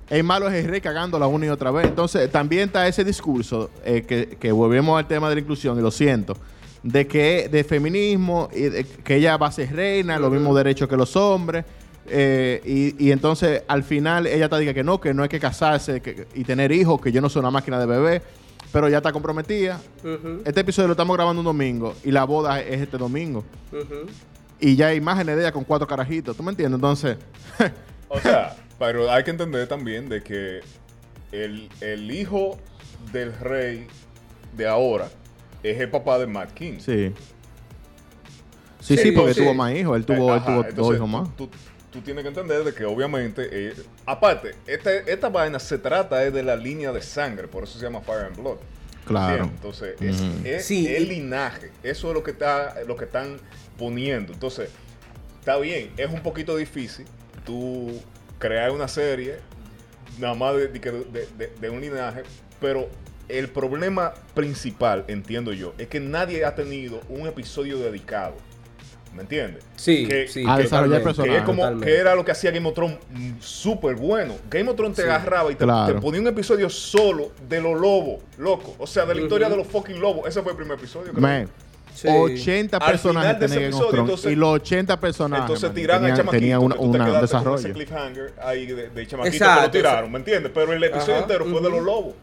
El 0.10 0.23
malo 0.23 0.47
es 0.47 0.53
el 0.63 0.69
rey 0.69 0.80
cagándola 0.82 1.27
una 1.27 1.45
y 1.47 1.49
otra 1.49 1.69
vez. 1.71 1.86
Entonces, 1.88 2.32
también 2.32 2.67
está 2.67 2.88
ese 2.88 3.03
discurso 3.03 3.69
eh, 3.84 4.03
que, 4.08 4.38
que 4.39 4.51
volvemos 4.51 4.97
al 4.97 5.08
tema 5.08 5.27
de 5.30 5.36
la 5.36 5.41
inclusión, 5.41 5.77
y 5.77 5.82
lo 5.82 5.91
siento, 5.91 6.38
de 6.84 7.08
que 7.08 7.49
de 7.49 7.63
feminismo, 7.65 8.47
y 8.53 8.62
de 8.63 8.84
que 8.86 9.15
ella 9.15 9.36
va 9.38 9.47
a 9.47 9.51
ser 9.51 9.75
reina, 9.75 10.17
los 10.19 10.32
mismos 10.32 10.56
derechos 10.56 10.88
que 10.88 10.95
los 10.97 11.15
hombres. 11.15 11.65
eh, 12.10 12.62
y, 12.65 13.06
y 13.08 13.12
entonces, 13.12 13.63
al 13.67 13.84
final, 13.84 14.27
ella 14.27 14.47
te 14.47 14.58
diga 14.60 14.73
que 14.73 14.82
no, 14.84 15.01
que 15.01 15.13
no 15.13 15.23
hay 15.23 15.30
que 15.30 15.41
casarse 15.41 15.99
que- 15.99 16.25
y 16.36 16.45
tener 16.45 16.71
hijos, 16.71 17.01
que 17.01 17.12
yo 17.12 17.19
no 17.19 17.27
soy 17.27 17.41
una 17.41 17.51
máquina 17.51 17.77
de 17.77 17.86
bebé, 17.86 18.21
pero 18.71 18.88
ya 18.88 18.97
está 18.97 19.12
comprometida. 19.12 19.82
Este 20.45 20.62
episodio 20.62 20.88
lo 20.88 20.93
estamos 20.93 21.17
grabando 21.17 21.41
un 21.41 21.45
domingo 21.45 21.93
y 22.06 22.12
la 22.12 22.23
boda 22.23 22.62
es 22.62 22.80
este 22.82 22.97
domingo. 22.97 23.43
Y 24.59 24.75
ya 24.75 24.87
hay 24.87 24.97
imágenes 24.97 25.35
de 25.35 25.41
ella 25.43 25.51
con 25.51 25.63
cuatro 25.63 25.87
carajitos. 25.87 26.35
¿Tú 26.35 26.43
me 26.43 26.51
entiendes? 26.51 26.77
Entonces, 26.77 27.17
O 28.09 28.19
sea, 28.19 28.55
pero 28.79 29.11
hay 29.11 29.23
que 29.23 29.31
entender 29.31 29.67
también 29.67 30.07
de 30.09 30.23
que 30.23 30.61
el, 31.31 31.69
el 31.81 32.09
hijo 32.11 32.57
del 33.11 33.37
rey 33.37 33.87
de 34.55 34.67
ahora 34.67 35.09
es 35.63 35.79
el 35.79 35.89
papá 35.89 36.17
de 36.19 36.27
Matt 36.27 36.51
King. 36.53 36.79
Sí. 36.79 37.13
Sí, 38.79 38.95
sí, 38.95 39.03
Sí, 39.03 39.11
porque 39.11 39.33
sí. 39.33 39.41
tuvo 39.41 39.53
más 39.53 39.73
hijos. 39.73 39.97
Él 39.97 40.05
tuvo, 40.05 40.33
él 40.35 40.41
tuvo 40.43 40.63
dos 40.73 40.95
hijos 40.95 41.09
más. 41.09 41.35
Tú, 41.35 41.49
tienes 42.05 42.21
que 42.23 42.27
entender 42.29 42.63
de 42.63 42.73
que 42.75 42.85
obviamente, 42.85 43.49
eh, 43.51 43.73
aparte, 44.05 44.53
este- 44.67 45.11
esta 45.11 45.29
vaina 45.29 45.57
se 45.57 45.79
trata 45.79 46.17
de 46.17 46.43
la 46.43 46.55
línea 46.55 46.91
de 46.91 47.01
sangre, 47.01 47.47
por 47.47 47.63
eso 47.63 47.79
se 47.79 47.83
llama 47.83 48.01
Fire 48.01 48.25
and 48.27 48.37
Blood. 48.37 48.57
Claro. 49.07 49.45
¿Entiendes? 49.45 49.55
Entonces, 49.55 50.01
es, 50.01 50.21
Ujú. 50.21 50.47
es 50.47 50.65
Sí, 50.65 50.87
el 50.93 51.07
linaje. 51.09 51.71
Eso 51.83 52.09
es 52.09 52.13
lo 52.13 52.23
que 52.23 52.31
está, 52.31 52.75
lo 52.87 52.95
que 52.95 53.05
están 53.05 53.37
poniendo. 53.77 54.33
Entonces, 54.33 54.69
está 55.39 55.57
bien, 55.57 55.91
es 55.97 56.09
un 56.11 56.21
poquito 56.21 56.55
difícil 56.57 57.05
tú 57.45 58.01
crear 58.39 58.71
una 58.71 58.87
serie 58.87 59.37
nada 60.19 60.33
más 60.33 60.55
de, 60.55 60.67
de 60.67 60.81
que- 60.81 60.91
de- 60.91 61.27
de- 61.37 61.53
de 61.59 61.69
un 61.69 61.79
linaje, 61.81 62.23
pero 62.59 62.89
el 63.29 63.49
problema 63.49 64.13
principal, 64.33 65.03
entiendo 65.07 65.53
yo, 65.53 65.73
es 65.77 65.87
que 65.87 65.99
nadie 65.99 66.45
ha 66.45 66.55
tenido 66.55 67.01
un 67.09 67.27
episodio 67.27 67.77
dedicado. 67.77 68.35
¿Me 69.13 69.21
entiendes? 69.23 69.63
Sí, 69.75 70.05
Que- 70.07 70.27
sí. 70.27 70.43
A 70.47 70.57
desarrollar 70.57 71.01
personajes. 71.01 71.33
que 71.33 71.39
es 71.39 71.43
como 71.45 71.61
Totalmente. 71.63 71.85
que 71.91 71.97
era 71.99 72.13
lo 72.15 72.23
que 72.23 72.31
hacía 72.31 72.51
Game 72.51 72.67
of 72.67 72.75
Thrones 72.75 72.97
mm, 73.11 73.31
súper 73.39 73.95
bueno. 73.95 74.35
Game 74.49 74.69
of 74.69 74.75
Thrones 74.75 74.95
te 74.95 75.01
Sí. 75.03 75.07
agarraba 75.07 75.51
y 75.51 75.55
te, 75.55 75.63
Claro. 75.63 75.93
te 75.95 76.01
ponía 76.01 76.21
un 76.21 76.27
episodio 76.27 76.69
solo 76.69 77.31
de 77.49 77.61
los 77.61 77.79
lobos, 77.79 78.21
loco. 78.37 78.75
O 78.77 78.85
sea, 78.87 79.05
de 79.05 79.15
la 79.15 79.21
historia 79.21 79.49
de 79.49 79.57
los 79.57 79.67
fucking 79.67 79.99
lobos. 79.99 80.27
Ese 80.27 80.41
fue 80.43 80.51
el 80.51 80.57
primer 80.57 80.77
episodio. 80.77 81.11
creo. 81.11 81.21
Man, 81.21 81.49
Sí. 81.95 82.07
80 82.09 82.77
Al 82.77 82.91
personajes 82.91 83.27
final 83.37 83.39
de 83.39 83.45
ese 83.47 83.55
tenía 83.55 83.69
Game 83.69 83.75
of 83.75 83.81
episodio, 83.81 83.89
Thrones, 83.91 84.09
entonces- 84.11 84.31
y 84.31 84.35
los 84.35 84.49
80 84.49 84.99
personajes 84.99 85.45
Entonces 85.45 85.73
tiran 85.73 85.97
tenían, 85.99 86.17
chamaquito. 86.17 86.39
tenían 86.39 86.59
una- 86.63 86.75
una- 86.75 87.21
desarrollo. 87.21 87.57
ese 87.57 87.71
cliffhanger 87.73 88.33
ahí 88.39 88.65
de, 88.67 88.89
de 88.89 89.07
chamaquito 89.07 89.35
Exacto, 89.35 89.59
que 89.61 89.65
lo 89.65 89.71
tiraron, 89.71 90.11
¿me 90.11 90.19
entiendes? 90.19 90.51
Pero 90.53 90.73
el 90.73 90.83
episodio 90.83 91.13
Ajá, 91.15 91.21
entero 91.23 91.45
fue 91.45 91.59
de 91.59 91.69
los 91.71 91.81
lobos. 91.81 92.13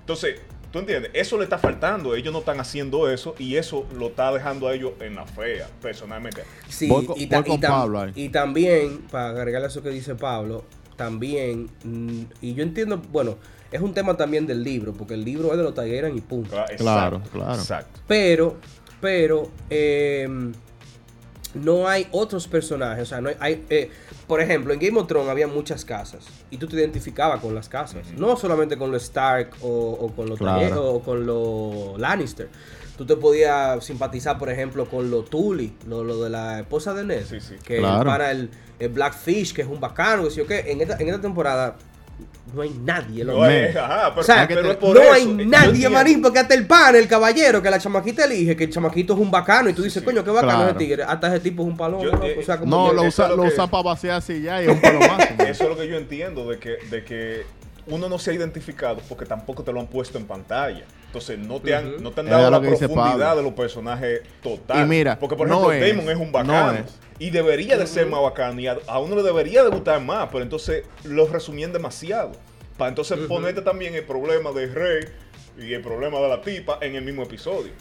Entonces, 0.00 0.36
¿tú 0.72 0.78
entiendes? 0.80 1.10
Eso 1.14 1.36
le 1.38 1.44
está 1.44 1.58
faltando. 1.58 2.14
Ellos 2.14 2.32
no 2.32 2.40
están 2.40 2.60
haciendo 2.60 3.10
eso 3.10 3.34
y 3.38 3.56
eso 3.56 3.86
lo 3.96 4.08
está 4.08 4.32
dejando 4.32 4.68
a 4.68 4.74
ellos 4.74 4.92
en 5.00 5.14
la 5.14 5.26
fea, 5.26 5.68
personalmente. 5.82 6.42
Sí, 6.68 6.88
Voy 6.88 7.06
con- 7.06 7.20
y, 7.20 7.26
ta- 7.26 7.40
voy 7.40 7.48
con 7.50 7.58
y 7.58 7.60
tam- 7.60 7.68
Pablo 7.68 8.00
ahí. 8.00 8.12
y 8.14 8.28
también, 8.28 8.98
para 9.10 9.30
agregarle 9.30 9.66
a 9.66 9.68
eso 9.70 9.82
que 9.82 9.90
dice 9.90 10.14
Pablo, 10.14 10.64
también, 10.96 11.70
mm, 11.84 12.22
y 12.40 12.54
yo 12.54 12.62
entiendo, 12.62 13.00
bueno, 13.12 13.36
es 13.70 13.80
un 13.80 13.94
tema 13.94 14.16
también 14.16 14.46
del 14.46 14.62
libro, 14.64 14.92
porque 14.94 15.14
el 15.14 15.24
libro 15.24 15.50
es 15.52 15.58
de 15.58 15.62
los 15.62 15.74
Targaryen 15.74 16.16
y 16.16 16.20
punto. 16.20 16.50
Claro, 16.50 16.66
Claro, 16.76 17.16
exacto, 17.18 17.30
claro. 17.38 17.54
Exacto. 17.54 18.00
Pero, 18.08 18.56
pero, 19.00 19.50
eh, 19.70 20.26
no 21.54 21.88
hay 21.88 22.06
otros 22.12 22.46
personajes. 22.48 23.02
O 23.02 23.06
sea, 23.06 23.20
no 23.20 23.28
hay, 23.30 23.36
hay, 23.40 23.64
eh, 23.70 23.90
por 24.26 24.40
ejemplo, 24.40 24.72
en 24.74 24.80
Game 24.80 24.98
of 25.00 25.06
Thrones 25.06 25.28
había 25.30 25.46
muchas 25.46 25.84
casas 25.84 26.24
y 26.50 26.58
tú 26.58 26.66
te 26.66 26.76
identificabas 26.76 27.40
con 27.40 27.54
las 27.54 27.68
casas. 27.68 28.06
No 28.16 28.36
solamente 28.36 28.76
con 28.76 28.90
los 28.92 29.02
Stark 29.04 29.50
o, 29.62 29.68
o 30.00 30.12
con 30.14 30.28
los 30.28 30.38
Claro. 30.38 30.94
O 30.94 31.00
con 31.02 31.26
los 31.26 31.98
Lannister. 31.98 32.48
Tú 32.96 33.06
te 33.06 33.14
podías 33.16 33.84
simpatizar, 33.84 34.38
por 34.38 34.50
ejemplo, 34.50 34.88
con 34.88 35.08
los 35.10 35.30
Tully, 35.30 35.72
lo, 35.86 36.02
lo 36.02 36.20
de 36.22 36.30
la 36.30 36.60
esposa 36.60 36.92
de 36.94 37.04
Ned. 37.04 37.24
Sí, 37.28 37.40
sí. 37.40 37.54
Que 37.62 37.78
Claro. 37.78 38.04
para 38.04 38.32
el, 38.32 38.50
el 38.80 38.88
Blackfish, 38.88 39.54
que 39.54 39.62
es 39.62 39.68
un 39.68 39.78
bacano, 39.78 40.24
que 40.24 40.30
sí 40.32 40.40
o 40.40 40.46
qué. 40.46 40.64
En 40.66 40.80
esta, 40.80 40.96
en 40.96 41.08
esta 41.08 41.20
temporada 41.20 41.76
no 42.54 42.62
hay 42.62 42.70
nadie. 42.82 43.24
loco. 43.24 43.40
No, 43.40 43.50
es- 43.50 43.76
ajá, 43.76 44.08
pero, 44.10 44.20
O 44.20 44.24
sea, 44.24 44.48
pero 44.48 44.78
por 44.78 44.96
no 44.96 45.02
eso. 45.02 45.12
hay 45.12 45.26
nadie, 45.26 45.88
manín, 45.88 46.22
porque 46.22 46.38
hasta 46.38 46.54
el 46.54 46.66
pan, 46.66 46.96
el 46.96 47.06
caballero, 47.06 47.60
que 47.62 47.70
la 47.70 47.78
chamaquita 47.78 48.24
elige, 48.24 48.56
que 48.56 48.64
el 48.64 48.70
chamaquito 48.70 49.12
es 49.12 49.18
un 49.20 49.30
bacano, 49.30 49.68
y 49.68 49.74
tú 49.74 49.82
dices, 49.82 50.00
sí. 50.00 50.04
coño, 50.04 50.24
qué 50.24 50.30
bacano 50.30 50.52
Claro. 50.54 50.70
ese 50.70 50.78
tigre. 50.78 51.02
Hasta 51.02 51.28
ese 51.28 51.40
tipo 51.40 51.62
es 51.62 51.68
un 51.68 51.76
palomo, 51.76 52.02
Yo- 52.04 52.10
eh, 52.24 52.38
O 52.40 52.42
sea, 52.42 52.58
como 52.58 52.74
No, 52.74 52.90
que- 52.90 52.96
lo 52.96 53.02
usa, 53.02 53.28
lo 53.28 53.36
lo 53.36 53.42
usan 53.44 53.68
para 53.68 53.82
vaciar 53.82 54.16
así 54.16 54.40
ya 54.42 54.62
y 54.62 54.66
es 54.66 54.72
un 54.72 54.80
palomazo. 54.80 55.24
Eso 55.48 55.64
es 55.64 55.68
lo 55.68 55.76
que 55.76 55.88
yo 55.88 55.96
entiendo 55.98 56.48
de 56.48 56.58
que, 56.58 56.76
de 56.90 57.04
que 57.04 57.46
uno 57.90 58.08
no 58.08 58.18
se 58.18 58.30
ha 58.30 58.34
identificado 58.34 59.00
porque 59.08 59.24
tampoco 59.26 59.62
te 59.62 59.72
lo 59.72 59.80
han 59.80 59.86
puesto 59.86 60.18
en 60.18 60.26
pantalla. 60.26 60.84
Entonces 61.06 61.38
no 61.38 61.60
te 61.60 61.74
han, 61.74 62.02
no 62.02 62.10
te 62.12 62.20
han 62.20 62.26
dado 62.26 62.50
la 62.50 62.60
profundidad 62.60 63.36
de 63.36 63.42
los 63.42 63.52
personajes 63.54 64.20
total. 64.42 64.84
Y 64.84 64.88
mira, 64.88 65.18
porque 65.18 65.36
por 65.36 65.48
no 65.48 65.70
ejemplo 65.72 65.72
es, 65.86 65.96
Damon 65.96 66.10
es 66.10 66.16
un 66.18 66.26
no 66.26 66.32
bacano. 66.32 66.78
es. 66.78 66.98
Y 67.18 67.30
debería 67.30 67.76
de 67.78 67.86
ser 67.86 68.06
más 68.06 68.22
bacano. 68.22 68.60
Y 68.60 68.66
a, 68.66 68.78
a 68.86 69.00
uno 69.00 69.16
le 69.16 69.22
debería 69.22 69.64
de 69.64 69.70
gustar 69.70 70.00
más. 70.02 70.28
Pero 70.30 70.42
entonces 70.42 70.84
lo 71.04 71.26
resumían 71.26 71.72
demasiado. 71.72 72.32
Para 72.76 72.90
entonces 72.90 73.18
ponerte 73.26 73.62
también 73.62 73.94
el 73.94 74.04
problema 74.04 74.52
del 74.52 74.72
rey 74.72 75.04
y 75.58 75.72
el 75.72 75.80
problema 75.82 76.18
de 76.20 76.28
la 76.28 76.40
tipa 76.42 76.78
en 76.80 76.94
el 76.94 77.04
mismo 77.04 77.22
episodio. 77.24 77.72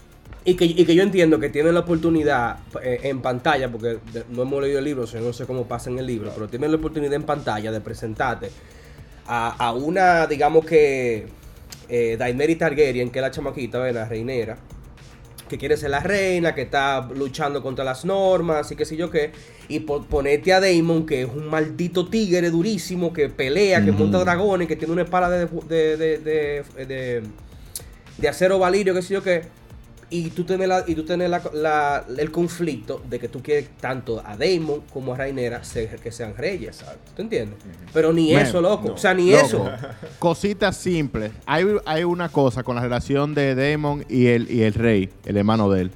Y 0.44 0.56
que, 0.56 0.64
y 0.66 0.86
que 0.86 0.96
yo 0.96 1.04
entiendo 1.04 1.40
que 1.40 1.50
tienen 1.50 1.74
la 1.74 1.82
oportunidad 1.82 2.60
eh, 2.82 3.02
en 3.04 3.22
pantalla, 3.22 3.70
porque 3.70 4.00
de- 4.14 4.24
no 4.30 4.44
hemos 4.44 4.62
leído 4.64 4.80
el 4.80 4.86
libro, 4.86 5.04
o 5.04 5.08
sea, 5.08 5.20
no 5.20 5.34
sé 5.34 5.46
cómo 5.46 5.66
pasa 5.66 5.90
en 5.90 6.00
el 6.00 6.06
libro, 6.08 6.32
pero 6.34 6.48
tienen 6.48 6.72
la 6.72 6.78
oportunidad 6.78 7.14
en 7.14 7.24
pantalla 7.24 7.70
de 7.72 7.82
presentarte 7.82 8.50
a, 9.28 9.50
a 9.68 9.74
una, 9.74 10.28
digamos 10.28 10.66
que, 10.66 11.28
eh, 11.90 12.16
Daenerys 12.18 12.58
Targaryen, 12.58 13.10
que 13.10 13.20
es 13.20 13.24
la 13.24 13.32
chamaquita, 13.32 13.80
¿ves? 13.80 13.94
la 13.94 14.06
reinera, 14.06 14.58
que 15.50 15.58
quiere 15.58 15.78
ser 15.78 15.92
la 15.92 16.02
reina, 16.02 16.54
que 16.54 16.64
está 16.64 17.08
luchando 17.16 17.62
contra 17.62 17.86
las 17.86 18.04
normas 18.04 18.70
y 18.72 18.76
qué 18.76 18.84
sé 18.86 18.98
yo 18.98 19.10
qué, 19.10 19.32
y 19.70 19.80
por 19.82 20.06
ponerte 20.08 20.52
a 20.54 20.60
Daemon, 20.60 21.06
que 21.06 21.22
es 21.22 21.30
un 21.30 21.48
maldito 21.48 22.10
tigre 22.10 22.50
durísimo, 22.50 23.14
que 23.14 23.30
pelea, 23.30 23.84
que 23.86 23.92
monta 23.94 24.18
dragones, 24.20 24.68
que 24.68 24.76
tiene 24.76 24.94
una 24.94 25.04
espada 25.04 25.30
de, 25.30 25.46
de, 25.46 25.98
de, 25.98 26.18
de- 26.20 26.86
de- 26.86 27.24
de 28.18 28.28
acero 28.28 28.60
valirio, 28.60 28.94
qué 28.94 29.02
sé 29.02 29.14
yo 29.14 29.24
qué, 29.24 29.44
y 30.10 30.30
tú 30.30 30.44
tienes, 30.46 30.68
la, 30.68 30.84
y 30.88 30.96
tú 30.96 31.04
tienes 31.04 31.30
la- 31.30 31.42
la- 31.54 32.06
el 32.18 32.32
conflicto 32.32 33.02
de 33.10 33.20
que 33.20 33.28
tú 33.28 33.42
quieres 33.44 33.70
tanto 33.82 34.24
a 34.26 34.38
Daemon 34.38 34.82
como 34.94 35.14
a 35.14 35.18
ser- 35.64 36.00
que 36.00 36.12
sean 36.12 36.36
reyes. 36.38 36.80
Exacto. 36.82 37.12
¿Tú 37.16 37.22
entiendes? 37.22 37.60
Pero 37.94 38.14
ni 38.14 38.32
Man, 38.34 38.44
eso, 38.44 38.62
loco. 38.62 38.88
no. 38.88 38.94
O 38.94 38.98
sea, 38.98 39.14
ni 39.14 39.32
Loco, 39.32 39.46
eso. 39.46 39.70
Cositas 40.20 40.78
simples. 40.78 41.32
Hay, 41.46 41.66
hay 41.86 42.04
una 42.04 42.30
cosa 42.30 42.64
con 42.64 42.76
la 42.76 42.82
relación 42.82 43.34
de 43.36 43.54
Damon 43.56 44.06
y 44.10 44.28
el, 44.28 44.50
y 44.50 44.64
el 44.64 44.74
rey, 44.74 45.10
el 45.26 45.38
hermano 45.38 45.70
de 45.70 45.82
él. 45.82 45.92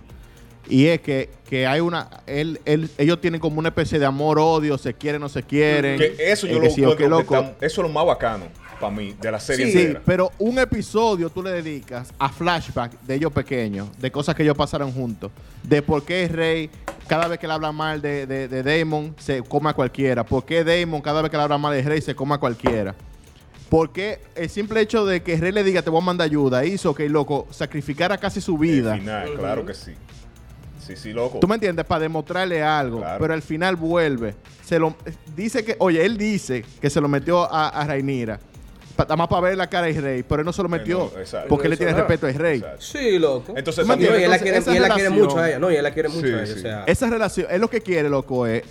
Y 0.70 0.86
es 0.88 1.02
que, 1.02 1.30
que 1.50 1.68
hay 1.68 1.82
una. 1.82 2.10
Él, 2.28 2.62
él- 2.66 2.90
ellos 2.98 3.20
tienen 3.20 3.42
como 3.42 3.60
una 3.60 3.70
especie 3.70 4.00
de 4.00 4.06
amor-odio, 4.06 4.78
se 4.78 4.94
quieren 4.94 5.22
o 5.24 5.28
se 5.28 5.44
quieren. 5.44 5.98
Que 5.98 6.16
eso 6.32 6.48
yo 6.48 6.54
Eh, 6.54 6.56
lo 6.56 6.62
que 6.62 6.70
sí 6.70 7.10
loco. 7.10 7.36
está- 7.36 7.66
Eso 7.66 7.82
es 7.82 7.88
lo 7.88 7.90
más 7.90 8.06
bacano 8.06 8.46
para 8.82 8.94
mí 8.94 9.16
de 9.22 9.32
la 9.32 9.40
serie 9.40 9.72
Sí, 9.72 9.98
pero 10.06 10.32
un 10.40 10.58
episodio 10.60 11.30
tú 11.30 11.44
le 11.44 11.52
dedicas 11.52 12.12
a 12.18 12.28
flashback 12.28 13.00
de 13.02 13.16
ellos 13.16 13.32
pequeños, 13.32 13.88
de 14.00 14.12
cosas 14.12 14.36
que 14.36 14.44
ellos 14.44 14.58
pasaron 14.58 14.92
juntos, 14.92 15.32
de 15.64 15.82
por 15.82 16.04
qué 16.04 16.28
rey, 16.28 16.70
cada 17.08 17.28
vez 17.28 17.40
que 17.40 17.48
le 17.48 17.54
habla 17.54 17.72
mal 17.72 18.02
de, 18.02 18.26
de, 18.26 18.48
de 18.48 18.64
Damon, 18.64 19.16
se 19.20 19.44
come 19.44 19.70
a 19.70 19.74
cualquiera, 19.74 20.26
por 20.26 20.44
qué 20.44 20.64
Damon, 20.64 21.02
cada 21.02 21.22
vez 21.22 21.30
que 21.30 21.38
le 21.38 21.44
habla 21.44 21.58
mal 21.58 21.74
del 21.74 21.86
rey, 21.86 22.02
se 22.02 22.16
come 22.16 22.34
a 22.34 22.38
cualquiera. 22.40 22.96
Porque 23.70 24.20
el 24.36 24.50
simple 24.50 24.82
hecho 24.82 25.06
de 25.06 25.24
que 25.24 25.38
rey 25.38 25.54
le 25.54 25.64
diga 25.64 25.82
te 25.82 25.90
voy 25.90 26.02
a 26.02 26.06
mandar 26.06 26.26
ayuda 26.26 26.66
hizo 26.66 26.94
que 26.94 27.06
el 27.06 27.14
loco 27.14 27.48
sacrificara 27.52 28.18
casi 28.18 28.42
su 28.42 28.58
vida. 28.58 28.96
Al 28.96 29.00
final, 29.00 29.34
claro 29.38 29.66
que 29.66 29.74
sí. 29.74 29.94
Sí, 30.86 30.96
sí, 30.98 31.14
loco. 31.14 31.40
¿Tú 31.40 31.48
me 31.48 31.56
entiendes? 31.56 31.86
Para 31.86 32.02
demostrarle 32.02 32.62
algo. 32.62 33.00
Claro. 33.00 33.20
Pero 33.22 33.34
al 33.34 33.42
final 33.42 33.78
vuelve. 33.78 34.36
Se 34.66 34.78
lo 34.78 34.96
dice 35.38 35.64
que, 35.64 35.78
oye, 35.80 36.04
él 36.04 36.18
dice 36.18 36.66
que 36.82 36.90
se 36.90 37.00
lo 37.00 37.08
metió 37.08 37.44
a, 37.50 37.70
a 37.70 37.86
Rainira. 37.86 38.40
Nada 39.04 39.16
más 39.16 39.28
para 39.28 39.42
ver 39.42 39.58
la 39.58 39.68
cara 39.68 39.88
del 39.88 40.02
rey. 40.02 40.24
Pero 40.24 40.42
él 40.42 40.46
no 40.46 40.54
se 40.54 40.64
lo 40.64 40.70
metió. 40.70 41.12
no, 41.14 41.20
exacto. 41.20 41.48
porque 41.50 41.68
No 41.68 41.72
le 41.72 41.78
tiene 41.78 41.94
respeto 41.94 42.28
al 42.28 42.34
rey. 42.36 42.58
Exacto. 42.60 42.82
Sí, 42.82 43.20
loco. 43.20 43.54
Entonces, 43.56 43.86
No, 43.88 43.96
y 43.96 44.06
él 44.06 44.30
la 44.30 44.40
quiere, 44.40 44.58
esa 44.58 44.74
y 44.74 44.78
él 44.78 44.82
la 44.84 44.90
quiere 44.90 45.10
relación- 45.10 45.28
mucho 45.28 45.40
a 45.40 45.50
ella. 45.50 45.60
No, 45.60 45.72
y 45.72 45.76
él 45.76 45.84
la 45.84 45.92
quiere 45.94 46.10
mucho 46.10 46.28
Sí, 46.28 46.34
a 46.34 46.38
ella. 46.44 46.46
sí. 46.46 46.60
O 46.60 46.62
sea, 46.62 46.84
Esa 46.88 47.10
relación, 47.10 47.48
es 47.50 47.60
lo 47.60 47.70
que 47.70 47.82
quiere, 47.82 48.10
loco, 48.10 48.46
es 48.48 48.64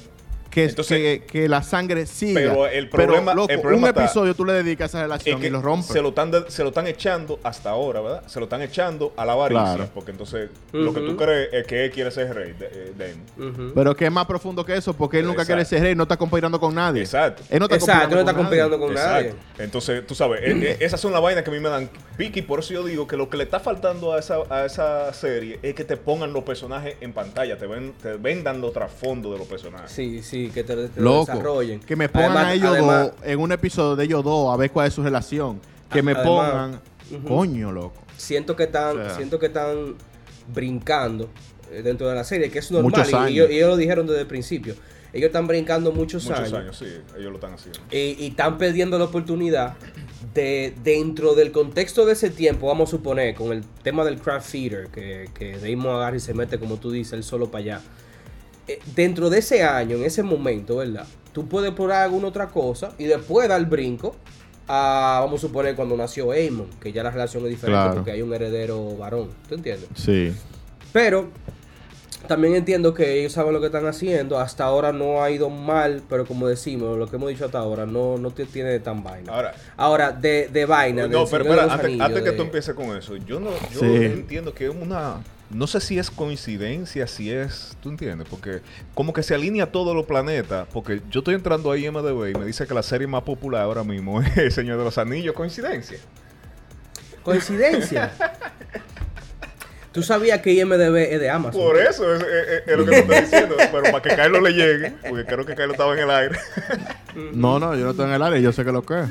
que, 0.50 0.64
Entonces- 0.64 1.20
que, 1.20 1.26
que 1.26 1.48
la 1.48 1.62
sangre 1.62 2.06
siga. 2.06 2.40
Pero 2.40 2.66
el 2.66 2.88
problema- 2.90 3.34
loco, 3.34 3.48
el 3.52 3.60
problema 3.60 3.84
un 3.84 3.88
está- 3.90 4.04
episodio 4.04 4.34
tú 4.34 4.44
le 4.44 4.52
dedicas 4.54 4.86
a 4.86 4.86
esa 4.88 4.98
Es 4.98 5.02
relación 5.04 5.40
que 5.40 5.46
y 5.46 5.50
lo 5.50 5.62
rompes. 5.62 5.86
se 5.92 6.02
lo, 6.02 6.08
están 6.08 6.30
de- 6.32 6.50
se 6.50 6.62
lo 6.62 6.68
están 6.70 6.86
echando 6.88 7.38
hasta 7.44 7.70
ahora, 7.70 8.00
¿verdad? 8.00 8.22
Se 8.26 8.40
lo 8.40 8.44
están 8.46 8.60
echando 8.62 9.12
a 9.16 9.24
la 9.24 9.32
avaricia. 9.32 9.62
Claro. 9.76 9.90
Porque 9.94 10.10
entonces 10.10 10.50
lo 10.72 10.92
que 10.92 11.00
tú 11.00 11.16
crees 11.16 11.48
es 11.52 11.66
que 11.66 11.84
él 11.84 11.90
quiere 11.92 12.10
ser 12.10 12.34
rey. 12.34 12.52
De, 12.52 12.66
eh, 12.72 12.92
Damon. 13.36 13.52
ujú. 13.54 13.72
Pero 13.74 13.94
que 13.96 14.06
es 14.06 14.12
más 14.12 14.26
profundo 14.26 14.64
que 14.64 14.74
eso, 14.76 14.92
porque 14.94 15.20
él 15.20 15.26
nunca 15.26 15.42
Exacto. 15.42 15.54
quiere 15.56 15.64
ser 15.64 15.82
rey, 15.82 15.94
no 15.94 16.02
está 16.02 16.16
compitiendo 16.16 16.58
con 16.58 16.74
nadie. 16.74 17.00
Exacto. 17.02 17.42
Él 17.48 17.58
no 17.60 17.66
está 17.66 17.76
Exacto, 17.76 18.14
no 18.16 18.20
está 18.20 18.34
con 18.34 18.42
nadie. 18.44 18.60
compitiendo 18.60 18.78
con 18.78 18.94
nadie. 18.94 19.28
Exacto. 19.28 19.62
Entonces, 19.62 20.06
tú 20.06 20.14
sabes, 20.14 20.40
eh, 20.42 20.52
eh, 20.62 20.76
esas 20.80 21.00
son 21.00 21.12
las 21.12 21.22
vainas 21.22 21.44
que 21.44 21.50
a 21.50 21.52
mí 21.52 21.60
me 21.60 21.68
dan 21.68 21.88
pique 22.16 22.40
y 22.40 22.42
por 22.42 22.58
eso 22.58 22.74
yo 22.74 22.82
digo 22.84 23.06
que 23.06 23.16
lo 23.16 23.30
que 23.30 23.36
le 23.36 23.44
está 23.44 23.60
faltando 23.60 24.12
a 24.14 24.18
esa, 24.18 24.38
a 24.50 24.64
esa 24.64 25.12
serie 25.12 25.58
es 25.62 25.74
que 25.74 25.84
te 25.84 25.96
pongan 25.96 26.32
los 26.32 26.42
personajes 26.44 26.96
en 27.00 27.12
pantalla, 27.12 27.56
te, 27.56 27.66
ven, 27.66 27.92
te 28.02 28.14
vendan 28.16 28.60
los 28.60 28.72
trasfondos 28.72 29.32
de 29.32 29.38
los 29.38 29.46
personajes. 29.46 29.90
Sí, 29.92 30.22
sí, 30.22 30.39
que 30.48 30.64
te, 30.64 30.88
te 30.88 31.00
Loco, 31.00 31.26
desarrollen. 31.32 31.80
que 31.80 31.94
me 31.96 32.08
pongan 32.08 32.30
Además- 32.32 32.46
a 32.46 32.54
ellos 32.54 32.68
además- 32.70 33.06
dos 33.18 33.26
en 33.26 33.38
un 33.40 33.52
episodio 33.52 33.96
de 33.96 34.04
ellos 34.04 34.24
dos 34.24 34.52
a 34.52 34.56
ver 34.56 34.70
cuál 34.70 34.88
es 34.88 34.94
su 34.94 35.02
relación. 35.02 35.60
Que 35.92 36.02
me 36.02 36.12
Además- 36.12 36.80
pongan, 37.10 37.26
coño, 37.28 37.72
loco. 37.72 38.00
siento 38.16 38.56
que 38.56 38.64
están, 38.64 38.98
O 38.98 39.04
sea. 39.04 39.16
siento 39.16 39.38
que 39.38 39.46
están 39.46 39.96
brincando 40.52 41.28
eh, 41.72 41.82
dentro 41.82 42.08
de 42.08 42.14
la 42.14 42.24
serie, 42.24 42.50
que 42.50 42.58
es 42.58 42.70
normal. 42.72 42.90
Muchos 42.90 43.08
y- 43.08 43.12
Y, 43.12 43.14
años. 43.16 43.28
ellos, 43.30 43.50
ellos 43.50 43.68
lo 43.68 43.76
dijeron 43.76 44.06
desde 44.06 44.20
el 44.22 44.26
principio. 44.26 44.74
Ellos 45.12 45.26
están 45.26 45.46
brincando 45.48 45.90
muchos, 45.92 46.24
Muchos 46.24 46.38
años. 46.38 46.52
años, 46.52 46.76
sí, 46.78 46.84
ellos 47.18 47.30
lo 47.30 47.34
están 47.34 47.52
haciendo. 47.54 47.80
Y, 47.90 48.16
y 48.24 48.28
están 48.28 48.58
perdiendo 48.58 48.96
la 48.98 49.04
oportunidad 49.06 49.74
de, 50.34 50.72
dentro 50.84 51.34
del 51.34 51.50
contexto 51.50 52.06
de 52.06 52.12
ese 52.12 52.30
tiempo, 52.30 52.68
vamos 52.68 52.88
a 52.88 52.90
suponer, 52.92 53.34
con 53.34 53.52
el 53.52 53.64
tema 53.82 54.04
del 54.04 54.18
craft 54.20 54.48
feeder, 54.50 54.86
que, 54.88 55.28
que 55.34 55.58
Damon 55.58 55.96
agarra 55.96 56.16
y 56.16 56.20
se 56.20 56.32
mete, 56.34 56.58
como 56.60 56.76
tú 56.76 56.92
dices, 56.92 57.12
él 57.14 57.24
solo 57.24 57.50
para 57.50 57.62
allá. 57.64 57.80
Dentro 58.94 59.30
de 59.30 59.38
ese 59.38 59.62
año, 59.62 59.96
en 59.96 60.04
ese 60.04 60.22
momento, 60.22 60.76
¿verdad? 60.76 61.06
Tú 61.32 61.46
puedes 61.48 61.70
probar 61.72 62.02
alguna 62.02 62.28
otra 62.28 62.48
cosa 62.48 62.92
y 62.98 63.04
después 63.04 63.48
dar 63.48 63.58
el 63.60 63.66
brinco 63.66 64.16
a, 64.68 65.18
vamos 65.22 65.40
a 65.40 65.46
suponer, 65.46 65.74
cuando 65.76 65.96
nació 65.96 66.30
Aemon, 66.32 66.68
que 66.80 66.92
ya 66.92 67.02
la 67.02 67.10
relación 67.10 67.42
es 67.44 67.50
diferente 67.50 67.78
Claro. 67.80 67.94
porque 67.94 68.10
hay 68.12 68.22
un 68.22 68.32
heredero 68.34 68.96
varón. 68.96 69.28
¿Tú 69.48 69.54
entiendes? 69.56 69.88
Sí. 69.94 70.32
Pero 70.92 71.28
también 72.28 72.54
entiendo 72.54 72.92
que 72.94 73.18
ellos 73.20 73.32
saben 73.32 73.52
lo 73.52 73.60
que 73.60 73.66
están 73.66 73.86
haciendo. 73.86 74.38
Hasta 74.38 74.64
ahora 74.64 74.92
no 74.92 75.22
ha 75.22 75.30
ido 75.30 75.50
mal, 75.50 76.02
pero 76.08 76.26
como 76.26 76.46
decimos, 76.46 76.98
lo 76.98 77.08
que 77.08 77.16
hemos 77.16 77.30
dicho 77.30 77.46
hasta 77.46 77.58
ahora, 77.58 77.86
no, 77.86 78.18
no 78.18 78.30
te 78.30 78.44
tiene 78.44 78.78
tan 78.80 79.02
vaina. 79.02 79.32
Ahora, 79.32 79.54
Ahora, 79.76 80.12
de, 80.12 80.48
de 80.52 80.66
vaina. 80.66 81.06
no, 81.08 81.24
pero 81.26 81.44
los 81.44 81.58
antes, 81.58 81.84
Anillos, 81.86 82.06
antes 82.06 82.22
que 82.22 82.30
de- 82.30 82.36
tú 82.36 82.42
empieces 82.42 82.74
con 82.74 82.96
eso, 82.96 83.16
yo 83.16 83.40
no, 83.40 83.50
yo 83.72 83.80
Sí. 83.80 83.86
entiendo 83.86 84.52
que 84.54 84.66
es 84.66 84.74
una, 84.74 85.16
no 85.50 85.66
sé 85.66 85.80
si 85.80 85.98
es 85.98 86.10
coincidencia, 86.10 87.06
si 87.06 87.30
es, 87.30 87.76
tú 87.82 87.88
entiendes, 87.90 88.26
porque 88.30 88.60
como 88.94 89.12
que 89.12 89.22
se 89.22 89.34
alinea 89.34 89.70
todos 89.70 89.94
los 89.96 90.06
planetas, 90.06 90.66
porque 90.72 91.00
yo 91.10 91.20
estoy 91.20 91.34
entrando 91.34 91.70
ahí 91.72 91.86
en 91.86 91.92
MDB 91.94 92.30
y 92.30 92.38
me 92.38 92.44
dice 92.46 92.66
que 92.66 92.74
la 92.74 92.82
serie 92.82 93.06
más 93.06 93.22
popular 93.22 93.62
ahora 93.62 93.82
mismo 93.84 94.22
es 94.22 94.36
El 94.36 94.52
Señor 94.52 94.78
de 94.78 94.84
los 94.84 94.96
Anillos, 94.98 95.34
coincidencia. 95.34 95.98
Coincidencia. 97.22 98.12
Tú 99.92 100.04
sabías 100.04 100.40
que 100.40 100.52
IMDB 100.52 100.96
es 100.98 101.20
de 101.20 101.30
Amazon. 101.30 101.60
Por 101.60 101.76
eso 101.76 102.14
es, 102.14 102.22
es- 102.22 102.62
es 102.68 102.78
lo 102.78 102.84
que 102.84 102.90
te 102.92 102.98
estoy 103.00 103.20
diciendo, 103.22 103.56
pero 103.72 103.82
para 103.90 104.00
que 104.02 104.10
Carlos 104.10 104.40
le 104.40 104.52
llegue, 104.52 104.92
porque 105.08 105.24
creo 105.24 105.44
que 105.44 105.56
Carlos 105.56 105.74
estaba 105.74 105.94
en 105.94 105.98
el 105.98 106.10
aire. 106.10 106.38
No, 107.32 107.58
no, 107.58 107.74
yo 107.74 107.84
no 107.86 107.90
estoy 107.90 108.06
en 108.06 108.12
el 108.12 108.22
área, 108.22 108.38
yo 108.38 108.52
sé 108.52 108.64
que 108.64 108.70
lo 108.70 108.82
que 108.86 109.00
es. 109.00 109.08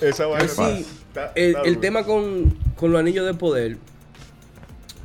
Esa 0.00 0.26
vaina 0.26 0.48
sí, 0.48 0.84
el, 1.36 1.78
tema 1.78 2.02
con, 2.04 2.50
con 2.74 2.90
los 2.90 2.98
anillos 2.98 3.24
de 3.24 3.34
poder. 3.34 3.76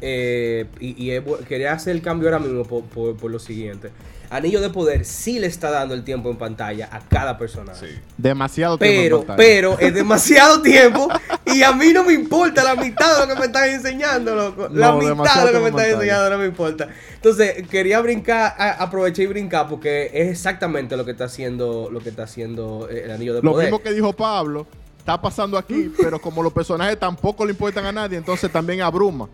Eh, 0.02 0.66
y 0.80 1.12
quería 1.48 1.74
hacer 1.74 1.96
el 1.96 2.02
cambio 2.02 2.30
ahora 2.30 2.40
mismo 2.40 2.64
por, 2.64 2.84
por- 2.84 3.16
por 3.18 3.32
lo 3.32 3.40
siguiente. 3.40 3.92
Anillo 4.30 4.60
de 4.60 4.70
poder 4.70 5.06
sí 5.06 5.40
le 5.40 5.48
está 5.48 5.72
dando 5.72 5.94
el 5.94 6.04
tiempo 6.04 6.30
en 6.30 6.36
pantalla 6.36 6.90
a 6.92 7.00
cada 7.00 7.38
personaje. 7.38 7.88
Sí. 7.88 7.96
Demasiado 8.18 8.78
tiempo. 8.78 8.94
en 8.98 9.04
Pero, 9.06 9.18
pantalla. 9.20 9.38
pero 9.38 9.80
es 9.80 9.94
demasiado 9.94 10.62
tiempo 10.62 11.08
y 11.46 11.64
a 11.64 11.72
mí 11.72 11.94
no 11.94 12.04
me 12.04 12.12
importa 12.12 12.62
la 12.62 12.76
mitad 12.76 13.22
de 13.22 13.26
lo 13.26 13.34
que 13.34 13.40
me 13.40 13.46
están 13.46 13.70
enseñando, 13.70 14.36
loco. 14.36 14.68
La 14.74 14.88
No, 14.92 14.98
mitad 14.98 15.46
de 15.46 15.54
lo 15.54 15.60
que 15.60 15.64
me 15.64 15.72
tiempo 15.72 15.80
están 15.80 15.94
enseñando 15.94 16.30
no 16.32 16.38
me 16.40 16.46
importa. 16.46 16.90
Entonces, 17.16 17.66
quería 17.70 18.02
brincar, 18.02 18.54
aproveché 18.80 19.24
y 19.24 19.28
brincar 19.28 19.70
porque 19.70 20.12
es 20.14 20.28
exactamente 20.30 20.98
lo 20.98 21.06
que 21.06 21.12
está 21.12 21.24
haciendo, 21.24 21.88
lo 21.90 22.02
que 22.02 22.10
está 22.10 22.24
haciendo 22.24 22.90
eh, 22.92 23.04
el 23.06 23.12
anillo 23.12 23.34
de 23.34 23.42
Lo 23.42 23.54
poder. 23.54 23.68
mismo 23.68 23.82
que 23.82 23.94
dijo 23.94 24.12
Pablo, 24.12 24.68
está 25.00 25.22
pasando 25.22 25.58
aquí, 25.58 25.90
pero 25.98 26.20
como 26.20 26.44
los 26.44 26.52
personajes 26.52 27.00
tampoco 27.00 27.46
le 27.46 27.52
importan 27.52 27.86
a 27.86 27.94
nadie, 27.94 28.18
entonces 28.18 28.52
también 28.52 28.82
abruma. 28.82 29.30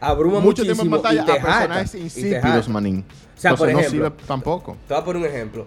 Abruma 0.00 0.40
Mucho 0.40 0.62
muchísimo 0.62 0.82
tiempo 0.82 0.96
en 0.96 1.02
pantalla 1.02 1.22
y 1.22 1.26
te 1.26 1.32
a 1.32 1.42
personajes 1.42 1.90
jata, 1.92 1.96
y 1.96 1.98
te 1.98 2.04
insípidos, 2.04 2.68
manín. 2.68 3.04
O 3.36 3.40
sea, 3.40 3.50
entonces 3.50 3.58
por 3.58 3.72
no 3.72 3.80
ejemplo, 3.80 4.06
sirve 4.08 4.26
tampoco. 4.26 4.76
Te 4.86 4.94
voy 4.94 5.02
a 5.02 5.04
poner 5.04 5.22
un 5.22 5.28
ejemplo. 5.28 5.66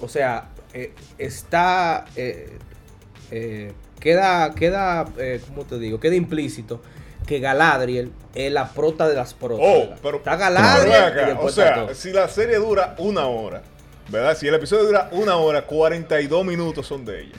O 0.00 0.08
sea, 0.08 0.48
eh, 0.72 0.94
está. 1.18 2.04
eh, 2.16 2.58
eh, 3.30 3.72
queda, 4.00 4.54
queda 4.54 5.06
eh, 5.18 5.40
¿cómo 5.48 5.64
te 5.64 5.78
digo? 5.78 6.00
Queda 6.00 6.14
implícito 6.14 6.80
que 7.26 7.40
Galadriel 7.40 8.12
es 8.34 8.50
la 8.52 8.68
prota 8.68 9.06
de 9.06 9.14
las 9.14 9.34
protas. 9.34 9.60
Oh, 9.62 9.90
pero, 10.02 10.18
está 10.18 10.36
Galadriel 10.36 11.02
acá, 11.02 11.38
o 11.40 11.50
sea, 11.50 11.74
todo. 11.74 11.94
si 11.94 12.10
la 12.10 12.26
serie 12.28 12.56
dura 12.56 12.94
una 12.98 13.26
hora, 13.26 13.62
¿verdad? 14.08 14.36
Si 14.36 14.48
el 14.48 14.54
episodio 14.54 14.84
dura 14.84 15.10
una 15.12 15.36
hora, 15.36 15.66
42 15.66 16.44
minutos 16.46 16.86
son 16.86 17.04
de 17.04 17.22
ella. 17.22 17.36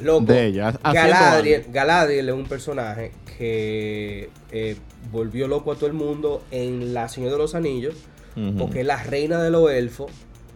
Loco, 0.00 0.24
de 0.24 0.46
ella, 0.46 0.72
Galadriel. 0.82 1.66
Galadriel 1.68 2.28
es 2.30 2.34
un 2.34 2.46
personaje 2.46 3.12
que 3.42 4.30
eh, 4.52 4.76
volvió 5.10 5.48
loco 5.48 5.72
a 5.72 5.74
todo 5.74 5.86
el 5.88 5.92
mundo 5.94 6.42
en 6.52 6.94
La 6.94 7.08
Señora 7.08 7.32
de 7.32 7.38
los 7.38 7.54
Anillos, 7.56 7.94
porque 8.58 8.80
es 8.80 8.86
la 8.86 9.02
reina 9.02 9.42
de 9.42 9.50
los 9.50 9.70
elfos. 9.70 10.10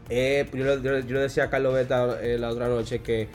Eh, 0.09 0.47
yo, 0.55 0.65
le- 0.65 0.83
yo 0.83 0.99
yo 1.01 1.15
le 1.17 1.21
decía 1.21 1.45
a 1.45 1.51
Carlos 1.51 1.75
Beta 1.75 2.19
eh, 2.23 2.39
la 2.39 2.49
otra 2.51 2.69
noche 2.69 3.01
que 3.01 3.29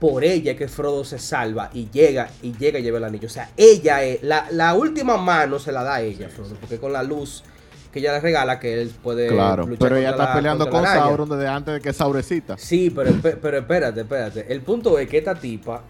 por 0.00 0.24
ella 0.24 0.52
es 0.52 0.58
que 0.58 0.66
Frodo 0.68 1.04
se 1.04 1.18
salva 1.20 1.70
y 1.72 1.88
llega 1.90 2.28
y 2.42 2.52
llega 2.52 2.78
y 2.80 2.82
lleva 2.82 2.98
el 2.98 3.04
anillo. 3.04 3.26
O 3.28 3.30
sea, 3.30 3.50
ella 3.56 4.02
es, 4.02 4.22
la, 4.24 4.48
la 4.50 4.74
última 4.74 5.16
mano 5.18 5.58
se 5.60 5.70
la 5.72 5.82
da 5.84 5.94
a 5.94 6.02
ella, 6.02 6.28
Frodo, 6.28 6.56
porque 6.60 6.78
con 6.78 6.92
la 6.92 7.02
luz 7.04 7.44
que 7.92 8.00
ella 8.00 8.12
le 8.12 8.20
regala 8.20 8.58
que 8.58 8.82
él 8.82 8.90
puede 9.02 9.28
Claro, 9.28 9.62
luchar 9.66 9.78
pero 9.78 9.96
ella 9.96 10.10
está 10.10 10.24
la- 10.30 10.34
peleando 10.34 10.68
con. 10.68 10.84
Sauron 10.84 11.28
desde 11.30 11.46
antes 11.46 11.74
de 11.74 11.80
que 11.80 11.92
Saurecita. 11.92 12.58
Sí, 12.58 12.90
pero, 12.90 13.12
pero 13.40 13.58
espérate, 13.58 14.00
espérate. 14.00 14.52
El 14.52 14.60
punto 14.62 14.98
es 14.98 15.08
que 15.08 15.18
esta 15.18 15.34
tipa 15.36 15.82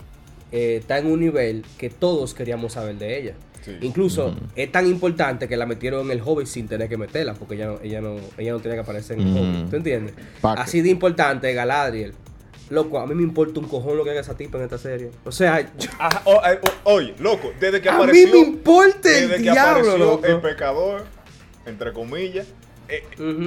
eh, 0.56 0.76
está 0.76 0.98
en 0.98 1.06
un 1.06 1.20
nivel 1.20 1.64
que 1.78 1.90
todos 1.90 2.32
queríamos 2.34 2.72
saber 2.72 2.96
de 2.96 3.18
ella. 3.18 3.34
Sí. 3.64 3.76
Incluso 3.80 4.36
es 4.54 4.70
tan 4.70 4.86
importante 4.86 5.48
que 5.48 5.56
la 5.56 5.66
metieron 5.66 6.06
en 6.06 6.12
el 6.12 6.22
Hobbit 6.24 6.46
sin 6.46 6.68
tener 6.68 6.88
que 6.88 6.96
meterla, 6.96 7.34
porque 7.34 7.56
ella 7.56 7.66
no, 7.66 7.80
ella 7.82 8.00
no, 8.00 8.16
ella 8.38 8.52
no 8.52 8.60
tenía 8.60 8.76
que 8.76 8.82
aparecer 8.82 9.18
en 9.18 9.26
el. 9.26 9.36
Hobbit. 9.36 9.70
¿Tú 9.70 9.76
entiendes? 9.76 10.14
Así 10.42 10.80
de 10.82 10.90
importante 10.90 11.52
Galadriel. 11.52 12.14
Loco, 12.70 12.98
a 12.98 13.06
mí 13.06 13.14
me 13.14 13.22
importa 13.22 13.60
un 13.60 13.66
cojón 13.68 13.96
lo 13.96 14.02
que 14.04 14.10
haga 14.10 14.20
esa 14.20 14.36
tipa 14.36 14.58
en 14.58 14.64
esta 14.64 14.78
serie. 14.78 15.10
O 15.24 15.30
sea, 15.32 15.60
yo- 15.60 15.90
Ajá, 15.98 16.22
o- 16.24 16.42
eh, 16.46 16.58
o- 16.84 16.94
oye, 16.94 17.14
loco, 17.20 17.52
desde 17.60 17.80
que 17.80 17.88
a 17.88 17.92
mí 17.92 18.02
apareció, 18.02 18.32
me 18.32 18.38
importa 18.40 19.08
el 19.08 19.28
desde 19.28 19.36
que 19.36 19.42
diablo, 19.52 19.62
apareció 19.70 19.98
loco. 19.98 20.26
el 20.26 20.40
pecador, 20.40 21.04
entre 21.64 21.92
comillas, 21.92 22.46
eh, 22.88 23.04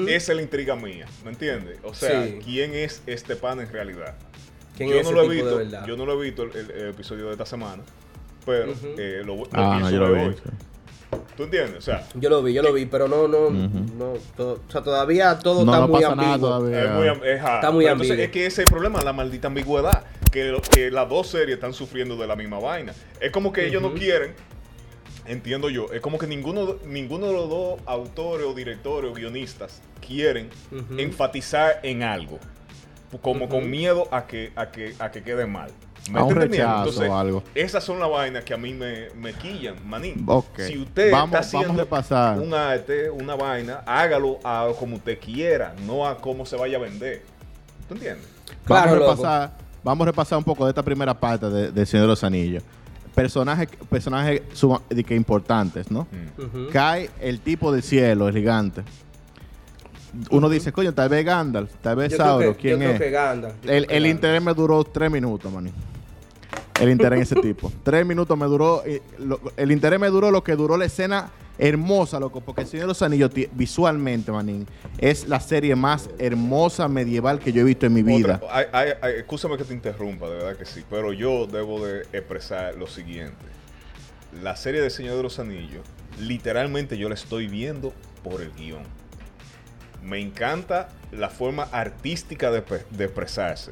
esa 0.10 0.32
es 0.32 0.36
la 0.38 0.42
intriga 0.42 0.76
mía, 0.78 1.06
¿me 1.26 1.32
entiendes? 1.32 1.78
O 1.84 1.94
sea, 1.94 2.26
Sí. 2.26 2.40
¿quién 2.46 2.74
es 2.74 3.02
este 3.08 3.36
pan 3.36 3.60
en 3.60 3.70
realidad? 3.72 4.16
¿Quién 4.88 4.90
yo 4.90 4.96
es 4.98 5.04
no 5.04 5.10
ese 5.10 5.28
lo 5.28 5.32
he 5.32 5.36
visto, 5.36 5.86
yo 5.86 5.96
no 5.98 6.06
lo 6.06 6.14
he 6.22 6.26
visto 6.26 6.44
el, 6.44 6.52
el- 6.56 6.72
el 6.72 6.88
episodio 6.90 7.26
de 7.28 7.32
esta 7.34 7.46
semana, 7.46 7.84
pero 8.46 8.74
eh, 8.98 9.22
lo, 9.26 9.36
lo 9.36 9.48
Ah, 9.54 9.78
no, 9.82 9.90
yo 9.92 10.00
lo 10.00 10.12
ver 10.12 10.30
vi. 10.30 10.36
¿Tú 11.36 11.44
entiendes? 11.44 11.78
O 11.78 11.82
sea, 11.82 12.06
Yo 12.16 12.30
lo 12.30 12.44
vi, 12.44 12.54
yo 12.54 12.62
lo 12.62 12.72
vi, 12.74 12.86
pero 12.86 13.08
no, 13.08 13.28
no, 13.28 13.50
no. 13.50 14.14
o 14.38 14.60
sea, 14.70 14.82
todavía 14.82 15.40
todo 15.40 15.64
No, 15.66 15.72
está 15.72 15.82
no 15.82 15.88
muy 15.88 16.02
pasa 16.02 16.16
nada 16.16 16.34
ambiguo. 16.34 16.50
todavía. 16.50 16.84
es 16.84 16.92
muy, 16.92 17.08
am- 17.08 17.24
es 17.24 17.42
hard. 17.42 17.56
Está 17.56 17.72
muy 17.72 17.86
entonces 17.86 18.12
ambiguo. 18.12 18.26
es 18.26 18.32
que 18.32 18.46
ese 18.46 18.62
es 18.62 18.68
el 18.68 18.74
problema, 18.74 19.02
la 19.02 19.14
maldita 19.14 19.48
ambigüedad, 19.48 20.04
que, 20.32 20.46
lo- 20.46 20.62
que 20.62 20.92
las 20.92 21.08
dos 21.10 21.28
series 21.28 21.56
están 21.56 21.74
sufriendo 21.74 22.16
de 22.18 22.28
la 22.28 22.36
misma 22.36 22.60
vaina. 22.60 22.94
Es 23.22 23.32
como 23.32 23.52
que 23.54 23.66
ellos 23.68 23.82
no 23.82 23.94
quieren, 23.94 24.34
entiendo 25.26 25.70
yo, 25.70 25.88
es 25.94 26.02
como 26.02 26.18
que 26.20 26.28
ninguno, 26.28 26.76
ninguno 26.86 27.28
de 27.28 27.34
los 27.34 27.50
dos 27.50 27.80
autores 27.86 28.46
o 28.46 28.54
directores 28.54 29.10
o 29.10 29.14
guionistas 29.14 29.82
quieren 30.06 30.50
enfatizar 30.98 31.80
en 31.84 32.04
algo, 32.04 32.38
como 33.22 33.50
con 33.50 33.70
miedo 33.70 34.08
a 34.12 34.26
que, 34.28 34.52
a 34.56 34.70
que, 34.72 34.94
a 35.00 35.10
que 35.12 35.24
quede 35.24 35.46
mal. 35.46 35.70
¿Me 36.12 36.20
A 36.20 36.24
un 36.24 36.30
está 36.32 36.44
entendiendo? 36.46 36.68
rechazo 36.74 36.90
Entonces, 36.90 37.10
o 37.10 37.18
algo. 37.18 37.44
Esas 37.54 37.84
son 37.84 38.00
las 38.00 38.10
vainas 38.10 38.44
que 38.44 38.54
a 38.54 38.58
mí 38.58 38.74
me, 38.74 39.10
me 39.16 39.34
quillan, 39.34 39.76
manín. 39.88 40.26
Si 40.58 40.78
usted 40.78 41.12
Vamos- 41.12 41.28
está 41.28 41.40
haciendo 41.40 41.68
vamos 41.68 41.80
a 41.82 41.84
repasar. 41.84 42.40
un 42.40 42.54
arte, 42.54 43.10
una 43.10 43.36
vaina, 43.36 43.84
hágalo 43.86 44.40
a 44.44 44.68
como 44.80 44.96
usted 44.96 45.20
quiera, 45.20 45.76
no 45.86 46.08
a 46.08 46.18
cómo 46.18 46.46
se 46.46 46.56
vaya 46.56 46.78
a 46.78 46.82
vender. 46.82 47.24
¿Tú 47.88 47.96
entiendes? 47.96 48.26
Claro, 48.66 48.92
vamos, 48.92 48.96
a 48.96 49.00
loco. 49.00 49.12
repasar, 49.12 49.52
vamos 49.84 50.06
a 50.06 50.12
repasar 50.12 50.38
un 50.38 50.44
poco 50.44 50.66
de 50.66 50.72
esta 50.72 50.84
primera 50.84 51.14
parte 51.20 51.50
de, 51.50 51.72
de 51.72 51.86
Señor 51.86 52.04
de 52.06 52.10
los 52.10 52.24
Anillos. 52.24 52.64
Personajes 53.14 53.68
personajes 53.90 54.42
suma- 54.54 54.82
de 54.90 55.04
que 55.04 55.14
importantes, 55.16 55.92
¿no? 55.92 56.08
Mm. 56.38 56.68
Cae 56.72 57.10
el 57.20 57.42
tipo 57.42 57.72
del 57.72 57.84
cielo, 57.84 58.28
el 58.30 58.34
gigante. 58.36 58.84
Uno 60.32 60.50
dice, 60.50 60.72
coño, 60.72 60.94
tal 60.94 61.10
vez 61.10 61.24
Gandalf, 61.26 61.72
tal 61.82 61.96
vez 61.98 62.16
Sauron, 62.16 62.54
¿quién 62.56 62.74
yo 62.74 62.78
creo 62.80 62.92
es? 62.94 63.00
que 63.00 63.10
Gandalf, 63.12 63.56
yo 63.56 63.62
creo 63.62 63.78
el 63.78 63.88
que 63.88 63.94
el 63.98 64.04
Gandalf. 64.04 64.16
interés 64.16 64.42
me 64.44 64.54
duró 64.54 64.84
tres 64.84 65.12
minutos, 65.12 65.52
maní. 65.54 65.72
El 66.80 66.90
interés 66.90 67.18
en 67.18 67.24
ese 67.24 67.36
tipo. 67.42 67.72
Tres 67.84 68.06
minutos 68.06 68.38
me 68.38 68.46
duró. 68.48 68.84
eh, 68.86 69.02
lo- 69.20 69.40
el 69.58 69.72
interés 69.72 70.00
me 70.00 70.08
duró 70.08 70.32
lo 70.32 70.44
que 70.44 70.56
duró 70.56 70.78
la 70.78 70.86
escena 70.86 71.30
hermosa, 71.58 72.20
loco. 72.22 72.40
Porque 72.42 72.62
el 72.62 72.68
Señor 72.68 72.86
de 72.86 72.88
los 72.88 73.02
Anillos, 73.02 73.30
visualmente, 73.52 74.32
manín, 74.32 74.66
es 74.98 75.28
la 75.28 75.40
serie 75.42 75.76
más 75.76 76.10
hermosa 76.18 76.88
medieval 76.88 77.38
que 77.40 77.52
yo 77.52 77.62
he 77.62 77.66
visto 77.66 77.86
en 77.86 77.94
mi 77.94 78.02
vida. 78.02 78.40
Escúchame 79.18 79.58
que 79.58 79.66
te 79.66 79.74
interrumpa, 79.74 80.28
de 80.30 80.36
verdad 80.38 80.56
que 80.58 80.66
sí, 80.66 80.84
pero 80.90 81.12
yo 81.14 81.46
debo 81.48 81.86
de 81.86 82.02
expresar 82.14 82.76
lo 82.76 82.88
siguiente. 82.88 83.36
La 84.42 84.56
serie 84.56 84.80
de 84.82 84.90
Señor 84.90 85.18
de 85.18 85.24
los 85.24 85.38
Anillos, 85.38 85.82
literalmente 86.20 86.98
yo 86.98 87.10
la 87.10 87.16
estoy 87.16 87.48
viendo 87.48 87.94
por 88.24 88.42
el 88.42 88.52
guion. 88.54 88.84
Me 90.04 90.20
encanta 90.20 90.90
la 91.12 91.30
forma 91.30 91.64
artística 91.72 92.52
de, 92.52 92.64
de 92.92 93.06
expresarse. 93.06 93.72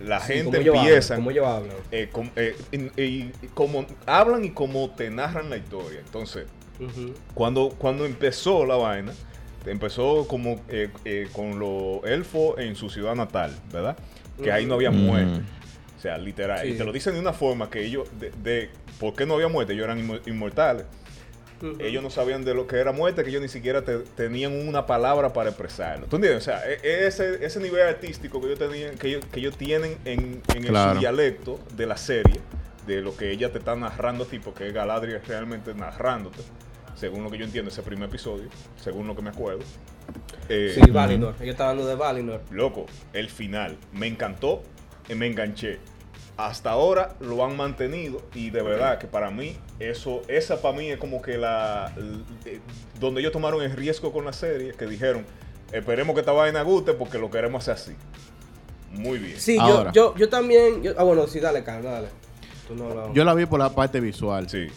La 0.00 0.20
Sí, 0.20 0.34
gente 0.34 0.64
como 0.64 0.78
empieza... 0.80 1.14
hablan, 1.14 1.18
como 1.24 1.30
ellos 1.30 1.46
hablan. 1.46 1.76
eh, 1.90 2.08
com- 2.12 2.30
eh, 2.36 2.56
en- 2.72 2.92
y- 2.96 3.32
y 3.42 3.48
como 3.54 3.84
hablan 4.06 4.44
y 4.44 4.50
como 4.50 4.90
te 4.90 5.10
narran 5.10 5.50
la 5.50 5.56
historia. 5.56 6.00
Entonces, 6.00 6.46
cuando, 7.34 7.70
cuando 7.78 8.04
empezó 8.06 8.64
la 8.64 8.76
vaina, 8.76 9.12
empezó 9.66 10.26
como 10.28 10.60
eh, 10.68 10.88
eh, 11.04 11.28
con 11.32 11.58
los 11.58 12.04
elfos 12.04 12.58
en 12.58 12.76
su 12.76 12.88
ciudad 12.90 13.14
natal, 13.16 13.50
¿verdad? 13.72 13.96
Que 14.42 14.52
ahí 14.52 14.66
no 14.66 14.74
había 14.74 14.90
muerte. 14.92 15.40
O 15.96 16.00
sea, 16.00 16.16
literal. 16.16 16.60
Sí. 16.62 16.68
Y 16.68 16.74
te 16.78 16.84
lo 16.84 16.92
dicen 16.92 17.14
de 17.14 17.20
una 17.20 17.32
forma 17.32 17.68
que 17.68 17.84
ellos, 17.84 18.08
de, 18.20 18.30
de 18.42 18.70
por 19.00 19.14
qué 19.14 19.26
no 19.26 19.34
había 19.34 19.48
muerte, 19.48 19.72
ellos 19.72 19.84
eran 19.84 19.98
inmo- 20.06 20.20
Ellos 21.80 22.02
no 22.02 22.10
sabían 22.10 22.44
de 22.44 22.54
lo 22.54 22.66
que 22.66 22.76
era 22.76 22.92
muerte, 22.92 23.24
que 23.24 23.30
ellos 23.30 23.42
ni 23.42 23.48
siquiera 23.48 23.82
te- 23.82 23.98
tenían 24.16 24.52
una 24.68 24.86
palabra 24.86 25.32
para 25.32 25.50
expresarlo. 25.50 26.06
¿Tú 26.06 26.16
entiendes? 26.16 26.42
O 26.42 26.44
sea, 26.44 26.62
e- 26.70 26.78
e- 26.82 27.06
ese, 27.06 27.44
ese 27.44 27.58
nivel 27.60 27.82
artístico 27.82 28.40
que 28.40 28.46
ellos, 28.46 28.58
tenían, 28.58 28.96
que 28.96 29.08
ellos, 29.08 29.24
que 29.32 29.40
ellos 29.40 29.56
tienen 29.56 29.96
en, 30.04 30.40
en 30.54 30.56
el- 30.64 30.66
Claro. 30.68 30.98
dialecto 31.00 31.58
de 31.76 31.86
la 31.86 31.96
serie, 31.96 32.40
de 32.86 33.00
lo 33.02 33.16
que 33.16 33.30
ella 33.32 33.50
te 33.52 33.58
está 33.58 33.74
narrando 33.76 34.24
a 34.24 34.26
ti, 34.28 34.38
porque 34.38 34.68
es 34.68 34.72
Galadriel 34.72 35.20
realmente 35.26 35.74
narrándote, 35.74 36.38
según 36.94 37.22
lo 37.24 37.30
que 37.30 37.38
yo 37.38 37.44
entiendo, 37.44 37.70
ese 37.70 37.82
primer 37.82 38.08
episodio, 38.08 38.48
según 38.80 39.06
lo 39.06 39.14
que 39.16 39.22
me 39.22 39.30
acuerdo. 39.30 39.60
Eh, 40.48 40.72
Sí, 40.74 40.90
Valinor. 40.90 41.34
Ellos 41.40 41.52
estaban 41.52 41.72
hablando 41.72 41.90
de 41.90 41.96
Valinor. 41.96 42.40
Loco, 42.50 42.86
el 43.12 43.28
final. 43.28 43.76
Me 43.92 44.06
encantó 44.06 44.62
y 45.08 45.14
me 45.14 45.26
enganché. 45.26 45.78
Hasta 46.38 46.70
ahora 46.70 47.14
lo 47.20 47.44
han 47.44 47.56
mantenido 47.56 48.22
y 48.32 48.50
de 48.50 48.62
verdad 48.62 48.98
que 48.98 49.06
para 49.08 49.30
mí 49.30 49.56
eso 49.80 50.22
esa 50.28 50.62
para 50.62 50.74
mí 50.78 50.88
es 50.88 50.96
como 50.98 51.20
que 51.20 51.36
la 51.36 51.92
eh, 52.46 52.60
donde 53.00 53.20
ellos 53.20 53.32
tomaron 53.32 53.60
el 53.60 53.72
riesgo 53.72 54.12
con 54.12 54.24
la 54.24 54.32
serie 54.32 54.72
que 54.72 54.86
dijeron 54.86 55.26
esperemos 55.72 56.14
que 56.14 56.20
esta 56.20 56.30
vaina 56.32 56.62
guste 56.62 56.92
porque 56.94 57.18
lo 57.18 57.28
queremos 57.28 57.68
hacer 57.68 57.74
así 57.92 57.96
muy 58.92 59.18
bien 59.18 59.38
Sí, 59.38 59.56
yo, 59.56 59.62
Ahora. 59.62 59.92
yo, 59.92 60.14
yo 60.16 60.28
también. 60.28 60.82
yo- 60.82 60.94
ah, 60.96 61.02
bueno, 61.02 61.26
sí, 61.26 61.40
dale, 61.40 61.62
Carlos, 61.62 61.92
dale. 61.92 62.08
Tú 62.66 62.74
no 62.74 62.88
lo- 62.94 63.12
Yo 63.12 63.22
la 63.24 63.34
vi 63.34 63.44
por 63.44 63.58
la 63.58 63.68
parte 63.74 64.00
visual. 64.00 64.48
sí 64.48 64.68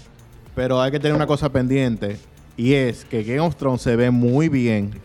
Pero 0.56 0.82
hay 0.82 0.92
que 0.92 1.00
tener 1.00 1.16
una 1.16 1.28
cosa 1.28 1.50
pendiente. 1.50 2.18
Y 2.58 2.74
es 2.74 3.06
que 3.06 3.24
Game 3.24 3.40
of 3.40 3.56
Thrones 3.56 3.82
se 3.82 3.96
ve 3.96 4.12
muy 4.12 4.50
bien. 4.50 5.00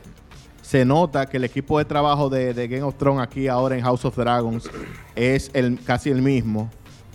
Se 0.67 0.85
nota 0.85 1.27
que 1.27 1.37
el 1.37 1.45
equipo 1.45 1.79
de 1.79 1.85
trabajo 1.85 2.29
de, 2.29 2.53
de 2.53 2.67
Game 2.67 2.83
of 2.83 2.97
Thrones 2.97 3.23
aquí 3.23 3.47
ahora 3.47 3.77
en 3.77 3.83
House 3.85 4.05
of 4.05 4.17
Dragons 4.17 4.69
es 5.15 5.49
el, 5.55 5.79
casi 5.85 6.11
el 6.11 6.23
mismo. 6.23 6.69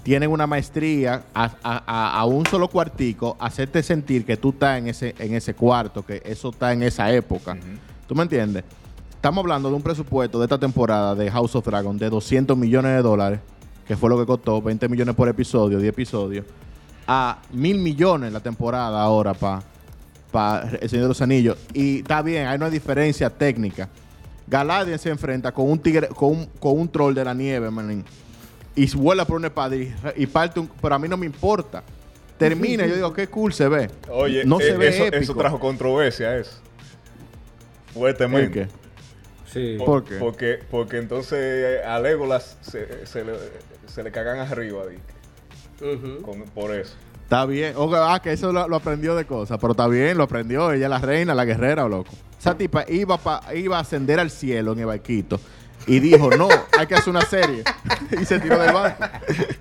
Tienen 0.03 0.31
una 0.31 0.47
maestría 0.47 1.23
a, 1.33 1.51
a- 1.61 1.83
a- 1.85 2.19
a 2.21 2.25
un 2.25 2.45
solo 2.45 2.69
cuartico, 2.69 3.35
hacerte 3.41 3.83
sentir 3.83 4.25
que 4.25 4.37
tú 4.37 4.51
estás 4.51 4.77
en 4.79 4.87
ese, 4.87 5.13
en 5.19 5.33
ese 5.35 5.53
cuarto, 5.53 6.05
que 6.05 6.21
eso 6.23 6.51
está 6.51 6.71
en 6.71 6.81
esa 6.83 7.11
época. 7.11 7.57
¿Tú 8.07 8.15
me 8.15 8.23
entiendes? 8.23 8.63
Estamos 9.11 9.41
hablando 9.43 9.67
de 9.69 9.75
un 9.75 9.81
presupuesto 9.81 10.39
de 10.39 10.45
esta 10.45 10.57
temporada 10.57 11.13
de 11.13 11.29
House 11.29 11.53
of 11.55 11.65
Dragons 11.65 11.99
de 11.99 12.09
200 12.09 12.57
millones 12.57 12.95
de 12.95 13.01
dólares, 13.01 13.41
que 13.85 13.97
fue 13.97 14.09
lo 14.09 14.17
que 14.17 14.25
costó, 14.25 14.61
20 14.61 14.87
millones 14.87 15.13
por 15.13 15.27
episodio, 15.27 15.77
10 15.77 15.89
episodios, 15.89 16.45
a 17.05 17.39
mil 17.51 17.79
millones 17.79 18.31
la 18.31 18.39
temporada 18.39 19.01
ahora 19.01 19.33
para 20.31 20.69
El 20.81 20.89
Señor 20.89 21.03
de 21.03 21.09
los 21.09 21.21
Anillos. 21.21 21.57
Y 21.73 21.99
está 21.99 22.21
bien, 22.21 22.47
hay 22.47 22.55
una 22.55 22.69
diferencia 22.69 23.29
técnica. 23.29 23.89
Galadriel 24.47 24.99
se 24.99 25.09
enfrenta 25.09 25.51
con 25.51 25.69
un 25.69 25.79
tigre, 25.79 26.07
con 26.07 26.29
un, 26.31 26.45
con 26.59 26.79
un 26.79 26.89
troll 26.89 27.13
de 27.13 27.23
la 27.23 27.33
nieve, 27.33 27.69
manín. 27.69 28.03
Y 28.75 28.89
vuela 28.95 29.25
por 29.25 29.37
una 29.37 29.47
espada 29.47 29.75
y, 29.75 29.93
y 30.15 30.25
parte 30.27 30.59
un. 30.59 30.69
Pero 30.81 30.95
a 30.95 30.99
mí 30.99 31.07
no 31.07 31.17
me 31.17 31.25
importa. 31.25 31.83
Termina, 32.37 32.85
y 32.85 32.89
yo 32.89 32.95
digo, 32.95 33.13
qué 33.13 33.27
cool 33.27 33.53
se 33.53 33.67
ve. 33.67 33.89
oye 34.09 34.43
no 34.45 34.59
se 34.59 34.69
eh, 34.69 34.77
ve 34.77 34.87
eso, 34.87 35.03
épico. 35.05 35.21
eso 35.21 35.35
trajo 35.35 35.59
controversia 35.59 36.37
eso 36.37 36.59
¿El 37.89 37.93
fuertemente 37.93 38.51
qué? 38.51 38.67
Sí. 39.51 39.77
¿Por 39.77 40.03
qué? 40.05 40.15
Porque, 40.15 40.59
porque 40.71 40.97
entonces 40.97 41.37
eh, 41.39 41.83
a 41.85 41.99
Legolas 41.99 42.57
se, 42.61 43.05
se 43.05 43.23
le, 43.23 43.33
se 43.85 44.01
le 44.01 44.11
cagan 44.11 44.39
arriba 44.39 44.83
por 46.55 46.73
eso. 46.73 46.95
Está 47.31 47.45
bien. 47.45 47.75
O, 47.77 47.89
ah, 47.95 48.21
que 48.21 48.33
eso 48.33 48.51
lo, 48.51 48.67
lo 48.67 48.75
aprendió 48.75 49.15
de 49.15 49.23
cosas. 49.23 49.57
Pero 49.57 49.71
está 49.71 49.87
bien, 49.87 50.17
lo 50.17 50.25
aprendió. 50.25 50.73
Ella 50.73 50.87
es 50.87 50.89
la 50.89 50.97
reina, 50.99 51.33
la 51.33 51.45
guerrera, 51.45 51.85
o 51.85 51.87
loco. 51.87 52.11
Esa 52.37 52.57
tipa 52.57 52.83
iba, 52.89 53.17
pa- 53.17 53.41
iba 53.55 53.77
a 53.77 53.79
ascender 53.79 54.19
al 54.19 54.29
cielo 54.29 54.73
en 54.73 54.79
el 54.79 54.85
barquito. 54.87 55.39
Y 55.87 56.01
dijo, 56.01 56.29
no, 56.31 56.49
hay 56.77 56.87
que 56.87 56.95
hacer 56.95 57.09
una 57.09 57.21
serie. 57.21 57.63
y 58.21 58.25
se 58.25 58.37
tiró 58.41 58.59
del 58.59 58.73
barco. 58.73 59.05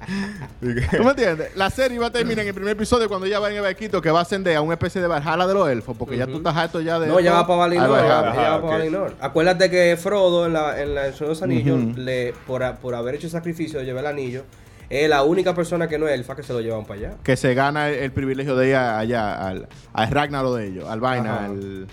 ¿Tú 0.61 1.05
me 1.05 1.11
entiendes? 1.11 1.55
La 1.55 1.71
serie 1.71 1.97
va 2.01 2.09
a 2.09 2.11
terminar 2.11 2.41
en 2.41 2.49
el 2.49 2.55
primer 2.55 2.73
episodio 2.73 3.09
cuando 3.09 3.27
ella 3.27 3.39
va 3.39 3.49
en 3.51 3.57
el 3.59 3.63
barquito 3.63 4.03
que 4.03 4.11
va 4.11 4.19
a 4.19 4.23
ascender 4.23 4.57
a 4.57 4.63
una 4.63 4.75
especie 4.75 5.01
de 5.01 5.07
Valhalla 5.07 5.47
de 5.47 5.55
los 5.55 5.69
elfos. 5.69 5.97
Porque 5.97 6.17
ya 6.17 6.27
tú 6.27 6.39
estás 6.39 6.57
harto 6.57 6.81
ya 6.81 6.99
de... 6.99 7.07
No, 7.07 7.21
ya 7.21 7.35
va 7.35 7.47
para 7.47 7.61
Valinor. 7.61 7.85
Al 8.01 8.05
Ya, 8.05 8.15
Valhalla. 8.21 8.31
Ajá, 8.33 8.43
ya 8.43 8.51
va 8.51 8.63
para 8.63 8.79
Valinor. 8.79 9.15
Acuérdate 9.21 9.71
que 9.71 9.97
Frodo 9.97 10.47
en 10.47 10.55
la 10.55 10.83
en 10.83 10.95
la 10.97 11.07
en 11.07 11.15
los 11.21 11.41
Anillos, 11.41 11.79
Ujú. 11.81 12.01
le, 12.01 12.35
por, 12.49 12.75
por 12.79 12.97
haber 12.97 13.15
hecho 13.15 13.29
el 13.29 13.33
sacrificio 13.33 13.79
de 13.79 13.85
llevar 13.85 14.03
el 14.07 14.11
anillo, 14.11 14.43
es 14.91 15.09
la 15.09 15.23
única 15.23 15.55
persona 15.55 15.89
que 15.89 15.99
no 15.99 16.07
es 16.09 16.15
elfa 16.15 16.37
que 16.37 16.43
se 16.43 16.53
lo 16.53 16.61
llevan 16.61 16.85
para 16.85 17.01
allá. 17.01 17.15
Que 17.23 17.37
se 17.37 17.55
gana 17.55 17.89
el, 17.89 17.95
el 17.95 18.13
privilegio 18.13 18.57
de 18.57 18.69
ir 18.69 18.75
allá, 18.77 19.47
al, 19.49 19.69
al 19.93 20.11
Ragnarok 20.11 20.57
de 20.59 20.67
ellos, 20.67 20.89
al 20.89 21.01
vaina, 21.01 21.47
al, 21.47 21.87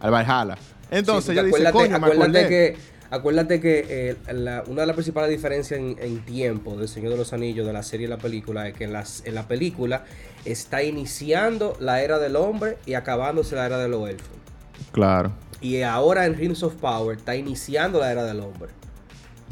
al 0.00 0.10
Valhalla. 0.10 0.56
Entonces 0.90 1.26
Sí, 1.26 1.32
ella 1.32 1.42
dice, 1.44 1.66
acuérdate, 1.68 1.92
coño, 1.92 1.96
acuérdate 2.06 2.48
que 2.48 2.76
acuérdate 3.10 3.60
que 3.60 3.86
eh, 3.88 4.16
la- 4.32 4.64
una 4.66 4.82
de 4.82 4.86
las 4.86 4.94
principales 4.96 5.30
diferencias 5.30 5.78
en, 5.78 5.96
en 6.00 6.24
tiempo 6.24 6.76
del 6.76 6.88
Señor 6.88 7.10
de 7.12 7.18
los 7.18 7.32
Anillos 7.32 7.66
de 7.66 7.72
la 7.72 7.82
serie 7.82 8.06
y 8.06 8.10
la 8.10 8.16
película 8.18 8.66
es 8.68 8.74
que 8.74 8.84
en, 8.84 8.92
las, 8.92 9.22
en 9.26 9.34
la 9.34 9.46
película 9.48 10.04
está 10.46 10.82
iniciando 10.82 11.76
la 11.80 12.00
era 12.02 12.18
del 12.18 12.36
hombre 12.36 12.78
y 12.86 12.94
acabándose 12.94 13.54
la 13.56 13.66
era 13.66 13.78
de 13.78 13.88
los 13.88 14.08
elfos. 14.08 14.28
Claro. 14.92 15.32
Y 15.60 15.82
ahora 15.82 16.24
en 16.26 16.34
Rings 16.36 16.62
of 16.62 16.74
Power 16.76 17.16
está 17.18 17.34
iniciando 17.34 17.98
la 17.98 18.12
era 18.12 18.24
del 18.24 18.40
hombre. 18.40 18.70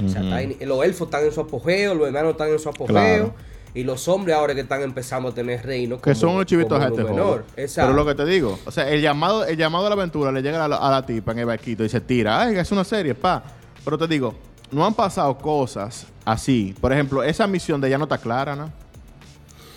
O 0.05 0.09
sea, 0.09 0.41
está 0.41 0.67
los 0.67 0.85
elfos 0.85 1.07
están 1.07 1.25
en 1.25 1.33
su 1.33 1.41
apogeo, 1.41 1.95
los 1.95 2.09
enanos 2.09 2.33
están 2.33 2.49
en 2.49 2.59
su 2.59 2.69
apogeo. 2.69 2.95
Claro. 2.95 3.35
Y 3.75 3.85
los 3.85 4.09
hombres 4.09 4.35
ahora 4.35 4.55
que 4.55 4.63
están 4.63 4.81
empezando 4.81 5.29
a 5.29 5.35
tener 5.35 5.65
reino. 5.65 6.01
Que 6.01 6.15
son 6.15 6.37
los 6.37 6.47
chivitos 6.47 6.81
a 6.81 6.89
este. 6.89 7.03
Exacto. 7.03 7.43
Pero 7.89 7.93
lo 7.93 8.07
que 8.07 8.15
te 8.15 8.25
digo, 8.25 8.59
o 8.65 8.71
sea, 8.71 8.89
el 8.89 9.03
llamado, 9.03 9.45
el 9.45 9.57
llamado 9.57 9.87
a 9.87 9.91
la 9.91 9.95
aventura 9.95 10.33
le 10.33 10.41
llega 10.41 10.65
a 10.65 10.69
la, 10.69 10.77
a 10.77 10.91
la 10.91 11.05
tipa 11.05 11.33
en 11.33 11.41
el 11.41 11.47
barquito 11.47 11.85
y 11.85 11.89
se 11.91 12.01
tira, 12.01 12.41
ay, 12.41 12.57
es 12.57 12.73
una 12.73 12.85
serie, 12.85 13.15
pa. 13.15 13.43
Pero 13.85 13.99
te 13.99 14.07
digo, 14.07 14.35
no 14.71 14.85
han 14.87 14.95
pasado 14.95 15.37
cosas 15.37 16.07
así. 16.25 16.75
Por 16.81 16.93
ejemplo, 16.93 17.23
esa 17.23 17.47
misión 17.47 17.81
de 17.81 17.89
ella 17.89 17.99
no 17.99 18.05
está 18.05 18.19
clara, 18.19 18.57
¿no? 18.57 18.73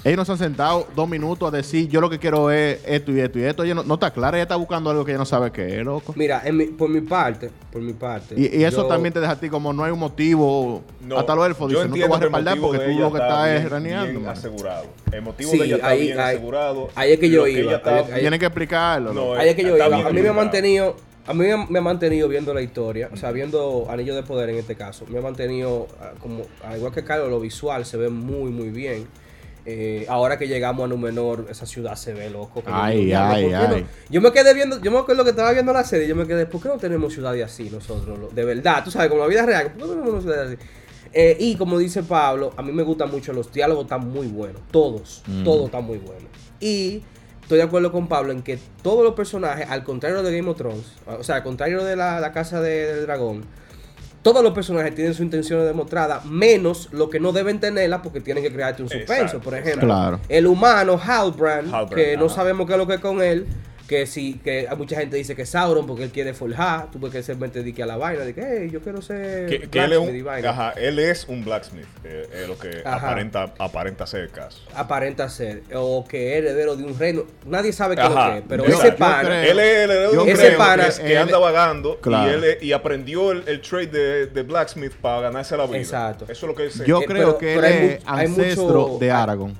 Ellos 0.03 0.17
no 0.17 0.23
se 0.25 0.31
han 0.31 0.37
sentado 0.37 0.87
dos 0.95 1.09
minutos 1.09 1.51
a 1.51 1.55
decir, 1.57 1.89
yo 1.89 1.99
lo 1.99 2.09
que 2.09 2.19
quiero 2.19 2.49
es 2.51 2.79
esto 2.87 3.11
y 3.11 3.19
esto 3.19 3.37
y 3.37 3.43
esto. 3.43 3.63
Ella 3.63 3.73
no, 3.75 3.83
no 3.83 3.95
está 3.95 4.11
clara, 4.11 4.37
ella 4.37 4.43
está 4.43 4.55
buscando 4.55 4.89
algo 4.89 5.03
que 5.03 5.11
ella 5.11 5.17
no 5.19 5.25
sabe 5.25 5.51
qué 5.51 5.77
es, 5.79 5.83
loco. 5.85 6.13
Mira, 6.15 6.41
en 6.45 6.55
mi- 6.55 6.67
por 6.67 6.89
mi 6.89 7.01
parte, 7.01 7.49
por 7.69 7.81
mi 7.81 7.91
parte. 7.91 8.33
Y, 8.37 8.59
y 8.59 8.63
eso 8.63 8.83
yo- 8.83 8.87
también 8.87 9.13
te 9.13 9.19
deja 9.19 9.33
a 9.33 9.39
ti 9.39 9.49
como 9.49 9.73
no 9.73 9.83
hay 9.83 9.91
un 9.91 9.99
motivo. 9.99 10.83
No, 11.01 11.19
hasta 11.19 11.35
los 11.35 11.45
elfos 11.47 11.69
dicen, 11.69 11.89
no 11.89 11.93
te 11.95 11.99
voy 12.07 12.15
a 12.15 12.19
que 12.19 12.25
respaldar 12.25 12.57
porque 12.59 12.79
tú 12.79 12.99
lo 12.99 13.11
que 13.11 13.17
estás 13.19 13.49
es 13.49 13.69
raneando. 13.69 14.29
asegurado. 14.29 14.85
El 15.11 15.21
motivo 15.21 15.51
Sí, 15.51 15.57
de 15.59 15.65
ella 15.65 15.75
está 15.75 15.87
ahí- 15.89 16.01
bien 16.01 16.19
ahí- 16.19 16.35
asegurado. 16.35 16.89
ahí 16.95 17.11
es 17.11 17.19
que 17.19 17.29
yo 17.29 17.45
iba, 17.47 17.73
está- 17.75 17.97
ahí- 17.97 18.19
Tienen 18.21 18.39
que 18.39 18.45
explicarlo. 18.45 19.13
No. 19.13 19.33
Ahí 19.33 19.49
es 19.49 19.55
que 19.55 19.63
yo 19.63 19.75
iba. 19.75 19.85
A 19.85 20.11
mí 20.11 20.21
me 20.21 20.29
ha 20.29 20.33
mantenido. 20.33 20.95
A 21.27 21.33
mí 21.33 21.45
me- 21.45 21.67
me 21.67 21.77
ha 21.79 21.81
mantenido 21.81 22.27
viendo 22.27 22.53
la 22.55 22.61
historia, 22.61 23.09
o 23.13 23.17
sea, 23.17 23.31
viendo 23.31 23.85
Anillo 23.89 24.15
de 24.15 24.23
Poder 24.23 24.49
en 24.49 24.55
este 24.55 24.75
caso. 24.75 25.05
Me 25.09 25.19
ha 25.19 25.21
mantenido, 25.21 25.87
ah, 26.01 26.11
como, 26.19 26.43
al 26.65 26.77
igual 26.77 26.91
que 26.91 27.03
Carlos, 27.03 27.29
lo 27.29 27.39
visual 27.39 27.85
se 27.85 27.97
ve 27.97 28.09
muy, 28.09 28.49
muy 28.49 28.69
bien. 28.69 29.05
Eh, 29.71 30.05
ahora 30.09 30.39
que 30.39 30.47
llegamos 30.47 30.83
a 30.83 30.87
Númenor, 30.87 31.45
esa 31.49 31.67
ciudad 31.67 31.95
se 31.95 32.11
ve 32.13 32.27
loco. 32.31 32.63
Ay, 32.65 33.11
ay, 33.13 33.53
ay. 33.53 33.85
Yo 34.09 34.19
me 34.19 34.31
quedé 34.31 34.53
viendo, 34.55 34.81
yo 34.81 34.89
me 34.89 34.97
acuerdo 34.97 35.23
que 35.23 35.29
estaba 35.29 35.51
viendo 35.51 35.71
la 35.71 35.83
serie, 35.83 36.07
yo 36.07 36.15
me 36.15 36.25
quedé, 36.25 36.47
¿por 36.47 36.59
qué 36.59 36.69
no 36.69 36.77
tenemos 36.77 37.13
ciudades 37.13 37.45
así 37.45 37.69
nosotros? 37.69 38.33
De 38.33 38.43
verdad, 38.45 38.83
tú 38.83 38.89
sabes, 38.89 39.09
como 39.09 39.21
la 39.21 39.27
vida 39.27 39.45
real, 39.45 39.71
¿por 39.73 39.87
qué 39.89 39.95
no 39.95 40.01
tenemos 40.01 40.23
ciudades 40.23 40.57
así? 40.57 40.69
Eh, 41.13 41.37
y 41.39 41.55
como 41.55 41.77
dice 41.77 42.01
Pablo, 42.01 42.51
a 42.57 42.63
mí 42.63 42.71
me 42.71 42.81
gustan 42.81 43.11
mucho 43.11 43.31
los 43.31 43.51
diálogos, 43.53 43.83
están 43.83 44.07
muy 44.07 44.25
buenos. 44.27 44.61
Todos, 44.71 45.21
Mm. 45.27 45.43
todos 45.43 45.65
están 45.65 45.83
muy 45.83 45.99
buenos. 45.99 46.23
Y 46.59 47.03
estoy 47.43 47.57
de 47.59 47.63
acuerdo 47.63 47.91
con 47.91 48.07
Pablo 48.07 48.31
en 48.31 48.41
que 48.41 48.57
todos 48.81 49.03
los 49.03 49.13
personajes, 49.13 49.67
al 49.69 49.83
contrario 49.83 50.23
de 50.23 50.35
Game 50.35 50.49
of 50.49 50.57
Thrones, 50.57 50.85
o 51.05 51.23
sea, 51.23 51.35
al 51.35 51.43
contrario 51.43 51.83
de 51.83 51.95
la, 51.95 52.19
la 52.19 52.31
Casa 52.31 52.59
de- 52.59 52.95
del 52.95 53.05
Dragón, 53.05 53.43
todos 54.21 54.43
los 54.43 54.53
personajes 54.53 54.93
tienen 54.95 55.13
sus 55.13 55.23
intenciones 55.23 55.65
demostradas, 55.65 56.25
menos 56.25 56.89
lo 56.91 57.09
que 57.09 57.19
no 57.19 57.31
deben 57.31 57.59
tenerlas 57.59 58.01
porque 58.03 58.19
tienen 58.21 58.43
que 58.43 58.51
crearte 58.51 58.83
un 58.83 58.89
suspenso. 58.89 59.13
Exacto, 59.23 59.39
Por 59.41 59.55
ejemplo, 59.55 59.87
Claro. 59.87 60.19
el 60.27 60.45
humano 60.47 60.99
Halbrand, 61.01 61.73
Halbrand, 61.73 61.93
que 61.93 62.17
no 62.17 62.27
sabemos 62.29 62.67
qué 62.67 62.73
es 62.73 62.77
lo 62.79 62.87
que 62.87 62.95
es 62.95 62.99
con 62.99 63.21
él, 63.21 63.47
que 63.89 64.05
sí, 64.05 64.39
que 64.43 64.67
mucha 64.77 64.97
gente 64.97 65.17
dice 65.17 65.35
que 65.35 65.41
es 65.41 65.49
Sauron 65.49 65.87
porque 65.87 66.03
él 66.03 66.11
quiere 66.11 66.35
forjar, 66.35 66.91
tú 66.91 66.99
ves 66.99 67.11
que 67.11 67.23
se 67.23 67.33
mete 67.33 67.63
de 67.63 67.73
que 67.73 67.81
a 67.81 67.87
la 67.87 67.97
vaina, 67.97 68.23
de 68.23 68.35
que 68.35 68.41
hey, 68.45 68.69
yo 68.71 68.81
quiero 68.81 69.01
ser 69.01 69.47
Que, 69.49 69.67
que 69.67 69.79
él, 69.79 69.93
es 69.93 69.97
blacksmith 69.99 70.15
y 70.15 70.19
un, 70.19 70.25
vaina. 70.25 70.49
ajá, 70.51 70.73
él 70.77 70.99
es 70.99 71.25
un 71.27 71.43
blacksmith, 71.43 71.87
eh, 72.03 72.29
es 72.31 72.47
lo 72.47 72.55
que 72.59 72.83
Ajá. 72.85 73.07
aparenta, 73.09 73.51
aparenta 73.57 74.05
ser 74.05 74.21
el 74.21 74.29
caso. 74.29 74.61
aparenta 74.75 75.27
ser, 75.27 75.63
o 75.73 76.05
que 76.07 76.33
es 76.33 76.43
heredero 76.43 76.75
de 76.75 76.83
un 76.83 76.99
reino, 76.99 77.23
nadie 77.47 77.73
sabe 77.73 77.95
qué 77.95 78.03
es 78.03 78.09
lo 78.09 78.15
que 78.15 78.37
es, 78.37 78.43
pero 78.47 78.65
Yo- 78.67 78.75
ese 78.75 78.91
pana, 78.91 79.41
Él 79.43 79.45
es 79.45 79.51
el 79.51 79.59
heredero 79.59 80.11
de 80.11 80.17
un 80.19 80.29
Ese 80.29 80.41
reino 80.43 80.57
pana- 80.59 80.83
que, 80.83 80.89
es- 80.89 80.99
que 80.99 81.11
él- 81.13 81.17
anda 81.17 81.37
vagando 81.39 81.99
Claro. 81.99 82.29
y, 82.29 82.33
él, 82.35 82.43
es- 82.43 82.63
y 82.63 82.71
aprendió 82.73 83.31
el, 83.31 83.43
el 83.47 83.59
trade 83.61 83.87
de, 83.87 84.25
de 84.27 84.43
blacksmith 84.43 84.93
para 84.93 85.21
ganarse 85.21 85.57
la 85.57 85.65
vida. 85.65 85.79
Exacto. 85.79 86.25
Eso 86.25 86.45
es 86.45 86.49
lo 86.49 86.53
que 86.53 86.63
dice. 86.65 86.85
Yo 86.85 87.01
Eh, 87.01 87.05
creo 87.07 87.25
pero- 87.25 87.37
que 87.39 87.55
pero 87.55 87.65
él 87.67 87.89
es 87.89 88.03
ancestro 88.05 88.65
mucho- 88.87 88.97
de 88.99 89.11
Aragón. 89.11 89.53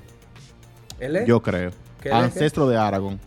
¿él 1.00 1.15
es? 1.15 1.26
Yo 1.26 1.42
creo. 1.42 1.72
¿Qué 2.00 2.10
él 2.10 2.15
es 2.15 2.24
Ancestro 2.24 2.68
de 2.70 2.78
Aragón. 2.78 3.20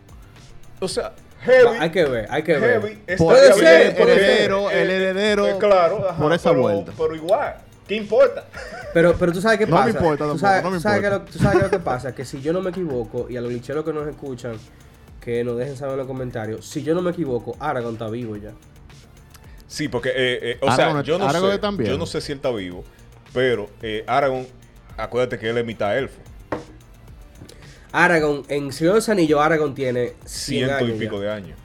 O 0.85 0.89
sea, 0.89 1.13
heavy. 1.41 1.77
hay 1.81 1.91
que 1.91 2.05
ver, 2.05 2.27
hay 2.31 2.43
que 2.43 2.59
ver. 2.59 2.81
heavy 2.83 3.17
Puede 3.17 3.53
ser, 3.55 3.97
porque, 3.97 4.13
heredero, 4.13 4.71
eh, 4.71 4.83
el 4.83 4.91
heredero 4.91 5.47
eh, 5.49 5.57
claro, 5.59 6.09
ajá, 6.09 6.19
por 6.23 6.33
esa 6.33 6.51
pero- 6.51 6.63
vuelta. 6.63 6.93
Pero 6.97 7.15
igual, 7.17 7.55
¿qué 7.89 7.95
importa? 7.97 8.45
Pero, 8.93 9.15
pero 9.19 9.33
tú 9.33 9.41
sabes 9.41 9.59
qué 9.59 9.65
No 9.67 9.77
me 9.77 9.85
pasa. 9.85 9.91
importa 9.99 10.19
tampoco, 10.25 10.39
sabes, 10.39 10.63
no 10.63 10.71
me 10.71 10.77
tú 10.77 10.83
sabes 10.83 10.99
importa. 10.99 11.25
qué 11.25 11.25
lo- 11.25 11.33
tú 11.33 11.39
sabes 11.39 11.57
qué 11.57 11.65
lo 11.65 11.71
que 11.71 11.79
pasa, 11.79 12.15
que 12.15 12.27
si 12.27 12.43
yo 12.43 12.53
no 12.53 12.61
me 12.61 12.69
equivoco, 12.69 13.27
y 13.31 13.39
a 13.39 13.41
los 13.41 13.51
licheros 13.51 13.87
que 13.87 13.93
nos 13.95 14.07
escuchan, 14.07 14.57
que 15.19 15.43
nos 15.45 15.57
dejen 15.57 15.77
saber 15.79 15.93
en 15.93 15.99
los 16.01 16.07
comentarios, 16.07 16.67
si 16.69 16.83
yo 16.83 16.95
no 16.95 17.01
me 17.01 17.11
equivoco, 17.13 17.57
Aragorn 17.59 17.95
está 17.95 18.09
vivo 18.11 18.37
ya. 18.37 18.51
Sí, 19.67 19.89
porque, 19.89 20.11
eh, 20.11 20.39
eh, 20.43 20.59
o 20.61 20.71
sea, 20.73 21.01
yo 21.01 21.19
no, 21.19 21.31
sé, 21.31 21.85
yo 21.85 21.97
no 21.97 22.05
sé 22.05 22.21
si 22.21 22.33
él 22.33 22.37
está 22.37 22.51
vivo, 22.51 22.85
pero 23.33 23.71
eh, 23.81 24.05
Aragorn, 24.07 24.47
acuérdate 24.99 25.39
que 25.39 25.49
él 25.49 25.57
es 25.57 25.65
mitad 25.65 25.97
elfo, 25.97 26.21
Aragorn, 27.93 28.43
en 28.49 28.73
Señor 28.73 28.95
de 28.95 28.99
los 28.99 29.09
Anillos, 29.09 29.41
Aragorn 29.41 29.75
tiene 29.75 30.15
100 30.25 30.69
ciento 30.69 30.89
y 30.89 30.93
pico 30.93 31.17
ya. 31.17 31.23
de 31.23 31.31
años. 31.31 31.59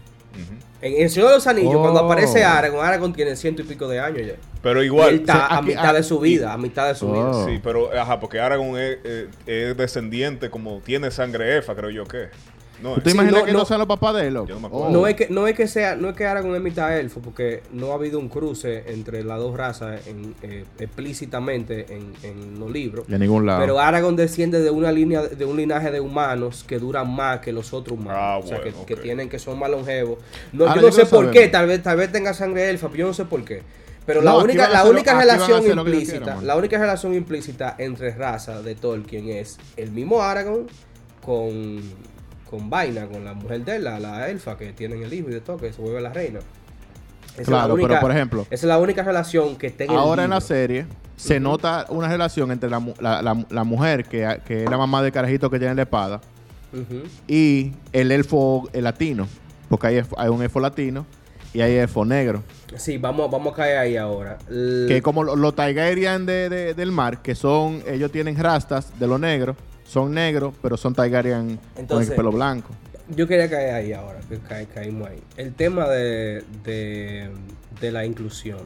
En, 0.82 1.02
en 1.02 1.10
Señor 1.10 1.30
de 1.30 1.36
los 1.36 1.48
Anillos, 1.48 1.74
Oh. 1.76 1.82
cuando 1.82 2.02
aparece 2.02 2.44
Aragorn, 2.44 2.86
Aragorn 2.86 3.14
tiene 3.14 3.36
ciento 3.36 3.62
y 3.64 3.66
pico 3.66 3.88
de 3.88 4.00
años 4.00 4.28
ya. 4.28 4.34
Pero 4.62 4.84
Y 4.84 4.88
igual, 4.88 5.10
él 5.10 5.20
está 5.22 5.34
o 5.34 5.38
sea, 5.38 5.46
a 5.48 5.58
aquí- 5.58 5.68
mitad 5.68 5.94
de 5.94 6.04
su 6.04 6.20
vida, 6.20 6.54
a 6.54 6.58
mitad 6.58 6.88
de 6.90 6.96
su 6.96 7.08
Oh. 7.08 7.14
vida. 7.14 7.46
Sí, 7.46 7.60
pero, 7.64 7.90
ajá, 8.00 8.20
porque 8.20 8.40
Aragorn 8.40 8.78
es, 8.78 8.98
eh, 9.04 9.28
es 9.48 9.78
descendiente, 9.78 10.50
como 10.50 10.80
tiene 10.82 11.10
sangre 11.12 11.58
efa, 11.58 11.74
creo 11.76 11.90
yo 11.90 12.04
que. 12.06 12.28
No, 12.82 12.94
¿Tú 12.96 13.02
te 13.02 13.10
Sí, 13.10 13.16
imaginas 13.16 13.40
no, 13.42 13.46
que 13.46 13.54
no. 13.54 13.66
sean 13.66 13.80
los 13.80 13.88
papás 13.88 14.16
de 14.16 14.30
no. 14.30 14.46
Oh. 14.72 14.90
No 14.90 15.08
es 15.08 15.16
que 15.16 15.28
no 15.30 15.48
es 15.48 15.56
que 15.56 15.68
sea 15.68 15.96
no 15.96 16.10
es 16.10 16.16
que 16.16 16.26
Aragorn 16.28 16.56
es 16.56 16.62
mitad 16.62 16.96
elfo 16.98 17.20
porque 17.22 17.64
no 17.72 17.92
ha 17.92 17.96
habido 17.96 18.20
un 18.20 18.30
cruce 18.30 18.84
entre 18.94 19.24
las 19.24 19.40
dos 19.40 19.58
razas 19.58 20.06
en, 20.08 20.36
eh, 20.44 20.64
explícitamente 20.80 21.86
en, 21.90 22.14
en 22.24 22.60
los 22.60 22.70
libros. 22.72 23.08
De 23.08 23.18
ningún 23.18 23.46
lado. 23.46 23.60
Pero 23.62 23.80
Aragorn 23.80 24.16
desciende 24.16 24.60
de 24.62 24.70
una 24.70 24.92
línea 24.92 25.22
de 25.24 25.46
un 25.46 25.58
linaje 25.58 25.90
de 25.92 26.00
humanos 26.00 26.64
que 26.68 26.78
duran 26.80 27.10
más 27.14 27.40
que 27.40 27.52
los 27.52 27.74
otros 27.74 27.98
humanos, 27.98 28.20
Ah, 28.22 28.38
o 28.38 28.46
sea, 28.48 28.62
que, 28.62 28.96
tienen 28.96 29.30
que 29.30 29.40
son 29.40 29.58
más 29.58 29.70
longevos. 29.70 30.20
No, 30.54 30.66
Ahora 30.68 30.76
yo 30.76 30.82
no 30.82 30.88
yo 30.90 30.92
sé 30.94 31.06
por 31.06 31.26
saber. 31.26 31.32
qué, 31.32 31.48
tal 31.48 31.68
vez 31.68 31.82
tal 31.82 31.98
vez 31.98 32.12
tenga 32.12 32.34
sangre 32.34 32.70
elfa, 32.70 32.88
pero 32.90 33.00
yo 33.00 33.08
no 33.08 33.14
sé 33.14 33.26
por 33.26 33.44
qué. 33.44 33.62
Pero 34.06 34.22
No, 34.22 34.38
la 34.38 34.44
única 34.44 34.70
la 34.70 34.86
única 34.86 35.18
relación 35.20 35.66
implícita, 35.80 36.42
la 36.42 36.56
única 36.56 36.78
relación 36.78 37.14
implícita 37.14 37.76
entre 37.78 38.12
razas 38.16 38.64
de 38.64 38.76
Tolkien 38.76 39.30
es 39.30 39.58
el 39.76 39.92
mismo 39.92 40.22
Aragorn 40.22 40.68
con 41.26 41.82
con 42.50 42.70
Vaina, 42.70 43.08
con 43.08 43.24
la 43.26 43.34
mujer 43.34 43.64
de 43.66 43.76
él, 43.78 43.84
la, 43.84 44.00
la 44.00 44.30
elfa 44.30 44.58
que 44.58 44.74
tienen 44.74 45.04
el 45.04 45.14
hijo 45.14 45.30
y 45.30 45.34
de 45.34 45.42
todo, 45.42 45.58
que 45.58 45.72
se 45.74 45.82
vuelve 45.82 46.02
la 46.02 46.12
reina. 46.14 46.40
Esa 47.38 47.44
Claro, 47.52 47.76
pero 47.76 48.00
por 48.00 48.12
ejemplo, 48.12 48.42
esa 48.50 48.54
es 48.56 48.64
la 48.64 48.80
única 48.80 49.04
relación 49.04 49.58
que 49.58 49.70
tenga 49.70 49.94
Ahora 49.94 50.24
en 50.24 50.32
la 50.32 50.42
serie 50.42 50.88
se 51.16 51.40
nota 51.40 51.86
una 51.90 52.08
relación 52.08 52.52
entre 52.52 52.70
la, 52.70 52.80
mu- 52.80 52.94
la- 53.00 53.22
la- 53.22 53.46
la 53.50 53.64
mujer, 53.64 54.06
que, 54.06 54.40
que 54.46 54.64
es 54.64 54.70
la 54.70 54.78
mamá 54.78 55.02
del 55.04 55.12
carajito 55.12 55.50
que 55.52 55.60
tiene 55.60 55.76
la 55.76 55.84
espada, 55.84 56.22
y 57.28 57.72
el 57.94 58.12
elfo 58.12 58.70
el 58.74 58.84
latino. 58.84 59.28
Porque 59.70 59.88
hay, 59.88 60.02
hay 60.18 60.30
un 60.30 60.42
elfo 60.42 60.60
latino 60.60 61.06
y 61.54 61.62
hay 61.62 61.76
elfo 61.76 62.06
negro. 62.06 62.44
Sí, 62.76 62.98
vamos, 62.98 63.30
vamos 63.32 63.54
a 63.54 63.56
caer 63.56 63.78
ahí 63.80 63.98
ahora. 63.98 64.38
L- 64.50 64.88
Que 64.88 65.02
como 65.02 65.24
lo- 65.24 65.36
los 65.36 65.56
Targaryen 65.56 66.26
de, 66.26 66.50
de- 66.50 66.74
del 66.74 66.92
mar, 66.92 67.22
que 67.22 67.36
son, 67.36 67.82
ellos 67.88 68.12
tienen 68.12 68.38
rastas 68.38 68.98
de 69.00 69.08
los 69.08 69.20
negros, 69.20 69.56
son 69.88 70.14
negros, 70.14 70.54
pero 70.62 70.76
son 70.78 70.94
Targaryen 70.94 71.60
con 71.88 72.02
el 72.04 72.12
pelo 72.12 72.32
blanco. 72.32 72.70
Yo 73.10 73.26
quería 73.26 73.50
caer 73.50 73.74
ahí 73.74 73.94
ahora, 73.94 74.20
que 74.28 74.38
ca- 74.40 74.66
caímos 74.66 75.10
ahí. 75.10 75.22
El 75.38 75.54
tema 75.54 75.88
de, 75.88 76.44
de, 76.66 77.30
de 77.80 77.92
la 77.92 78.06
inclusión. 78.06 78.60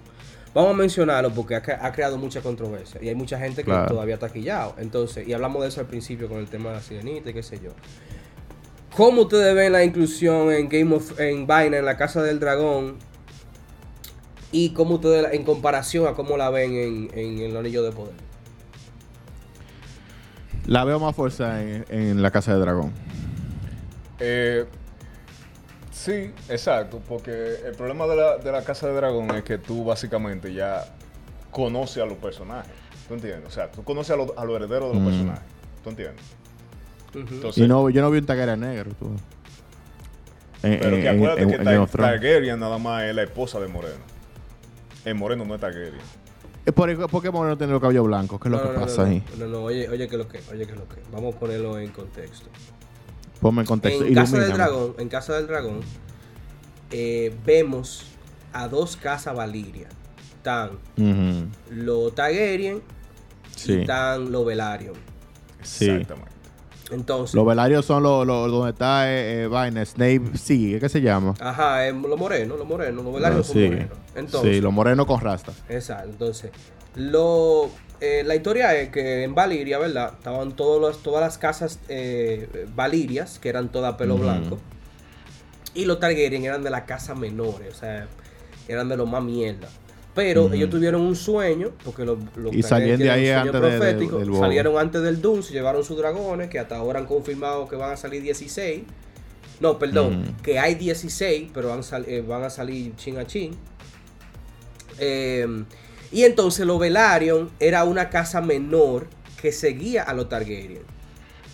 Vamos 0.53 0.71
a 0.71 0.77
mencionarlo 0.77 1.29
porque 1.31 1.55
ha, 1.55 1.61
cre- 1.63 1.77
ha 1.79 1.91
creado 1.91 2.17
mucha 2.17 2.41
controversia 2.41 2.99
y 3.03 3.07
hay 3.07 3.15
mucha 3.15 3.37
gente 3.39 3.57
que 3.63 3.69
Claro. 3.69 3.87
todavía 3.87 4.15
está 4.15 4.29
quillado. 4.29 4.73
Entonces, 4.79 5.27
y 5.27 5.33
hablamos 5.33 5.61
de 5.61 5.69
eso 5.69 5.79
al 5.79 5.85
principio 5.87 6.27
con 6.27 6.39
el 6.39 6.47
tema 6.47 6.69
de 6.69 6.75
la 6.77 6.81
sirenita 6.81 7.29
y 7.29 7.33
qué 7.33 7.43
sé 7.43 7.59
yo. 7.63 7.69
¿Cómo 8.97 9.21
ustedes 9.21 9.55
ven 9.55 9.71
la 9.71 9.83
inclusión 9.83 10.51
en 10.51 10.67
Game 10.67 10.93
of 10.95 11.17
en 11.19 11.45
Vaina, 11.47 11.77
en 11.77 11.85
la 11.85 11.95
Casa 11.95 12.21
del 12.23 12.39
Dragón? 12.39 12.97
Y 14.51 14.71
cómo 14.73 14.95
ustedes, 14.95 15.33
en 15.33 15.43
comparación 15.43 16.07
a 16.07 16.13
cómo 16.13 16.35
la 16.35 16.49
ven 16.49 16.73
en, 16.75 17.09
en 17.17 17.39
el 17.39 17.55
Anillo 17.55 17.83
de 17.83 17.91
Poder. 17.91 18.15
La 20.67 20.83
veo 20.83 20.99
más 20.99 21.15
fuerza 21.15 21.61
en, 21.61 21.85
en 21.89 22.21
la 22.21 22.31
Casa 22.31 22.53
de 22.53 22.59
Dragón. 22.59 22.91
Eh, 24.19 24.65
sí, 25.91 26.31
exacto, 26.49 27.01
porque 27.07 27.55
el 27.65 27.73
problema 27.75 28.05
de 28.07 28.15
la, 28.15 28.37
de 28.37 28.51
la 28.51 28.63
Casa 28.63 28.87
de 28.87 28.93
Dragón 28.93 29.31
es 29.35 29.43
que 29.43 29.57
tú 29.57 29.83
básicamente 29.83 30.53
ya 30.53 30.85
conoces 31.49 32.03
a 32.03 32.05
los 32.05 32.17
personajes. 32.17 32.71
¿Tú 33.07 33.15
entiendes? 33.15 33.47
O 33.47 33.51
sea, 33.51 33.71
tú 33.71 33.83
conoces 33.83 34.11
a 34.11 34.15
los, 34.17 34.31
a 34.37 34.45
los 34.45 34.55
herederos 34.55 34.89
de 34.89 34.95
los 34.95 35.03
Mm. 35.03 35.07
personajes. 35.07 35.43
¿Tú 35.83 35.89
entiendes? 35.89 36.23
Entonces, 37.13 37.63
Y 37.63 37.67
no, 37.67 37.89
yo 37.89 38.01
no 38.01 38.09
vi 38.11 38.19
un 38.19 38.25
Targaryen 38.25 38.59
negro. 38.61 38.91
tú. 38.97 39.07
En, 40.63 40.79
pero 40.79 40.95
en- 40.95 41.01
que 41.01 41.09
acuérdate 41.09 41.41
en- 41.41 41.49
que. 41.49 41.97
Targaryen 41.97 42.59
nada 42.59 42.77
más 42.77 43.03
es 43.03 43.15
la 43.15 43.23
esposa 43.23 43.59
de 43.59 43.67
Moreno. 43.67 43.95
El 45.03 45.15
Moreno 45.15 45.43
no 45.43 45.55
es 45.55 45.59
Targaryen. 45.61 45.99
Es 46.65 46.73
por, 46.73 47.09
¿Por 47.09 47.21
qué 47.23 47.31
Moreno 47.31 47.57
tiene 47.57 47.73
los 47.73 47.81
cabellos 47.81 48.05
blancos? 48.05 48.39
¿Qué 48.39 48.47
es 48.47 48.51
lo 48.51 48.57
No, 48.57 48.63
que 48.63 48.69
no, 48.69 48.79
no, 48.79 48.81
pasa 48.85 49.01
no, 49.03 49.07
ahí? 49.09 49.23
No, 49.39 49.47
no, 49.47 49.59
oye, 49.63 49.89
oye, 49.89 50.07
que 50.07 50.17
lo 50.17 50.27
que, 50.27 50.39
oye, 50.51 50.67
que 50.67 50.73
lo 50.73 50.87
que. 50.87 51.01
Vamos 51.11 51.35
a 51.35 51.39
ponerlo 51.39 51.79
en 51.79 51.89
contexto. 51.91 52.47
Ponme 53.39 53.61
en 53.61 53.67
contexto. 53.67 54.05
En 54.05 54.13
Casa 54.13 54.37
del. 54.39 54.53
Dragón, 54.53 54.93
en 54.99 55.09
Casa 55.09 55.33
del 55.33 55.47
Dragón, 55.47 55.79
eh, 56.91 57.35
vemos 57.45 58.05
a 58.53 58.67
dos 58.67 58.95
casas 58.95 59.35
Valiria. 59.35 59.87
Están 60.37 60.71
Ujú. 60.97 61.47
los 61.71 62.13
Targaryen 62.15 62.77
y 62.77 63.59
Sí. 63.59 63.73
están 63.81 64.31
los 64.31 64.45
Velaryon. 64.45 64.95
Sí. 65.63 65.89
Exactamente. 65.89 66.31
Entonces, 66.91 67.33
Los 67.35 67.45
velarios 67.45 67.85
son 67.85 68.03
los 68.03 68.27
los- 68.27 68.51
donde 68.51 68.71
está 68.71 69.09
eh, 69.11 69.43
eh, 69.43 69.47
vaina, 69.47 69.83
Snape, 69.85 70.21
sí, 70.37 70.77
¿qué 70.79 70.89
se 70.89 71.01
llama? 71.01 71.33
ajá, 71.39 71.87
eh, 71.87 71.93
los 71.93 72.19
morenos, 72.19 72.57
los 72.57 72.67
morenos, 72.67 73.03
los 73.03 73.13
Velaryon 73.13 73.37
No, 73.39 73.43
son 73.45 73.63
morenos. 73.63 73.97
Entonces, 74.15 74.55
sí, 74.55 74.61
los 74.61 74.73
morenos 74.73 75.05
con 75.05 75.21
rastas. 75.21 75.55
Exacto, 75.69 76.09
entonces, 76.09 76.51
lo, 76.95 77.69
eh, 78.01 78.23
la 78.25 78.35
historia 78.35 78.75
es 78.75 78.89
que 78.89 79.23
en 79.23 79.33
Valiria, 79.33 79.77
¿verdad? 79.79 80.13
Estaban 80.17 80.51
todos 80.51 80.81
los, 80.81 81.01
todas 81.01 81.21
las 81.21 81.37
casas 81.37 81.79
eh, 81.87 82.67
valirias, 82.75 83.39
que 83.39 83.47
eran 83.49 83.69
todas 83.69 83.95
pelo 83.95 84.17
blanco, 84.17 84.59
y 85.73 85.85
los 85.85 85.99
Targaryen 86.01 86.43
eran 86.43 86.63
de 86.63 86.69
la 86.69 86.85
casa 86.85 87.15
menores, 87.15 87.73
o 87.73 87.77
sea, 87.79 88.07
eran 88.67 88.89
de 88.89 88.97
los 88.97 89.09
más 89.09 89.23
mierda. 89.23 89.69
Pero 90.13 90.51
ellos 90.51 90.69
tuvieron 90.69 91.01
un 91.01 91.15
sueño, 91.15 91.71
porque 91.85 92.03
los, 92.03 92.17
los 92.35 92.53
Y 92.53 92.61
de 92.61 92.67
tienen 92.97 93.09
ahí 93.09 93.29
antes 93.29 93.53
de- 93.53 93.59
de- 93.69 93.77
profético, 93.77 94.17
del 94.19 94.35
salieron 94.35 94.77
antes 94.77 95.01
del 95.01 95.21
Doom, 95.21 95.41
se 95.41 95.53
llevaron 95.53 95.85
sus 95.85 95.97
dragones, 95.97 96.49
que 96.49 96.59
hasta 96.59 96.75
ahora 96.75 96.99
han 96.99 97.05
confirmado 97.05 97.67
que 97.69 97.77
van 97.77 97.91
a 97.91 97.97
salir 97.97 98.21
16. 98.21 98.81
No, 99.61 99.79
perdón, 99.79 100.35
que 100.43 100.59
hay 100.59 100.75
16, 100.75 101.51
pero 101.53 101.69
van, 101.69 101.81
eh, 102.07 102.23
van 102.27 102.43
a 102.43 102.49
salir 102.49 102.93
chin 102.97 103.17
a 103.19 103.25
chin. 103.25 103.51
Eh, 104.99 105.47
y 106.11 106.23
entonces 106.23 106.65
los 106.65 106.79
Velaryon 106.79 107.49
era 107.59 107.83
una 107.85 108.09
casa 108.09 108.41
menor 108.41 109.07
que 109.41 109.51
seguía 109.51 110.03
a 110.03 110.13
los 110.13 110.29
Targaryen. 110.29 110.81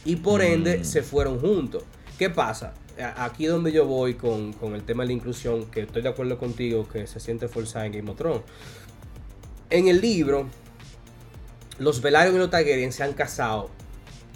Y 0.06 0.16
por 0.18 0.42
ende 0.42 0.80
Mm. 0.80 0.84
se 0.84 1.04
fueron 1.04 1.40
juntos. 1.40 1.84
¿Qué 2.18 2.30
pasa? 2.30 2.74
Aquí 3.18 3.46
donde 3.46 3.72
yo 3.72 3.86
voy 3.86 4.16
con, 4.16 4.54
con 4.54 4.76
el 4.76 4.84
tema 4.84 5.04
de 5.04 5.08
la 5.08 5.14
inclusión, 5.14 5.66
que 5.66 5.82
estoy 5.82 6.02
de 6.02 6.10
acuerdo 6.10 6.38
contigo, 6.38 6.88
que 6.88 7.06
se 7.08 7.20
siente 7.20 7.48
forzada 7.48 7.86
en 7.86 7.92
Game 7.92 8.10
of 8.12 8.18
Thrones. 8.18 8.42
En 9.70 9.88
el 9.88 10.02
libro, 10.02 10.48
los 11.80 12.02
Velaryon 12.02 12.36
y 12.36 12.40
los 12.40 12.50
Targaryen 12.50 12.92
se 12.92 13.04
han 13.04 13.14
casado 13.14 13.70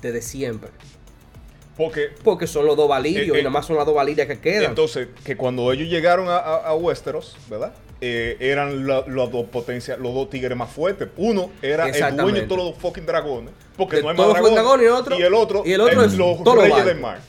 desde 0.02 0.22
siempre. 0.22 0.70
Porque 1.78 2.10
Porque 2.24 2.48
son 2.48 2.66
los 2.66 2.76
dos 2.76 2.88
Valirios 2.90 3.28
Eh, 3.28 3.32
eh, 3.38 3.40
y 3.40 3.44
nada 3.44 3.50
más 3.50 3.66
son 3.66 3.78
las 3.78 3.86
dos 3.86 3.96
Valirias 3.96 4.28
que 4.28 4.40
quedan. 4.40 4.66
Entonces, 4.66 5.08
que 5.24 5.36
cuando 5.38 5.72
ellos 5.72 5.88
llegaron 5.90 6.28
a, 6.28 6.38
a, 6.38 6.56
a 6.68 6.76
Westeros, 6.76 7.38
¿verdad? 7.50 7.74
Eh, 8.02 8.36
eran 8.40 8.88
la- 8.88 9.06
las 9.08 9.32
dos 9.32 9.46
potencias, 9.46 9.98
los 10.00 10.14
dos 10.14 10.30
tigres 10.30 10.58
más 10.58 10.70
fuertes. 10.72 11.08
Uno 11.18 11.52
era 11.62 11.88
el 11.88 12.18
dueño 12.18 12.42
de 12.42 12.48
todos 12.48 12.66
los 12.72 12.78
fucking 12.78 13.06
dragones. 13.06 13.54
Porque 13.78 13.98
De 13.98 14.02
no 14.04 14.10
hay 14.10 14.18
más 14.18 14.28
dragones. 14.54 14.86
y 14.86 14.90
otro- 14.90 15.18
y 15.20 15.22
el 15.22 15.34
otro, 15.34 15.64
y 15.66 15.74
el 15.74 15.82
otro 15.82 16.04
es 16.04 16.14
los 16.16 16.40
reyes 16.44 16.86
del 16.86 17.00
mar. 17.00 17.20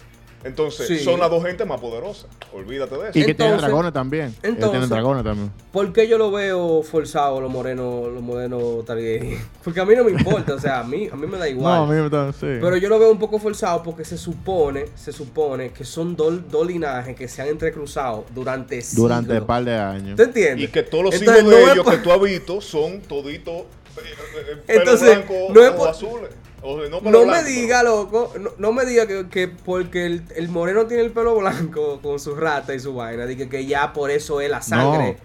Entonces, 0.44 0.88
Sí. 0.88 0.98
son 0.98 1.20
las 1.20 1.30
dos 1.30 1.44
gentes 1.44 1.66
más 1.66 1.80
poderosas. 1.80 2.26
Olvídate 2.52 2.96
de 2.96 3.10
eso. 3.10 3.18
Y 3.18 3.24
que 3.24 3.34
tienen 3.34 3.58
dragones 3.58 3.92
también. 3.92 4.34
Entonces- 4.42 4.70
tienen 4.70 4.88
dragones 4.88 5.24
también. 5.24 5.52
¿Por 5.70 5.92
qué 5.92 6.08
yo 6.08 6.18
lo 6.18 6.30
veo 6.30 6.82
forzado 6.82 7.40
los 7.40 7.50
morenos, 7.50 8.08
los 8.12 8.22
morenos 8.22 8.84
Targaryen? 8.84 9.38
Porque 9.64 9.80
a 9.80 9.84
mí 9.84 9.94
no 9.94 10.04
me 10.04 10.10
importa, 10.10 10.54
o 10.54 10.58
sea, 10.58 10.80
a 10.80 10.84
mí, 10.84 11.08
a 11.12 11.16
mí 11.16 11.26
me 11.26 11.38
da 11.38 11.48
igual. 11.48 11.74
No, 11.76 11.82
a 11.84 11.86
mí 11.86 11.94
me 12.00 12.06
está, 12.06 12.32
sí. 12.32 12.40
Pero 12.60 12.76
yo 12.76 12.88
lo 12.88 12.98
veo 12.98 13.12
un 13.12 13.18
poco 13.18 13.38
forzado 13.38 13.82
porque 13.82 14.04
se 14.04 14.18
supone, 14.18 14.86
se 14.96 15.12
supone 15.12 15.70
que 15.70 15.84
son 15.84 16.16
dos, 16.16 16.48
dos 16.50 16.66
linajes 16.66 17.14
que 17.14 17.28
se 17.28 17.42
han 17.42 17.48
entrecruzado 17.48 18.24
durante 18.34 18.80
siglos. 18.82 19.02
Durante 19.08 19.38
un 19.38 19.46
par 19.46 19.64
de 19.64 19.74
años. 19.76 20.16
¿Te 20.16 20.24
entiendes? 20.24 20.68
Y 20.68 20.72
que 20.72 20.82
todos 20.82 21.04
los 21.04 21.14
Entonces, 21.14 21.42
hijos 21.44 21.54
de 21.54 21.64
no 21.66 21.72
ellos 21.72 21.86
que 21.88 21.96
tú 21.98 22.10
has 22.12 22.20
visto 22.20 22.60
son 22.60 23.00
toditos 23.02 23.54
eh, 23.54 24.00
eh, 24.00 24.56
pelo 24.66 24.80
Entonces, 24.80 25.08
blanco 25.26 25.34
no 25.54 25.62
es 25.62 25.70
o 25.70 25.76
por- 25.76 25.88
azules. 25.88 26.30
O 26.62 26.76
no 26.88 27.00
pelo 27.00 27.24
No 27.24 27.26
me 27.32 27.42
diga, 27.42 27.82
loco, 27.82 28.32
no, 28.38 28.50
no 28.56 28.72
me 28.72 28.84
diga 28.84 29.06
que, 29.06 29.28
que 29.28 29.48
porque 29.48 30.06
el, 30.06 30.22
el 30.36 30.48
moreno 30.48 30.86
tiene 30.86 31.02
el 31.02 31.10
pelo 31.10 31.36
blanco 31.36 32.00
con 32.02 32.20
su 32.20 32.34
rata 32.34 32.74
y 32.74 32.80
su 32.80 32.94
vaina, 32.94 33.26
diga 33.26 33.48
que 33.48 33.66
ya 33.66 33.92
por 33.92 34.10
eso 34.10 34.40
es 34.40 34.48
la 34.50 34.62
sangre. 34.62 35.16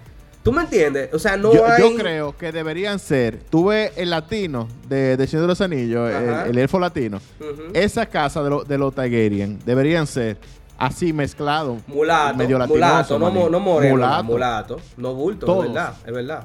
¿Tú 0.43 0.53
me 0.53 0.61
entiendes? 0.61 1.13
O 1.13 1.19
sea, 1.19 1.35
no 1.35 1.53
yo, 1.53 1.65
hay... 1.65 1.81
yo 1.81 1.95
creo 1.97 2.38
que 2.38 2.51
deberían 2.53 2.99
ser. 2.99 3.38
Tú 3.49 3.65
ves 3.65 3.91
el 3.97 4.09
latino 4.11 4.67
de, 4.88 5.17
de 5.17 5.27
Señor 5.27 5.41
de 5.41 5.47
los 5.49 5.59
Anillos, 5.59 6.09
el, 6.09 6.57
elfo 6.57 6.79
latino. 6.79 7.19
Ujú. 7.39 7.63
Esa 7.73 8.05
casa 8.05 8.41
de, 8.41 8.49
lo- 8.49 8.63
de 8.63 8.77
los 8.77 8.95
Targaryen 8.95 9.59
deberían 9.65 10.07
ser 10.07 10.38
así 10.77 11.11
mezclados. 11.11 11.81
Mulato, 11.88 12.38
medio 12.38 12.57
mulato, 12.59 12.77
latinoso, 12.77 13.19
no, 13.19 13.49
no 13.49 13.59
moreno, 13.59 13.95
Mulato. 13.95 14.23
mulato, 14.23 14.79
no 14.95 15.13
bulto, 15.13 15.45
Todos. 15.45 15.65
es 15.65 15.73
verdad, 15.73 15.93
es 16.05 16.13
verdad. 16.13 16.43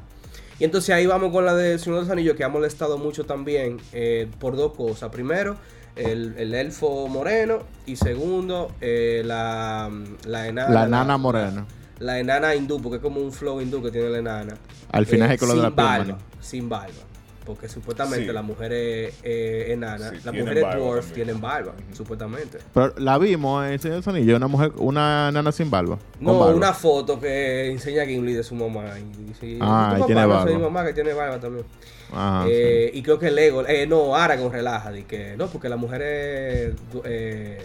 Y 0.62 0.64
entonces 0.64 0.94
ahí 0.94 1.06
vamos 1.06 1.32
con 1.32 1.44
la 1.44 1.56
de 1.56 1.76
Señor 1.76 1.96
de 1.96 2.02
los 2.02 2.10
Anillos, 2.12 2.36
que 2.36 2.44
ha 2.44 2.48
molestado 2.48 2.96
mucho 2.96 3.26
también 3.26 3.80
eh, 3.92 4.30
por 4.38 4.54
dos 4.54 4.74
cosas. 4.74 5.10
Primero, 5.10 5.56
el, 5.96 6.36
el 6.38 6.54
elfo 6.54 7.08
moreno, 7.08 7.64
y 7.84 7.96
segundo, 7.96 8.70
eh, 8.80 9.22
la, 9.24 9.90
la 10.24 10.46
enana. 10.46 10.72
La 10.72 10.86
nana 10.86 11.18
morena. 11.18 11.66
La, 11.98 12.20
enana 12.20 12.54
hindú, 12.54 12.80
porque 12.80 12.98
es 12.98 13.02
como 13.02 13.20
un 13.20 13.32
flow 13.32 13.60
hindú 13.60 13.82
que 13.82 13.90
tiene 13.90 14.08
la 14.08 14.18
enana. 14.18 14.54
Al 14.92 15.04
final 15.04 15.32
es 15.32 15.32
el 15.32 15.38
color 15.40 15.56
de 15.56 15.62
sin 15.62 15.70
la 15.70 15.74
piel, 15.74 16.06
barba. 16.06 16.18
Sin 16.40 16.68
barba. 16.68 17.11
Porque 17.52 17.68
supuestamente 17.68 18.26
Sí. 18.26 18.32
las 18.32 18.44
mujeres 18.44 19.14
eh, 19.22 19.66
enanas, 19.68 20.08
Sí, 20.08 20.14
las 20.14 20.22
tienen 20.22 20.40
mujeres 20.42 20.62
barba 20.64 20.76
dwarf 20.80 21.04
también. 21.06 21.14
tienen 21.26 21.40
barba, 21.42 21.74
supuestamente. 21.92 22.58
Pero 22.72 22.94
la 22.96 23.18
vimos 23.18 23.66
en 23.66 23.72
el 23.72 23.80
Señor 23.80 24.02
Anillos, 24.06 24.36
una 24.38 24.48
mujer, 24.48 24.72
una 24.78 25.30
nana 25.30 25.52
sin 25.52 25.70
barba. 25.70 25.98
No, 26.18 26.38
barba. 26.38 26.54
una 26.54 26.72
foto 26.72 27.20
que 27.20 27.70
enseña 27.70 28.06
Gimli 28.06 28.32
de 28.32 28.42
su 28.42 28.54
mamá. 28.54 28.84
Y 28.98 29.24
dice, 29.24 29.58
Ah, 29.60 29.94
"¿Tu 29.98 30.04
y 30.04 30.06
tiene 30.06 30.22
no 30.22 30.28
barba. 30.28 30.50
mi 30.50 30.58
mamá 30.58 30.84
que 30.86 30.94
tiene 30.94 31.12
barba 31.12 31.38
también. 31.38 31.66
Ajá, 32.10 32.46
Eh, 32.48 32.90
Y 32.94 33.02
creo 33.02 33.18
que 33.18 33.30
Lego, 33.30 33.66
eh, 33.66 33.86
no, 33.86 34.14
Aragorn 34.16 34.52
relaja, 34.52 34.90
de 34.90 35.04
que 35.04 35.36
no, 35.36 35.48
porque 35.48 35.68
las 35.68 35.78
mujeres 35.78 36.74
eh, 37.04 37.58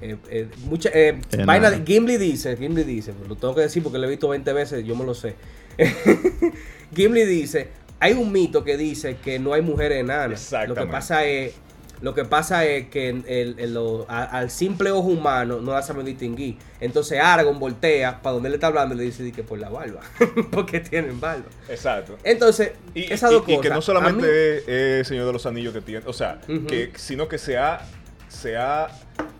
eh, 0.00 0.16
eh, 0.30 0.48
mucha, 0.64 0.88
eh, 0.94 1.18
vaina 1.44 1.70
de- 1.70 1.82
Gimli 1.84 2.16
dice, 2.16 2.56
Gimli 2.56 2.84
dice, 2.84 3.12
lo 3.28 3.36
tengo 3.36 3.54
que 3.54 3.62
decir 3.62 3.82
porque 3.82 3.98
lo 3.98 4.06
he 4.06 4.10
visto 4.10 4.28
20 4.28 4.52
veces, 4.52 4.84
yo 4.84 4.94
me 4.96 5.04
lo 5.04 5.14
sé. 5.14 5.34
Gimli 6.94 7.24
dice, 7.24 7.68
hay 8.00 8.12
un 8.12 8.30
mito 8.32 8.64
que 8.64 8.76
dice 8.76 9.16
que 9.22 9.38
no 9.38 9.52
hay 9.54 9.62
mujeres 9.62 10.00
enanas. 10.00 10.52
Lo 10.66 10.74
que 10.74 10.86
pasa 10.86 11.24
es, 11.24 11.54
lo 12.02 12.12
que 12.14 12.26
pasa 12.26 12.66
es 12.66 12.88
que 12.88 13.08
el- 13.08 13.24
el- 13.26 13.58
el- 13.58 13.72
lo- 13.74 14.04
a- 14.08 14.24
al 14.24 14.50
simple 14.50 14.90
ojo 14.90 15.08
humano 15.08 15.60
no 15.62 15.72
la 15.72 15.80
saben 15.82 16.04
distinguir. 16.04 16.58
Entonces 16.78 17.18
Aragorn 17.20 17.58
voltea 17.58 18.20
para 18.20 18.34
donde 18.34 18.48
él 18.48 18.54
está 18.54 18.66
hablando 18.66 18.94
y 18.94 18.98
le 18.98 19.04
dice 19.04 19.22
di 19.22 19.32
que 19.32 19.42
por 19.42 19.58
la 19.58 19.70
barba, 19.70 20.00
porque 20.52 20.80
tienen 20.80 21.18
barba. 21.20 21.46
Exacto. 21.70 22.18
Entonces, 22.22 22.72
Y, 22.94 23.10
esas 23.10 23.30
y- 23.30 23.34
dos 23.34 23.42
y 23.44 23.46
cosas. 23.56 23.62
que 23.62 23.68
no 23.70 23.76
mí- 23.76 23.82
solamente 23.82 24.56
es, 24.58 24.68
es 24.68 25.08
Señor 25.08 25.26
de 25.26 25.32
los 25.32 25.46
Anillos 25.46 25.72
que 25.72 25.80
tiene, 25.80 26.02
o 26.06 26.12
sea, 26.12 26.38
que, 26.68 26.92
sino 26.96 27.28
que 27.28 27.38
se 27.38 27.56
ha, 27.56 27.80
se 28.28 28.58
ha 28.58 28.88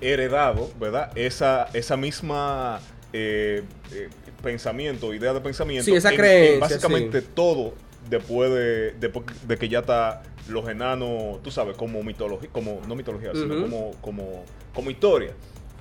heredado, 0.01 0.71
¿verdad? 0.81 1.11
Esa, 1.15 1.69
esa 1.75 1.97
misma 1.99 2.81
eh, 3.13 3.63
eh, 3.93 4.09
pensamiento, 4.43 5.13
idea 5.15 5.33
de 5.35 5.41
pensamiento. 5.41 5.85
Sí, 5.85 5.95
esa 5.95 6.09
en- 6.09 6.15
en 6.15 6.21
creencia, 6.21 6.61
básicamente 6.61 7.21
todo 7.23 7.75
después 8.09 8.51
de, 8.51 8.93
después 9.01 9.27
de 9.47 9.57
que 9.57 9.69
ya 9.69 9.81
está 9.81 10.23
los 10.49 10.69
enanos, 10.69 11.43
tú 11.43 11.51
sabes, 11.51 11.77
como 11.77 12.03
mitología, 12.03 12.49
como, 12.53 12.81
no 12.87 12.95
mitología, 12.95 13.33
sino 13.35 13.61
como, 13.61 13.91
como, 14.01 14.45
como 14.75 14.91
historia. 14.91 15.33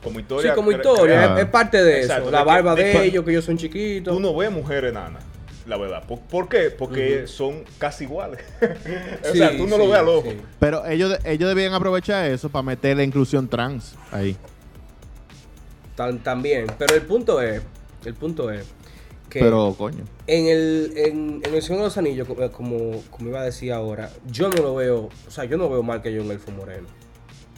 Como 0.03 0.15
Sí, 0.15 0.21
historia. 0.21 0.53
como 0.55 0.71
cre- 0.71 0.75
historia, 0.75 1.33
es, 1.35 1.39
es 1.43 1.49
parte 1.49 1.83
de 1.83 2.01
Exacto, 2.01 2.23
eso. 2.23 2.31
La 2.31 2.39
de 2.39 2.43
que- 2.43 2.49
barba 2.51 2.75
de 2.75 3.05
ellos, 3.05 3.23
que 3.25 3.31
ellos 3.31 3.45
son 3.45 3.57
chiquitos. 3.57 4.13
Tú 4.13 4.19
no 4.19 4.35
ves 4.35 4.51
mujer 4.51 4.85
enana, 4.85 5.19
la 5.65 5.77
verdad. 5.77 6.03
¿Por, 6.05 6.19
por 6.19 6.47
qué? 6.47 6.69
Porque 6.69 7.25
son 7.27 7.63
casi 7.79 8.03
iguales. 8.03 8.39
o 8.61 9.31
Sí, 9.31 9.37
sea, 9.39 9.57
tú 9.57 9.65
no 9.67 9.77
lo 9.77 9.85
sí, 9.85 9.89
ves 9.91 9.99
al 9.99 10.07
ojo. 10.09 10.29
sí. 10.29 10.37
Pero 10.59 10.85
ellos, 10.85 11.17
ellos 11.25 11.49
debían 11.49 11.73
aprovechar 11.73 12.29
eso 12.29 12.49
para 12.49 12.61
meter 12.63 12.97
la 12.97 13.03
inclusión 13.03 13.47
trans 13.47 13.95
ahí. 14.11 14.35
Tan- 15.95 16.19
también. 16.19 16.67
Pero 16.77 16.95
el 16.95 17.01
punto 17.03 17.41
es, 17.41 17.61
el 18.05 18.13
punto 18.13 18.51
es 18.51 18.65
que 19.35 19.41
Pero, 19.41 19.75
coño. 19.77 20.05
en 20.27 20.47
el 20.47 20.93
en, 20.95 21.41
en 21.43 21.53
el 21.53 21.61
Señor 21.61 21.79
de 21.79 21.85
los 21.87 21.97
Anillos, 21.97 22.25
como, 22.25 22.49
como, 22.51 23.01
como 23.11 23.29
iba 23.29 23.41
a 23.41 23.43
decir 23.43 23.73
ahora, 23.73 24.09
yo 24.31 24.47
no 24.47 24.61
lo 24.61 24.75
veo, 24.75 25.09
o 25.27 25.31
sea, 25.31 25.43
yo 25.43 25.57
no 25.57 25.69
veo 25.69 25.83
mal 25.83 26.01
que 26.01 26.17
un 26.17 26.31
elfo 26.31 26.51
moreno. 26.51 26.87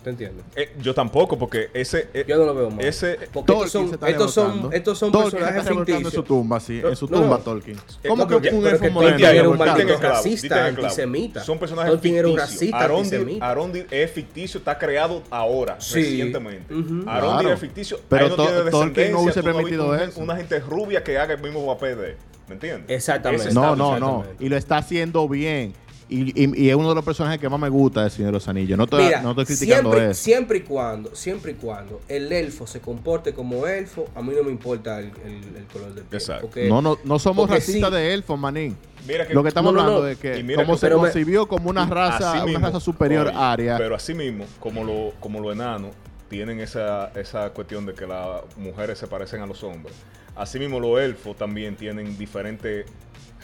¿Te 0.07 0.11
entiendes? 0.11 0.45
Eh, 0.55 0.71
yo 0.81 0.93
tampoco, 0.93 1.37
porque 1.37 1.69
ese. 1.73 2.07
eh, 2.13 2.23
Yo 2.25 2.37
no 2.37 2.45
lo 2.45 2.55
veo 2.55 2.69
mal. 2.69 2.85
Ese. 2.85 3.19
Porque 3.33 3.51
Tolkien 3.51 3.65
estos 3.65 3.71
son, 3.71 3.87
se 3.89 3.93
está 3.95 4.09
estos 4.09 4.33
son, 4.33 4.69
estos 4.71 4.97
son 4.97 5.11
Tolkien 5.11 5.31
personajes 5.33 5.57
está 5.59 5.69
revolcando 5.69 5.97
en 5.97 6.03
su 6.03 6.09
ficticios. 6.21 6.25
tumba, 6.25 6.59
sí. 6.61 6.81
En 6.81 6.95
su 6.95 7.07
No, 7.07 7.17
tumba, 7.19 7.37
no. 7.39 7.43
Tolkien. 7.43 7.77
Eh, 7.77 8.07
¿Cómo 8.07 8.25
no, 8.25 8.39
que 8.41 8.49
un 8.51 8.67
elfo 8.67 8.81
que 8.83 8.89
moreno 8.89 9.11
Tolkien 9.17 9.35
era 9.35 9.49
un 9.49 9.57
maldito 9.57 9.97
racista, 9.99 10.65
antisemita. 10.67 11.43
Son 11.43 11.59
personajes 11.59 11.91
Tolkien 11.91 12.15
era 12.15 12.27
un 12.29 12.35
ficticios. 12.35 12.53
racista, 12.57 12.77
Arondir, 12.79 13.13
antisemita. 13.15 13.49
Arondir 13.49 13.87
es 13.91 14.11
ficticio, 14.11 14.57
está 14.59 14.77
creado 14.77 15.23
ahora, 15.29 15.75
Sí. 15.81 15.95
recientemente. 15.95 16.73
Ujú. 16.73 17.03
Arondir 17.05 17.39
Claro. 17.41 17.53
es 17.53 17.59
ficticio. 17.59 17.99
Pero 18.07 18.29
no 18.29 18.35
Tolkien 18.37 18.55
no 18.57 18.63
descendencia, 18.63 19.17
hubiese 19.17 19.39
no 19.41 19.45
permitido 19.45 19.95
eso. 19.95 20.21
Una 20.21 20.37
gente 20.37 20.59
rubia 20.61 21.03
que 21.03 21.17
haga 21.17 21.33
el 21.33 21.41
mismo 21.41 21.67
papel 21.67 21.97
de 21.97 22.09
él. 22.11 22.15
¿Me 22.47 22.53
entiendes? 22.53 22.89
Exactamente. 22.95 23.53
No, 23.53 23.75
no, 23.75 23.99
no. 23.99 24.07
exactamente. 24.19 24.45
Y 24.45 24.47
lo 24.47 24.55
está 24.55 24.77
haciendo 24.77 25.27
bien. 25.27 25.73
Y, 26.09 26.41
y- 26.41 26.65
y 26.65 26.69
es 26.69 26.75
uno 26.75 26.87
de 26.89 26.95
los 26.95 27.03
personajes 27.03 27.37
que 27.39 27.49
más 27.49 27.59
me 27.59 27.67
gusta 27.67 28.01
del 28.03 28.11
Señor 28.11 28.27
de 28.29 28.31
los 28.33 28.47
Anillos. 28.47 28.77
No 28.77 28.85
estoy, 28.85 29.03
Mira, 29.05 29.21
no 29.21 29.31
estoy 29.31 29.45
criticando 29.45 29.91
siempre, 29.91 30.11
eso. 30.11 30.23
siempre 30.23 30.57
y 30.59 30.61
cuando, 30.61 31.15
siempre 31.15 31.51
y 31.51 31.55
cuando 31.55 31.99
el 32.07 32.31
elfo 32.31 32.65
se 32.65 32.79
comporte 32.79 33.33
como 33.33 33.67
elfo, 33.67 34.07
a 34.15 34.21
mí 34.21 34.33
no 34.35 34.43
me 34.43 34.51
importa 34.51 34.99
el, 34.99 35.11
el- 35.25 35.55
el 35.57 35.65
color 35.71 35.93
del 35.93 36.05
piel. 36.05 36.21
Exacto. 36.21 36.45
Porque- 36.45 36.69
No, 36.69 36.81
no, 36.81 36.97
no 37.03 37.19
somos 37.19 37.49
racistas 37.49 37.89
sí. 37.89 37.95
de 37.97 38.13
elfos, 38.13 38.39
manín. 38.39 38.77
Mira 39.05 39.27
que 39.27 39.33
Lo 39.33 39.41
que 39.43 39.49
estamos 39.49 39.73
No, 39.73 39.79
hablando 39.81 40.01
no. 40.01 40.05
de 40.05 40.15
que 40.15 40.31
como 40.55 40.73
que- 40.73 40.79
se 40.79 40.89
me- 40.89 40.95
concibió 40.95 41.47
como 41.47 41.69
una 41.69 41.85
raza, 41.85 42.33
una 42.35 42.45
mismo, 42.45 42.65
raza 42.65 42.79
superior 42.79 43.27
oye, 43.27 43.35
aria. 43.37 43.77
Pero 43.77 43.95
así 43.95 44.13
mismo, 44.13 44.45
como 44.61 44.83
lo, 44.85 45.11
como 45.19 45.41
los 45.41 45.53
enanos 45.53 45.91
tienen 46.29 46.59
esa, 46.61 47.07
esa 47.19 47.49
cuestión 47.51 47.85
de 47.85 47.93
que 47.93 48.07
las 48.07 48.41
mujeres 48.57 48.97
se 48.97 49.07
parecen 49.07 49.41
a 49.41 49.45
los 49.45 49.61
hombres, 49.63 49.93
así 50.35 50.57
mismo 50.59 50.79
los 50.79 50.99
elfos 51.01 51.35
también 51.37 51.75
tienen 51.75 52.17
diferentes 52.17 52.85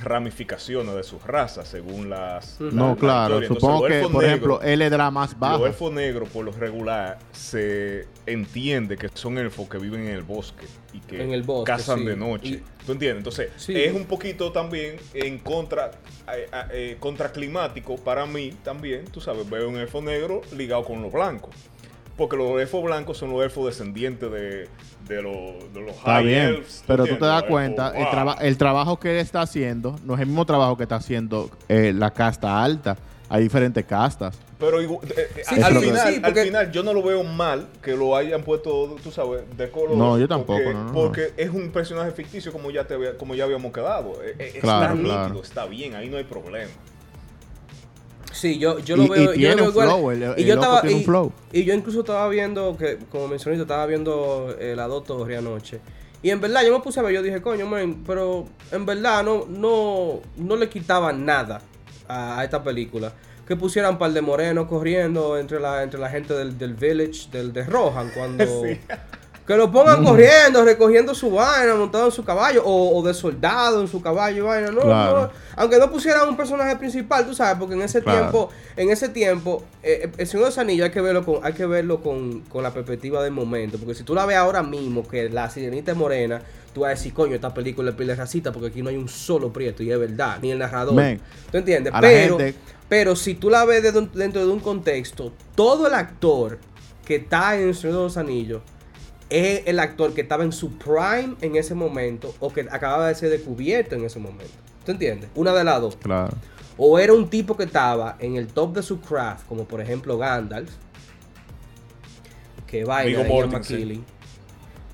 ramificaciones 0.01 0.95
de 0.95 1.03
sus 1.03 1.21
razas 1.23 1.67
según 1.67 2.09
las... 2.09 2.59
La- 2.59 2.71
no, 2.71 2.89
la 2.89 2.95
claro. 2.95 3.35
Entonces, 3.41 3.61
Supongo 3.61 3.87
los 3.89 3.97
que, 3.97 4.07
por 4.13 4.23
ejemplo, 4.25 4.61
él 4.61 4.81
es 4.81 4.91
de 4.91 4.97
la 4.97 5.11
más 5.11 5.31
Los 5.31 5.39
baja. 5.39 5.65
elfos 5.67 5.91
negros, 5.93 6.29
por 6.29 6.45
lo 6.45 6.51
regular, 6.51 7.19
se 7.31 8.07
entiende 8.25 8.97
que 8.97 9.09
son 9.13 9.37
elfos 9.37 9.69
que 9.69 9.77
viven 9.77 10.01
en 10.07 10.13
el 10.15 10.23
bosque 10.23 10.65
y 10.93 10.99
que 10.99 11.21
En 11.21 11.31
el 11.33 11.43
bosque, 11.43 11.71
cazan 11.71 11.99
sí. 11.99 12.05
de 12.05 12.15
noche. 12.15 12.47
Y- 12.47 12.63
¿Tú 12.85 12.91
entiendes? 12.93 13.19
Entonces, 13.19 13.49
Sí. 13.57 13.73
es 13.81 13.93
un 13.93 14.05
poquito 14.05 14.51
también 14.51 14.97
en 15.13 15.39
contra, 15.39 15.91
eh, 16.35 16.47
eh, 16.71 16.97
contraclimático 16.99 17.95
para 17.95 18.25
mí 18.25 18.51
también. 18.63 19.05
Tú 19.05 19.21
sabes, 19.21 19.49
veo 19.49 19.69
un 19.69 19.77
elfo 19.77 20.01
negro 20.01 20.41
ligado 20.55 20.83
con 20.83 21.01
los 21.01 21.11
blancos. 21.11 21.55
Porque 22.15 22.37
los 22.37 22.61
elfos 22.61 22.83
blancos 22.83 23.17
son 23.17 23.31
los 23.31 23.43
elfos 23.43 23.65
descendientes 23.65 24.31
de, 24.31 24.67
de, 25.07 25.21
los- 25.21 25.73
de 25.73 25.81
los 25.81 25.95
Está 25.95 26.11
high 26.15 26.25
bien, 26.25 26.41
elves, 26.43 26.83
pero 26.85 27.05
tú 27.07 27.15
te 27.17 27.25
das 27.25 27.43
cuenta, 27.43 27.87
elfos, 27.87 27.97
el, 27.97 28.03
wow. 28.03 28.11
traba- 28.11 28.37
el 28.41 28.57
trabajo 28.57 28.99
que 28.99 29.11
él 29.11 29.17
está 29.17 29.41
haciendo 29.41 29.95
no 30.05 30.13
es 30.13 30.19
el 30.21 30.27
mismo 30.27 30.45
trabajo 30.45 30.77
que 30.77 30.83
está 30.83 30.95
haciendo 30.97 31.49
eh, 31.69 31.91
la 31.95 32.11
casta 32.11 32.63
alta. 32.63 32.97
Hay 33.29 33.41
diferentes 33.41 33.83
castas. 33.85 34.37
Pero 34.59 34.79
eh, 34.79 34.85
eh, 35.17 35.43
Sí, 35.43 35.59
al, 35.59 35.75
final, 35.79 36.13
sí, 36.13 36.19
porque- 36.23 36.39
al 36.41 36.45
final 36.47 36.71
yo 36.71 36.83
no 36.83 36.93
lo 36.93 37.01
veo 37.01 37.23
mal 37.23 37.67
que 37.81 37.95
lo 37.95 38.15
hayan 38.15 38.43
puesto, 38.43 38.95
tú 39.03 39.09
sabes, 39.11 39.41
de 39.57 39.71
color. 39.71 39.97
No, 39.97 40.19
yo 40.19 40.27
tampoco, 40.27 40.59
Porque, 40.59 40.73
no, 40.73 40.79
no, 40.83 40.85
no. 40.89 40.93
porque 40.93 41.33
es 41.35 41.49
un 41.49 41.71
personaje 41.71 42.11
ficticio 42.11 42.51
como 42.51 42.69
ya 42.69 42.85
te 42.85 42.93
había- 42.93 43.17
como 43.17 43.33
ya 43.33 43.45
habíamos 43.45 43.73
quedado. 43.73 44.19
Eh, 44.23 44.59
Claro, 44.61 44.93
está 44.93 45.01
claro. 45.03 45.23
nítido, 45.23 45.41
está 45.41 45.65
bien, 45.65 45.95
ahí 45.95 46.09
no 46.09 46.17
hay 46.17 46.25
problema. 46.25 46.69
Sí, 48.43 48.59
yo, 48.59 48.77
yo 48.79 48.95
Y- 48.95 48.97
lo 48.97 49.05
y 49.05 49.09
veo. 49.09 49.23
yo 49.25 49.31
tiene 49.33 49.55
lo 49.55 49.55
veo 49.55 49.65
un 49.65 49.71
igual. 49.71 49.87
flow, 49.87 50.11
el- 50.11 50.21
y 50.37 50.41
el 50.41 50.47
yo 50.47 50.53
estaba, 50.55 50.81
tiene 50.81 50.95
un 50.97 51.01
y- 51.01 51.05
flow. 51.05 51.31
Y 51.53 51.63
yo 51.63 51.73
incluso 51.73 51.99
estaba 52.01 52.27
viendo, 52.27 52.75
que 52.77 52.97
como 53.09 53.27
mencioné, 53.29 53.55
estaba 53.61 53.85
viendo 53.85 54.53
eh, 54.59 54.73
la 54.75 54.87
dos 54.87 55.05
torres 55.05 55.37
anoche. 55.39 55.79
Y 56.21 56.29
en 56.29 56.41
verdad 56.41 56.61
yo 56.65 56.73
me 56.77 56.83
puse 56.83 56.99
a 56.99 57.03
ver, 57.03 57.13
yo 57.13 57.21
dije, 57.23 57.41
coño, 57.41 57.65
man, 57.67 58.03
pero 58.05 58.45
en 58.71 58.85
verdad 58.85 59.23
no, 59.23 59.45
no, 59.47 60.19
no 60.35 60.55
le 60.57 60.67
quitaba 60.67 61.13
nada 61.13 61.61
a, 62.07 62.39
a 62.39 62.43
esta 62.43 62.61
película. 62.61 63.13
Que 63.47 63.55
pusieran 63.55 63.91
un 63.93 63.97
par 63.97 64.11
de 64.11 64.21
morenos 64.21 64.67
corriendo 64.67 65.37
entre 65.37 65.59
la, 65.59 65.83
entre 65.83 65.99
la 65.99 66.09
gente 66.09 66.33
del, 66.33 66.57
del 66.57 66.73
village, 66.73 67.29
del 67.31 67.51
de 67.53 67.63
Rohan, 67.63 68.11
cuando... 68.13 68.43
Sí. 68.63 68.77
Que 69.45 69.57
lo 69.57 69.69
pongan 69.73 70.05
corriendo, 70.05 70.63
recogiendo 70.63 71.13
su 71.13 71.29
vaina, 71.31 71.75
montado 71.75 72.05
en 72.05 72.11
su 72.13 72.23
caballo, 72.23 72.63
o, 72.63 72.97
o 72.97 73.03
de 73.05 73.13
soldado 73.13 73.81
en 73.81 73.89
su 73.89 74.01
caballo 74.01 74.45
vaina. 74.45 74.71
No, 74.71 74.79
Claro. 74.81 75.21
no. 75.23 75.29
Aunque 75.57 75.77
no 75.79 75.91
pusieran 75.91 76.29
un 76.29 76.37
personaje 76.37 76.77
principal, 76.77 77.25
tú 77.25 77.35
sabes, 77.35 77.57
porque 77.59 77.75
en 77.75 77.81
ese 77.81 78.01
Claro. 78.01 78.19
tiempo, 78.19 78.49
en 78.77 78.89
ese 78.89 79.09
tiempo, 79.09 79.63
eh, 79.83 80.09
el 80.17 80.27
Señor 80.27 80.45
de 80.45 80.49
los 80.51 80.57
Anillos 80.57 80.85
hay 80.85 80.91
que 80.91 81.01
verlo 81.01 81.25
con, 81.25 81.45
hay 81.45 81.51
que 81.51 81.65
verlo 81.65 82.01
con, 82.01 82.39
con 82.43 82.63
la 82.63 82.71
perspectiva 82.73 83.21
del 83.21 83.33
momento. 83.33 83.77
Porque 83.77 83.95
si 83.95 84.03
tú 84.03 84.15
la 84.15 84.25
ves 84.25 84.37
ahora 84.37 84.63
mismo, 84.63 85.05
que 85.05 85.29
la 85.29 85.49
sirenita 85.49 85.91
es 85.91 85.97
morena, 85.97 86.41
tú 86.73 86.81
vas 86.81 86.87
a 86.87 86.91
decir, 86.91 87.13
coño, 87.13 87.35
esta 87.35 87.53
película 87.53 87.89
es 87.89 87.97
pile 87.97 88.15
racista, 88.15 88.53
porque 88.53 88.69
aquí 88.69 88.81
no 88.81 88.89
hay 88.91 88.95
un 88.95 89.09
solo 89.09 89.51
prieto, 89.51 89.83
y 89.83 89.91
es 89.91 89.99
verdad, 89.99 90.37
ni 90.41 90.51
el 90.51 90.59
narrador. 90.59 90.95
¿Tú 91.51 91.57
entiendes? 91.57 91.93
a 91.93 91.99
Pero, 91.99 92.37
gente- 92.37 92.55
pero 92.87 93.15
si 93.17 93.35
tú 93.35 93.49
la 93.49 93.65
ves 93.65 93.83
de- 93.83 93.91
dentro 94.13 94.45
de 94.45 94.51
un 94.53 94.61
contexto, 94.61 95.33
todo 95.53 95.87
el 95.87 95.93
actor 95.95 96.59
que 97.05 97.17
está 97.17 97.57
en 97.57 97.67
El 97.67 97.75
Señor 97.75 97.97
de 97.97 98.03
los 98.03 98.15
Anillos 98.17 98.61
es 99.35 99.63
el 99.65 99.79
actor 99.79 100.13
que 100.13 100.21
estaba 100.21 100.43
en 100.43 100.51
su 100.51 100.77
prime 100.77 101.35
en 101.41 101.55
ese 101.55 101.73
momento 101.75 102.33
o 102.39 102.53
que 102.53 102.61
acababa 102.69 103.07
de 103.07 103.15
ser 103.15 103.29
descubierto 103.31 103.95
en 103.95 104.05
ese 104.05 104.19
momento. 104.19 104.53
¿Tú 104.85 104.91
entiendes? 104.91 105.29
Una 105.35 105.53
de 105.53 105.63
las 105.63 105.81
dos. 105.81 105.95
Claro. 105.95 106.35
O 106.77 106.99
era 106.99 107.13
un 107.13 107.29
tipo 107.29 107.57
que 107.57 107.63
estaba 107.63 108.15
en 108.19 108.35
el 108.35 108.47
top 108.47 108.75
de 108.75 108.83
su 108.83 108.99
craft, 109.01 109.47
como 109.47 109.65
por 109.65 109.81
ejemplo 109.81 110.17
Gandalf, 110.17 110.71
que 112.67 112.83
de 112.83 113.11
Ian 113.11 113.27
Mortensen. 113.27 114.03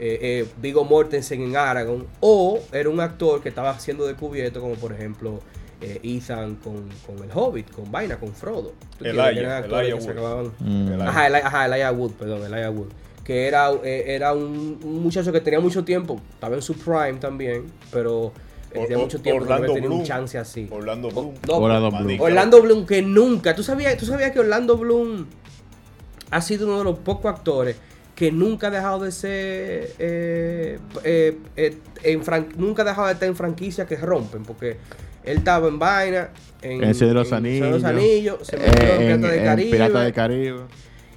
Eh, 0.02 0.18
eh, 0.22 0.48
Viggo 0.62 0.86
Mortensen 0.86 1.42
en 1.42 1.58
Aragorn, 1.58 2.06
o 2.22 2.60
era 2.72 2.90
un 2.90 3.02
actor 3.02 3.42
que 3.42 3.50
estaba 3.50 3.78
siendo 3.80 4.08
descubierto, 4.08 4.62
como 4.62 4.76
por 4.76 4.94
ejemplo 4.94 5.42
eh, 5.82 6.00
Ethan 6.04 6.56
con, 6.56 6.88
con 7.06 7.22
el 7.24 7.30
Hobbit, 7.34 7.70
con 7.72 7.92
Vaina, 7.92 8.18
con 8.18 8.34
Frodo. 8.34 8.74
Elijah, 9.02 9.34
Que 9.34 9.40
eran 9.40 9.64
actores 9.64 9.90
Elijah 9.90 9.96
que 9.98 10.02
se 10.02 10.08
Wood. 10.08 10.18
acababan- 10.18 10.52
Mm. 10.60 10.88
Elijah. 10.94 11.10
Ajá, 11.10 11.28
Eli- 11.28 11.42
ajá, 11.44 11.66
Elijah 11.66 11.92
Wood, 11.92 12.12
perdón, 12.14 12.46
Elijah 12.46 12.70
Wood. 12.70 12.88
Que 13.30 13.46
era, 13.48 13.70
eh, 13.84 14.06
era 14.08 14.34
un, 14.34 14.80
un 14.84 15.04
muchacho 15.04 15.32
que 15.32 15.40
tenía 15.40 15.60
mucho 15.60 15.84
tiempo, 15.84 16.20
estaba 16.34 16.56
en 16.56 16.64
su 16.64 16.74
prime 16.74 17.14
también, 17.20 17.66
pero 17.92 18.34
eh, 18.74 18.80
tenía 18.88 18.98
mucho 18.98 19.22
tiempo 19.22 19.44
que 19.44 19.50
no 19.50 19.54
Orlando 19.54 19.72
había 19.72 19.76
tenido 19.84 19.94
un 19.94 20.04
chance 20.04 20.36
así. 20.40 20.68
Orlando 20.72 21.10
Bloom. 21.12 21.34
no, 21.48 21.58
Orlando. 21.58 21.92
Bloom. 21.92 22.22
Orlando 22.22 22.62
Bloom, 22.64 22.86
que 22.88 23.04
nunca, 23.04 23.54
¿tú 23.54 23.62
sabías, 23.62 23.96
tú 23.98 24.08
sabías 24.08 24.32
que 24.32 24.40
Orlando 24.40 24.78
Bloom 24.78 25.28
ha 26.32 26.42
sido 26.42 26.66
uno 26.66 26.80
de 26.80 26.84
los 26.86 26.98
pocos 26.98 27.32
actores 27.32 27.76
que 28.16 28.32
nunca 28.32 28.70
ha 28.70 28.72
dejado 28.72 29.02
de 29.04 29.12
ser, 29.12 29.94
eh, 30.00 30.80
eh, 31.04 31.38
eh, 31.56 31.78
en 32.02 32.24
fran- 32.24 32.48
nunca 32.58 32.82
ha 32.82 32.86
dejado 32.86 33.06
de 33.10 33.14
estar 33.14 33.30
en 33.30 33.36
franquicias 33.36 33.88
que 33.88 33.96
rompen, 33.96 34.42
porque 34.42 34.78
él 35.24 35.38
estaba 35.38 35.68
en 35.68 35.78
vaina, 35.78 36.32
en, 36.64 36.72
En 36.72 36.80
de 36.80 36.88
los 36.88 36.92
en 36.92 36.96
Señor 36.96 37.12
de 37.12 37.14
los 37.14 37.32
Anillos. 37.34 37.84
Anillos, 37.84 38.38
se 38.48 38.58
metió 38.58 38.74
en 38.74 39.02
en, 39.02 39.08
Pirata 39.22 39.28
del 39.30 39.40
en 39.40 39.46
Caribe, 39.46 39.70
Pirata 39.72 40.02
del 40.02 40.14
Caribe. 40.14 40.60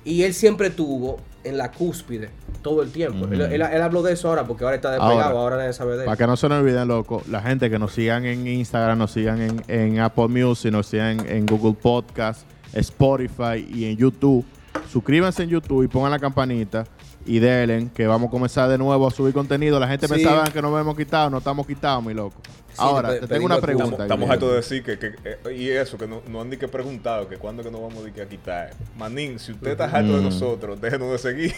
y 0.04 0.22
él 0.24 0.34
siempre 0.34 0.68
tuvo 0.68 1.16
en 1.44 1.56
la 1.58 1.70
cúspide 1.72 2.30
todo 2.62 2.82
el 2.82 2.90
tiempo. 2.92 3.26
Él, 3.30 3.40
él- 3.40 3.62
él 3.62 3.82
habló 3.82 4.02
de 4.02 4.12
eso 4.12 4.28
ahora 4.28 4.44
porque 4.44 4.64
ahora 4.64 4.76
está 4.76 4.90
despegado, 4.90 5.20
Ahora, 5.20 5.38
ahora, 5.40 5.56
nadie 5.56 5.72
sabe 5.72 5.92
de 5.96 6.00
él. 6.00 6.04
Para 6.04 6.16
que 6.16 6.26
no 6.26 6.36
se 6.36 6.48
nos 6.48 6.60
olviden, 6.60 6.86
loco, 6.88 7.22
la 7.28 7.40
gente 7.42 7.68
que 7.70 7.78
nos 7.78 7.92
sigan 7.92 8.24
en 8.24 8.46
Instagram, 8.46 8.98
nos 8.98 9.10
sigan 9.12 9.40
en, 9.40 9.62
en 9.68 10.00
Apple 10.00 10.28
Music, 10.28 10.70
nos 10.70 10.86
sigan 10.86 11.26
en 11.28 11.46
Google 11.46 11.74
Podcast, 11.80 12.42
Spotify 12.72 13.66
y 13.72 13.84
en 13.86 13.96
YouTube. 13.96 14.44
suscríbanse 14.90 15.42
en 15.42 15.48
YouTube 15.50 15.82
y 15.84 15.88
pongan 15.88 16.10
la 16.10 16.18
campanita 16.18 16.84
y 17.26 17.38
denle 17.38 17.88
que 17.94 18.06
vamos 18.06 18.28
a 18.28 18.30
comenzar 18.30 18.68
de 18.68 18.78
nuevo 18.78 19.06
a 19.06 19.10
subir 19.10 19.32
contenido. 19.34 19.78
La 19.80 19.88
gente 19.88 20.06
Sí. 20.08 20.14
pensaba 20.14 20.44
que 20.44 20.60
nos 20.62 20.80
hemos 20.80 20.96
quitado, 20.96 21.30
no 21.30 21.38
estamos 21.38 21.66
quitados, 21.66 22.04
mi 22.04 22.14
loco. 22.14 22.40
Ahora, 22.78 23.20
te 23.20 23.26
tengo 23.26 23.44
una 23.44 23.60
pregunta. 23.60 24.04
Estamos, 24.04 24.30
hartos 24.30 24.48
de 24.48 24.56
decir 24.56 24.82
que, 24.82 24.98
que- 24.98 25.14
eh, 25.24 25.54
y 25.54 25.68
eso, 25.68 25.98
que 25.98 26.06
no, 26.06 26.22
no 26.26 26.40
han 26.40 26.48
ni 26.48 26.56
que 26.56 26.66
preguntado, 26.68 27.28
que 27.28 27.36
cuándo 27.36 27.62
que 27.62 27.70
nos 27.70 27.82
vamos 27.82 28.02
de 28.02 28.12
que 28.12 28.22
a 28.22 28.26
quitar. 28.26 28.70
Manín, 28.96 29.38
si 29.38 29.52
usted 29.52 29.72
está 29.72 29.84
harto 29.84 30.14
de 30.14 30.20
Mm. 30.20 30.24
nosotros, 30.24 30.80
déjenos 30.80 31.10
de 31.12 31.18
seguir. 31.18 31.54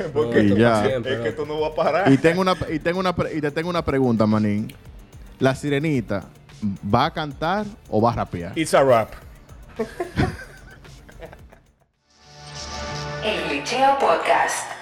No, 0.00 0.06
Porque 0.14 0.40
esto 0.40 0.56
ya. 0.56 0.82
siempre, 0.82 1.12
es 1.12 1.18
¿no? 1.18 1.24
que 1.24 1.28
esto 1.30 1.44
no 1.46 1.60
va 1.60 1.68
a 1.68 1.74
parar. 1.74 2.10
Y 2.10 2.16
tengo 2.16 2.40
una 2.40 2.54
y 2.70 2.78
tengo 2.78 3.00
una 3.00 3.14
y 3.34 3.40
te 3.42 3.50
tengo 3.50 3.68
una 3.68 3.84
pregunta, 3.84 4.24
manín. 4.26 4.72
La 5.38 5.54
sirenita 5.54 6.24
va 6.92 7.04
a 7.06 7.10
cantar 7.12 7.66
o 7.90 8.00
va 8.00 8.12
a 8.12 8.14
rapear? 8.16 8.58
It's 8.58 8.72
a 8.72 8.82
rap. 8.82 9.10
El 13.22 13.48
Glitcheo 13.50 13.98
Podcast. 13.98 14.79